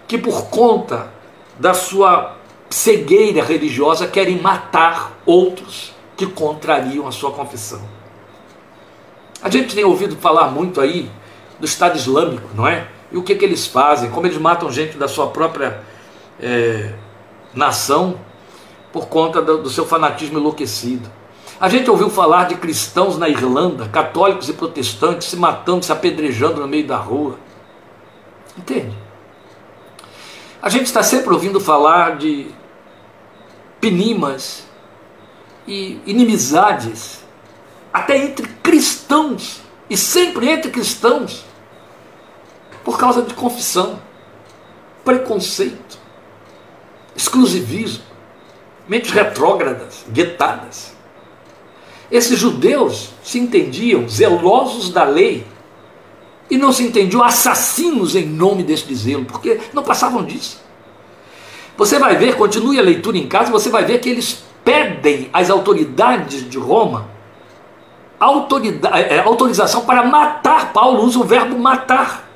que, 0.06 0.18
por 0.18 0.46
conta 0.46 1.10
da 1.58 1.72
sua 1.72 2.36
cegueira 2.68 3.42
religiosa, 3.42 4.06
querem 4.06 4.40
matar 4.40 5.18
outros 5.24 5.92
que 6.16 6.26
contrariam 6.26 7.06
a 7.06 7.12
sua 7.12 7.30
confissão. 7.30 7.80
A 9.42 9.48
gente 9.48 9.74
tem 9.74 9.84
ouvido 9.84 10.16
falar 10.16 10.48
muito 10.48 10.80
aí 10.80 11.10
do 11.58 11.66
Estado 11.66 11.96
Islâmico, 11.96 12.48
não 12.54 12.66
é? 12.66 12.86
E 13.10 13.16
o 13.16 13.22
que, 13.22 13.34
que 13.34 13.44
eles 13.44 13.66
fazem, 13.66 14.10
como 14.10 14.26
eles 14.26 14.38
matam 14.38 14.70
gente 14.70 14.96
da 14.96 15.08
sua 15.08 15.28
própria 15.28 15.80
é, 16.40 16.92
nação 17.54 18.18
por 18.92 19.08
conta 19.08 19.40
do, 19.40 19.62
do 19.62 19.70
seu 19.70 19.86
fanatismo 19.86 20.38
enlouquecido. 20.38 21.10
A 21.62 21.68
gente 21.68 21.88
ouviu 21.88 22.10
falar 22.10 22.48
de 22.48 22.56
cristãos 22.56 23.16
na 23.16 23.28
Irlanda, 23.28 23.88
católicos 23.88 24.48
e 24.48 24.52
protestantes, 24.52 25.28
se 25.28 25.36
matando, 25.36 25.84
se 25.84 25.92
apedrejando 25.92 26.60
no 26.60 26.66
meio 26.66 26.84
da 26.88 26.96
rua. 26.96 27.38
Entende? 28.58 28.98
A 30.60 30.68
gente 30.68 30.86
está 30.86 31.04
sempre 31.04 31.32
ouvindo 31.32 31.60
falar 31.60 32.16
de 32.16 32.48
penimas 33.80 34.66
e 35.64 36.00
inimizades, 36.04 37.22
até 37.92 38.16
entre 38.16 38.48
cristãos 38.60 39.60
e 39.88 39.96
sempre 39.96 40.48
entre 40.48 40.68
cristãos, 40.68 41.44
por 42.82 42.98
causa 42.98 43.22
de 43.22 43.34
confissão, 43.34 44.02
preconceito, 45.04 45.96
exclusivismo, 47.14 48.02
mentes 48.88 49.12
retrógradas, 49.12 50.04
guetadas. 50.08 51.00
Esses 52.12 52.38
judeus 52.38 53.08
se 53.24 53.38
entendiam 53.38 54.06
zelosos 54.06 54.90
da 54.90 55.02
lei 55.02 55.46
e 56.50 56.58
não 56.58 56.70
se 56.70 56.84
entendiam 56.84 57.24
assassinos 57.24 58.14
em 58.14 58.26
nome 58.26 58.62
deste 58.62 58.94
zelo, 58.94 59.24
porque 59.24 59.58
não 59.72 59.82
passavam 59.82 60.22
disso. 60.22 60.60
Você 61.78 61.98
vai 61.98 62.14
ver, 62.14 62.36
continue 62.36 62.78
a 62.78 62.82
leitura 62.82 63.16
em 63.16 63.26
casa, 63.26 63.50
você 63.50 63.70
vai 63.70 63.86
ver 63.86 63.98
que 63.98 64.10
eles 64.10 64.44
pedem 64.62 65.30
às 65.32 65.48
autoridades 65.48 66.48
de 66.48 66.58
Roma 66.58 67.10
é, 68.94 69.18
autorização 69.20 69.86
para 69.86 70.04
matar. 70.04 70.70
Paulo 70.72 71.02
usa 71.04 71.18
o 71.18 71.24
verbo 71.24 71.58
matar. 71.58 72.28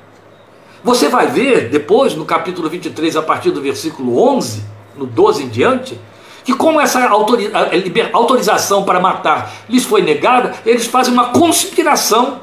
Você 0.83 1.07
vai 1.07 1.27
ver 1.27 1.69
depois, 1.69 2.15
no 2.15 2.25
capítulo 2.25 2.67
23, 2.67 3.15
a 3.15 3.21
partir 3.21 3.51
do 3.51 3.61
versículo 3.61 4.19
11, 4.19 4.63
no 4.97 5.05
12 5.05 5.43
em 5.43 5.47
diante, 5.47 5.99
que 6.47 6.53
como 6.53 6.79
essa 6.79 7.05
autorização 8.13 8.85
para 8.85 9.01
matar 9.01 9.51
lhes 9.67 9.83
foi 9.83 10.01
negada, 10.01 10.55
eles 10.65 10.87
fazem 10.87 11.11
uma 11.11 11.33
conspiração 11.33 12.39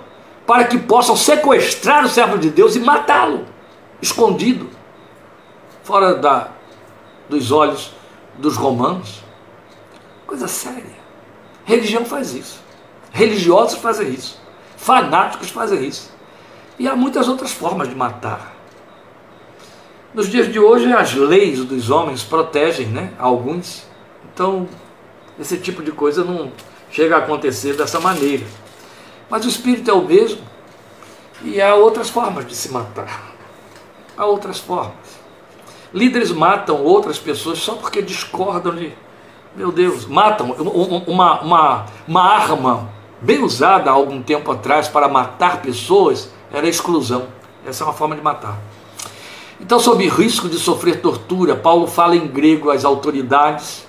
para 0.47 0.65
que 0.65 0.77
possam 0.77 1.17
sequestrar 1.17 2.05
o 2.05 2.09
servo 2.11 2.37
de 2.37 2.51
Deus 2.51 2.77
e 2.77 2.81
matá-lo, 2.81 3.47
escondido, 4.03 4.69
fora 5.83 6.17
da, 6.17 6.49
dos 7.31 7.51
olhos 7.51 7.95
dos 8.37 8.59
romanos. 8.59 9.25
Coisa 10.27 10.49
séria. 10.49 10.85
Religião 11.65 12.05
faz 12.05 12.35
isso. 12.35 12.61
Religiosos 13.11 13.79
fazem 13.79 14.11
isso. 14.11 14.39
Fanáticos 14.77 15.49
fazem 15.49 15.83
isso. 15.83 16.13
E 16.79 16.87
há 16.87 16.95
muitas 16.95 17.27
outras 17.27 17.53
formas 17.53 17.89
de 17.89 17.95
matar. 17.95 18.55
Nos 20.13 20.29
dias 20.29 20.53
de 20.53 20.59
hoje, 20.59 20.93
as 20.93 21.15
leis 21.15 21.65
dos 21.65 21.89
homens 21.89 22.23
protegem 22.23 22.89
né, 22.89 23.15
alguns. 23.19 23.94
Então, 24.35 24.69
esse 25.39 25.57
tipo 25.59 25.81
de 25.81 25.93
coisa 25.93 26.25
não 26.25 26.51
chega 26.91 27.15
a 27.15 27.19
acontecer 27.21 27.75
dessa 27.77 28.01
maneira. 28.01 28.45
Mas 29.31 29.45
o 29.45 29.49
espírito 29.49 29.91
é 29.91 29.95
o 29.95 30.03
mesmo. 30.03 30.41
E 31.43 31.61
há 31.61 31.75
outras 31.77 32.11
formas 32.11 32.47
de 32.47 32.55
se 32.55 32.71
matar. 32.73 33.33
Há 34.17 34.27
outras 34.27 34.59
formas. 34.59 34.93
Líderes 35.93 36.33
matam 36.33 36.83
outras 36.83 37.19
pessoas 37.19 37.59
só 37.59 37.75
porque 37.75 38.03
discordam 38.03 38.75
de. 38.75 38.93
Meu 39.55 39.71
Deus, 39.71 40.07
matam 40.07 40.51
uma, 40.51 41.41
uma, 41.43 41.87
uma 42.09 42.23
arma 42.23 42.91
bem 43.21 43.41
usada 43.41 43.89
há 43.89 43.93
algum 43.93 44.21
tempo 44.21 44.51
atrás 44.51 44.89
para 44.89 45.09
matar 45.09 45.63
pessoas 45.63 46.29
era 46.53 46.67
a 46.67 46.71
exclusão. 46.71 47.29
Essa 47.65 47.85
é 47.85 47.87
uma 47.87 47.93
forma 47.93 48.17
de 48.17 48.23
matar. 48.23 48.59
Então, 49.61 49.79
sob 49.79 50.07
risco 50.09 50.49
de 50.49 50.59
sofrer 50.59 51.01
tortura, 51.01 51.55
Paulo 51.55 51.87
fala 51.87 52.17
em 52.17 52.27
grego 52.27 52.71
às 52.71 52.85
autoridades, 52.85 53.87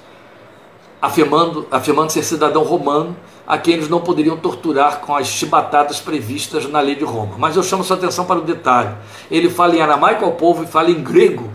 afirmando, 1.01 1.67
afirmando 1.69 2.11
ser 2.11 2.23
cidadão 2.23 2.63
romano, 2.63 3.15
a 3.47 3.57
quem 3.57 3.75
eles 3.75 3.89
não 3.89 4.01
poderiam 4.01 4.37
torturar 4.37 4.99
com 5.01 5.15
as 5.15 5.27
chibatadas 5.27 5.99
previstas 5.99 6.67
na 6.67 6.79
lei 6.79 6.95
de 6.95 7.03
Roma. 7.03 7.35
Mas 7.37 7.55
eu 7.55 7.63
chamo 7.63 7.83
sua 7.83 7.95
atenção 7.95 8.25
para 8.25 8.39
o 8.39 8.43
detalhe. 8.43 8.95
Ele 9.29 9.49
fala 9.49 9.75
em 9.75 9.81
aramaico 9.81 10.25
ao 10.25 10.31
povo 10.31 10.63
e 10.63 10.67
fala 10.67 10.89
em 10.89 11.03
grego 11.03 11.49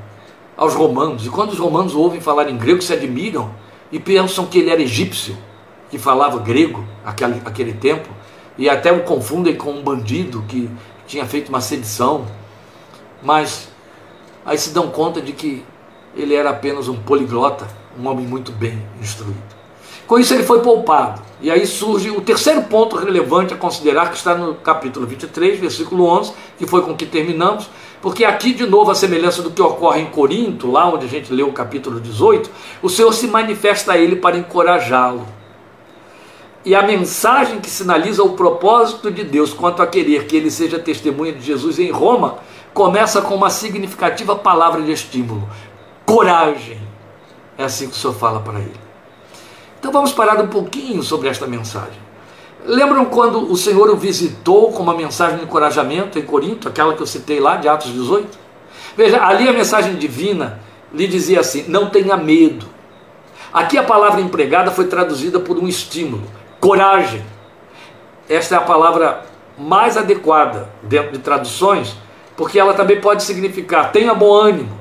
aos 0.56 0.74
romanos. 0.74 1.26
E 1.26 1.30
quando 1.30 1.50
os 1.50 1.58
romanos 1.58 1.94
ouvem 1.94 2.20
falar 2.20 2.48
em 2.48 2.56
grego, 2.56 2.80
se 2.80 2.92
admiram 2.92 3.50
e 3.90 3.98
pensam 3.98 4.46
que 4.46 4.58
ele 4.58 4.70
era 4.70 4.80
egípcio, 4.80 5.36
que 5.90 5.98
falava 5.98 6.38
grego 6.38 6.84
aquele, 7.04 7.42
aquele 7.44 7.72
tempo, 7.72 8.08
e 8.56 8.68
até 8.68 8.92
o 8.92 9.02
confundem 9.02 9.56
com 9.56 9.72
um 9.72 9.82
bandido 9.82 10.44
que 10.46 10.70
tinha 11.06 11.26
feito 11.26 11.48
uma 11.48 11.60
sedição. 11.60 12.24
Mas 13.20 13.68
aí 14.46 14.56
se 14.56 14.70
dão 14.70 14.90
conta 14.90 15.20
de 15.20 15.32
que 15.32 15.64
ele 16.16 16.34
era 16.34 16.50
apenas 16.50 16.88
um 16.88 16.96
poliglota, 16.96 17.66
um 17.98 18.06
homem 18.08 18.26
muito 18.26 18.52
bem 18.52 18.82
instruído. 19.00 19.60
Com 20.06 20.18
isso 20.18 20.34
ele 20.34 20.42
foi 20.42 20.60
poupado. 20.60 21.22
E 21.40 21.50
aí 21.50 21.64
surge 21.66 22.10
o 22.10 22.20
terceiro 22.20 22.62
ponto 22.62 22.96
relevante 22.96 23.54
a 23.54 23.56
considerar, 23.56 24.10
que 24.10 24.16
está 24.16 24.34
no 24.34 24.56
capítulo 24.56 25.06
23, 25.06 25.58
versículo 25.60 26.04
11, 26.04 26.32
que 26.58 26.66
foi 26.66 26.82
com 26.82 26.96
que 26.96 27.06
terminamos, 27.06 27.70
porque 28.02 28.24
aqui, 28.24 28.52
de 28.52 28.66
novo, 28.66 28.90
a 28.90 28.94
semelhança 28.94 29.40
do 29.40 29.50
que 29.50 29.62
ocorre 29.62 30.00
em 30.00 30.06
Corinto, 30.06 30.70
lá 30.70 30.88
onde 30.92 31.06
a 31.06 31.08
gente 31.08 31.32
leu 31.32 31.48
o 31.48 31.52
capítulo 31.52 32.00
18, 32.00 32.50
o 32.82 32.88
Senhor 32.88 33.12
se 33.12 33.28
manifesta 33.28 33.92
a 33.92 33.98
ele 33.98 34.16
para 34.16 34.36
encorajá-lo. 34.36 35.26
E 36.64 36.74
a 36.74 36.82
mensagem 36.82 37.60
que 37.60 37.70
sinaliza 37.70 38.22
o 38.22 38.30
propósito 38.30 39.10
de 39.10 39.24
Deus 39.24 39.54
quanto 39.54 39.80
a 39.80 39.86
querer 39.86 40.26
que 40.26 40.36
ele 40.36 40.50
seja 40.50 40.78
testemunha 40.78 41.32
de 41.32 41.40
Jesus 41.40 41.78
em 41.78 41.90
Roma, 41.90 42.38
começa 42.74 43.22
com 43.22 43.34
uma 43.34 43.48
significativa 43.48 44.36
palavra 44.36 44.82
de 44.82 44.92
estímulo: 44.92 45.48
coragem. 46.10 46.80
É 47.56 47.64
assim 47.64 47.88
que 47.88 47.94
o 47.94 47.98
Senhor 47.98 48.14
fala 48.14 48.40
para 48.40 48.58
ele. 48.58 48.80
Então 49.78 49.92
vamos 49.92 50.12
parar 50.12 50.40
um 50.40 50.48
pouquinho 50.48 51.02
sobre 51.02 51.28
esta 51.28 51.46
mensagem. 51.46 52.00
Lembram 52.64 53.06
quando 53.06 53.50
o 53.50 53.56
Senhor 53.56 53.88
o 53.88 53.96
visitou 53.96 54.72
com 54.72 54.82
uma 54.82 54.94
mensagem 54.94 55.38
de 55.38 55.44
encorajamento 55.44 56.18
em 56.18 56.22
Corinto, 56.22 56.68
aquela 56.68 56.94
que 56.94 57.00
eu 57.00 57.06
citei 57.06 57.40
lá 57.40 57.56
de 57.56 57.68
Atos 57.68 57.92
18? 57.92 58.38
Veja, 58.96 59.24
ali 59.24 59.48
a 59.48 59.52
mensagem 59.52 59.94
divina 59.94 60.60
lhe 60.92 61.06
dizia 61.06 61.40
assim: 61.40 61.64
não 61.68 61.88
tenha 61.88 62.16
medo. 62.16 62.66
Aqui 63.52 63.78
a 63.78 63.82
palavra 63.82 64.20
empregada 64.20 64.70
foi 64.70 64.86
traduzida 64.86 65.40
por 65.40 65.58
um 65.58 65.66
estímulo, 65.66 66.24
coragem. 66.60 67.24
Esta 68.28 68.56
é 68.56 68.58
a 68.58 68.62
palavra 68.62 69.24
mais 69.58 69.96
adequada 69.96 70.70
dentro 70.82 71.12
de 71.12 71.18
traduções, 71.18 71.96
porque 72.36 72.58
ela 72.58 72.74
também 72.74 73.00
pode 73.00 73.22
significar 73.22 73.90
tenha 73.90 74.14
bom 74.14 74.32
ânimo, 74.32 74.79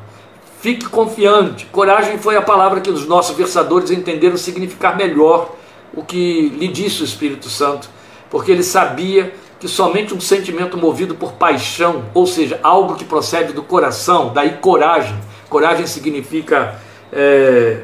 fique 0.62 0.88
confiante. 0.88 1.66
Coragem 1.68 2.18
foi 2.18 2.36
a 2.36 2.41
palavra 2.41 2.82
que 2.82 2.89
os 2.89 3.07
nossos 3.07 3.36
versadores 3.36 3.91
entenderam 3.91 4.38
significar 4.38 4.95
melhor 4.95 5.55
o 5.93 6.03
que 6.03 6.49
lhe 6.49 6.68
disse 6.68 7.01
o 7.01 7.05
Espírito 7.05 7.49
Santo, 7.49 7.89
porque 8.30 8.51
ele 8.51 8.64
sabia 8.64 9.34
que 9.60 9.68
somente 9.68 10.14
um 10.14 10.22
sentimento 10.22 10.78
movido 10.78 11.16
por 11.16 11.34
paixão, 11.34 12.05
ou 12.14 12.26
seja, 12.26 12.60
algo 12.64 12.95
que 12.95 13.03
procede 13.03 13.51
do 13.51 13.64
coração, 13.64 14.32
daí 14.34 14.57
coragem. 14.57 15.18
Coragem 15.49 15.86
significa 15.88 16.80
é, 17.12 17.82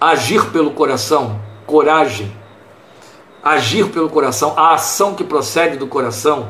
agir 0.00 0.46
pelo 0.46 0.70
coração, 0.70 1.40
coragem. 1.66 2.34
Agir 3.42 3.88
pelo 3.88 4.08
coração, 4.08 4.54
a 4.56 4.74
ação 4.74 5.14
que 5.14 5.24
procede 5.24 5.76
do 5.76 5.86
coração. 5.86 6.48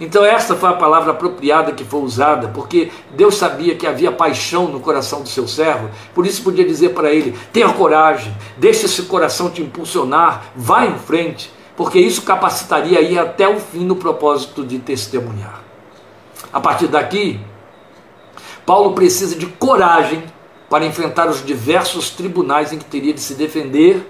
Então, 0.00 0.24
essa 0.24 0.54
foi 0.54 0.68
a 0.68 0.74
palavra 0.74 1.10
apropriada 1.10 1.72
que 1.72 1.82
foi 1.82 2.00
usada, 2.00 2.48
porque 2.48 2.90
Deus 3.10 3.36
sabia 3.36 3.74
que 3.74 3.86
havia 3.86 4.12
paixão 4.12 4.68
no 4.68 4.78
coração 4.78 5.22
do 5.22 5.28
seu 5.28 5.48
servo, 5.48 5.90
por 6.14 6.24
isso 6.24 6.42
podia 6.42 6.64
dizer 6.64 6.90
para 6.90 7.12
ele: 7.12 7.36
tenha 7.52 7.72
coragem, 7.72 8.34
deixe 8.56 8.86
esse 8.86 9.02
coração 9.02 9.50
te 9.50 9.60
impulsionar, 9.60 10.52
vá 10.54 10.86
em 10.86 10.96
frente, 10.98 11.52
porque 11.76 11.98
isso 11.98 12.22
capacitaria 12.22 12.98
a 12.98 13.02
ir 13.02 13.18
até 13.18 13.48
o 13.48 13.58
fim 13.58 13.84
no 13.84 13.96
propósito 13.96 14.64
de 14.64 14.78
testemunhar. 14.78 15.62
A 16.52 16.60
partir 16.60 16.86
daqui, 16.86 17.40
Paulo 18.64 18.92
precisa 18.92 19.34
de 19.34 19.46
coragem 19.46 20.22
para 20.70 20.86
enfrentar 20.86 21.28
os 21.28 21.44
diversos 21.44 22.10
tribunais 22.10 22.72
em 22.72 22.78
que 22.78 22.84
teria 22.84 23.12
de 23.12 23.20
se 23.20 23.34
defender 23.34 24.06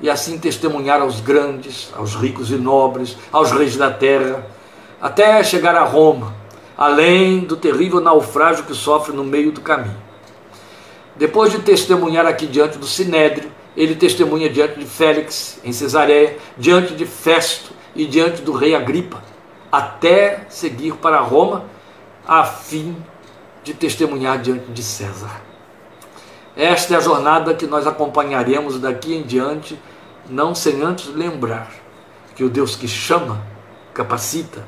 e 0.00 0.10
assim 0.10 0.38
testemunhar 0.38 1.00
aos 1.00 1.20
grandes, 1.20 1.92
aos 1.96 2.16
ricos 2.16 2.50
e 2.50 2.56
nobres, 2.56 3.16
aos 3.30 3.52
reis 3.52 3.76
da 3.76 3.90
terra 3.90 4.44
até 5.00 5.42
chegar 5.42 5.74
a 5.74 5.84
Roma, 5.84 6.34
além 6.76 7.40
do 7.40 7.56
terrível 7.56 8.00
naufrágio 8.00 8.64
que 8.64 8.74
sofre 8.74 9.14
no 9.14 9.24
meio 9.24 9.52
do 9.52 9.60
caminho. 9.60 9.96
Depois 11.16 11.52
de 11.52 11.58
testemunhar 11.60 12.26
aqui 12.26 12.46
diante 12.46 12.78
do 12.78 12.86
Sinédrio, 12.86 13.50
ele 13.76 13.94
testemunha 13.94 14.48
diante 14.48 14.78
de 14.78 14.86
Félix, 14.86 15.60
em 15.64 15.72
Cesareia, 15.72 16.36
diante 16.56 16.94
de 16.94 17.06
Festo 17.06 17.72
e 17.94 18.06
diante 18.06 18.42
do 18.42 18.52
rei 18.52 18.74
Agripa, 18.74 19.22
até 19.70 20.46
seguir 20.48 20.94
para 20.94 21.20
Roma, 21.20 21.64
a 22.26 22.44
fim 22.44 22.96
de 23.62 23.74
testemunhar 23.74 24.38
diante 24.38 24.70
de 24.70 24.82
César. 24.82 25.42
Esta 26.56 26.94
é 26.94 26.96
a 26.96 27.00
jornada 27.00 27.54
que 27.54 27.66
nós 27.66 27.86
acompanharemos 27.86 28.78
daqui 28.78 29.14
em 29.14 29.22
diante, 29.22 29.80
não 30.28 30.54
sem 30.54 30.82
antes 30.82 31.06
lembrar 31.06 31.70
que 32.34 32.44
o 32.44 32.50
Deus 32.50 32.76
que 32.76 32.88
chama, 32.88 33.42
capacita, 33.94 34.66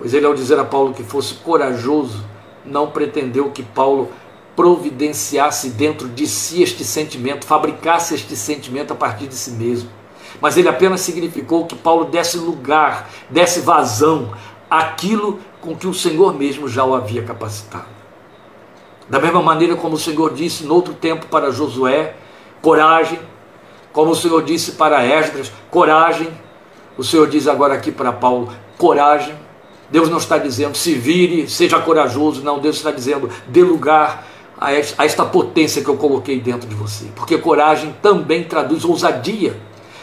Pois 0.00 0.14
ele, 0.14 0.24
ao 0.24 0.34
dizer 0.34 0.58
a 0.58 0.64
Paulo 0.64 0.94
que 0.94 1.04
fosse 1.04 1.34
corajoso, 1.34 2.24
não 2.64 2.90
pretendeu 2.90 3.50
que 3.50 3.62
Paulo 3.62 4.10
providenciasse 4.56 5.68
dentro 5.68 6.08
de 6.08 6.26
si 6.26 6.62
este 6.62 6.84
sentimento, 6.84 7.46
fabricasse 7.46 8.14
este 8.14 8.34
sentimento 8.34 8.94
a 8.94 8.96
partir 8.96 9.26
de 9.26 9.34
si 9.34 9.50
mesmo. 9.50 9.90
Mas 10.40 10.56
ele 10.56 10.70
apenas 10.70 11.02
significou 11.02 11.66
que 11.66 11.76
Paulo 11.76 12.06
desse 12.06 12.38
lugar, 12.38 13.10
desse 13.28 13.60
vazão 13.60 14.32
àquilo 14.70 15.38
com 15.60 15.76
que 15.76 15.86
o 15.86 15.92
Senhor 15.92 16.34
mesmo 16.34 16.66
já 16.66 16.82
o 16.82 16.94
havia 16.94 17.22
capacitado. 17.22 17.88
Da 19.06 19.18
mesma 19.20 19.42
maneira 19.42 19.76
como 19.76 19.96
o 19.96 19.98
Senhor 19.98 20.32
disse 20.32 20.64
no 20.64 20.74
outro 20.74 20.94
tempo 20.94 21.26
para 21.26 21.50
Josué, 21.50 22.14
coragem, 22.62 23.20
como 23.92 24.12
o 24.12 24.16
Senhor 24.16 24.42
disse 24.42 24.72
para 24.72 25.04
Esdras, 25.04 25.52
coragem, 25.70 26.28
O 27.00 27.02
Senhor 27.02 27.26
diz 27.28 27.48
agora 27.48 27.72
aqui 27.72 27.90
para 27.90 28.12
Paulo: 28.12 28.52
coragem. 28.76 29.34
Deus 29.90 30.08
não 30.08 30.18
está 30.18 30.38
dizendo 30.38 30.76
se 30.76 30.94
vire, 30.94 31.48
seja 31.48 31.78
corajoso. 31.80 32.42
Não, 32.42 32.58
Deus 32.58 32.76
está 32.76 32.90
dizendo 32.90 33.28
dê 33.48 33.62
lugar 33.62 34.26
a 34.60 34.72
esta 34.72 35.24
potência 35.24 35.82
que 35.82 35.88
eu 35.88 35.96
coloquei 35.96 36.38
dentro 36.38 36.68
de 36.68 36.74
você. 36.74 37.06
Porque 37.16 37.38
coragem 37.38 37.94
também 38.02 38.44
traduz 38.44 38.84
ousadia. 38.84 39.56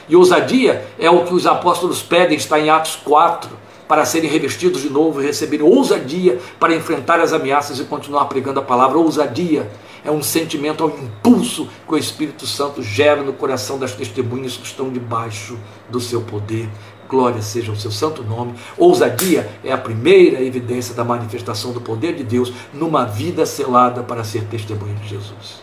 E 0.09 0.15
ousadia 0.15 0.87
é 0.97 1.09
o 1.09 1.25
que 1.25 1.33
os 1.33 1.45
apóstolos 1.45 2.01
pedem, 2.01 2.37
está 2.37 2.59
em 2.59 2.69
Atos 2.69 2.95
4, 2.95 3.49
para 3.87 4.03
serem 4.03 4.29
revestidos 4.29 4.81
de 4.81 4.89
novo 4.89 5.21
e 5.21 5.25
receberem 5.25 5.65
ousadia 5.65 6.39
para 6.59 6.75
enfrentar 6.75 7.19
as 7.19 7.33
ameaças 7.33 7.79
e 7.79 7.83
continuar 7.83 8.25
pregando 8.25 8.59
a 8.59 8.63
palavra. 8.63 8.97
Ousadia 8.97 9.69
é 10.03 10.11
um 10.11 10.23
sentimento, 10.23 10.83
é 10.83 10.87
um 10.87 11.05
impulso 11.05 11.67
que 11.87 11.93
o 11.93 11.97
Espírito 11.97 12.47
Santo 12.47 12.81
gera 12.81 13.21
no 13.21 13.33
coração 13.33 13.77
das 13.77 13.93
testemunhas 13.93 14.57
que 14.57 14.65
estão 14.65 14.89
debaixo 14.89 15.57
do 15.89 15.99
seu 15.99 16.21
poder. 16.21 16.67
Glória 17.09 17.41
seja 17.41 17.71
o 17.71 17.75
seu 17.75 17.91
santo 17.91 18.23
nome. 18.23 18.53
Ousadia 18.77 19.49
é 19.63 19.71
a 19.71 19.77
primeira 19.77 20.41
evidência 20.41 20.93
da 20.93 21.03
manifestação 21.03 21.71
do 21.71 21.81
poder 21.81 22.15
de 22.15 22.23
Deus 22.23 22.51
numa 22.73 23.05
vida 23.05 23.45
selada 23.45 24.03
para 24.03 24.23
ser 24.23 24.43
testemunha 24.45 24.95
de 24.95 25.07
Jesus. 25.07 25.61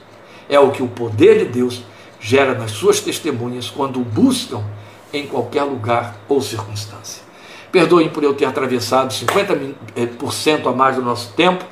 É 0.49 0.59
o 0.59 0.71
que 0.71 0.83
o 0.83 0.89
poder 0.89 1.39
de 1.39 1.45
Deus 1.47 1.83
gera 2.21 2.55
nas 2.55 2.71
suas 2.71 3.01
testemunhas 3.01 3.69
quando 3.69 4.01
o 4.01 4.05
buscam 4.05 4.65
em 5.13 5.27
qualquer 5.27 5.63
lugar 5.63 6.17
ou 6.29 6.41
circunstância. 6.41 7.23
Perdoem 7.71 8.09
por 8.09 8.23
eu 8.23 8.35
ter 8.35 8.47
atravessado 8.47 9.13
50% 9.13 9.75
eh, 9.97 10.69
a 10.69 10.73
mais 10.73 10.97
do 10.97 11.03
nosso 11.03 11.33
tempo, 11.35 11.65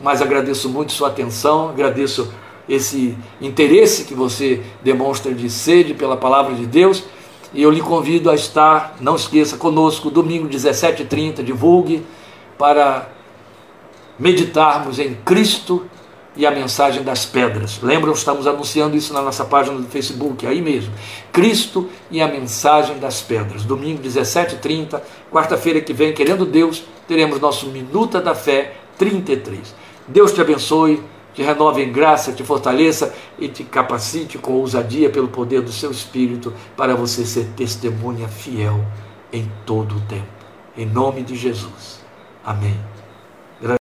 mas 0.00 0.22
agradeço 0.22 0.68
muito 0.68 0.92
sua 0.92 1.08
atenção, 1.08 1.68
agradeço 1.68 2.32
esse 2.68 3.16
interesse 3.40 4.04
que 4.04 4.14
você 4.14 4.62
demonstra 4.82 5.34
de 5.34 5.50
sede 5.50 5.92
pela 5.92 6.16
palavra 6.16 6.54
de 6.54 6.66
Deus. 6.66 7.04
E 7.52 7.62
eu 7.62 7.70
lhe 7.70 7.80
convido 7.80 8.30
a 8.30 8.34
estar, 8.34 8.96
não 9.00 9.16
esqueça, 9.16 9.56
conosco, 9.56 10.10
domingo 10.10 10.48
17h30, 10.48 11.42
divulgue, 11.42 12.06
para 12.56 13.08
meditarmos 14.18 14.98
em 14.98 15.14
Cristo 15.14 15.86
e 16.36 16.46
a 16.46 16.50
mensagem 16.50 17.02
das 17.02 17.24
pedras. 17.24 17.80
Lembram, 17.82 18.12
estamos 18.12 18.46
anunciando 18.46 18.96
isso 18.96 19.12
na 19.12 19.20
nossa 19.20 19.44
página 19.44 19.78
do 19.78 19.88
Facebook, 19.88 20.46
aí 20.46 20.62
mesmo. 20.62 20.92
Cristo 21.32 21.88
e 22.10 22.20
a 22.20 22.28
mensagem 22.28 22.98
das 22.98 23.20
pedras. 23.20 23.64
Domingo 23.64 24.02
17h30, 24.02 25.00
quarta-feira 25.30 25.80
que 25.80 25.92
vem, 25.92 26.12
querendo 26.12 26.46
Deus, 26.46 26.84
teremos 27.08 27.40
nosso 27.40 27.66
Minuta 27.66 28.20
da 28.20 28.34
Fé 28.34 28.74
33. 28.96 29.74
Deus 30.06 30.32
te 30.32 30.40
abençoe, 30.40 31.02
te 31.40 31.44
renove 31.44 31.82
em 31.82 31.90
graça, 31.90 32.32
te 32.32 32.44
fortaleça 32.44 33.14
e 33.38 33.48
te 33.48 33.64
capacite 33.64 34.36
com 34.36 34.52
ousadia 34.52 35.08
pelo 35.08 35.28
poder 35.28 35.62
do 35.62 35.72
seu 35.72 35.90
Espírito 35.90 36.52
para 36.76 36.94
você 36.94 37.24
ser 37.24 37.46
testemunha 37.56 38.28
fiel 38.28 38.84
em 39.32 39.50
todo 39.64 39.96
o 39.96 40.00
tempo. 40.02 40.28
Em 40.76 40.84
nome 40.84 41.22
de 41.22 41.34
Jesus. 41.34 42.04
Amém. 42.44 42.78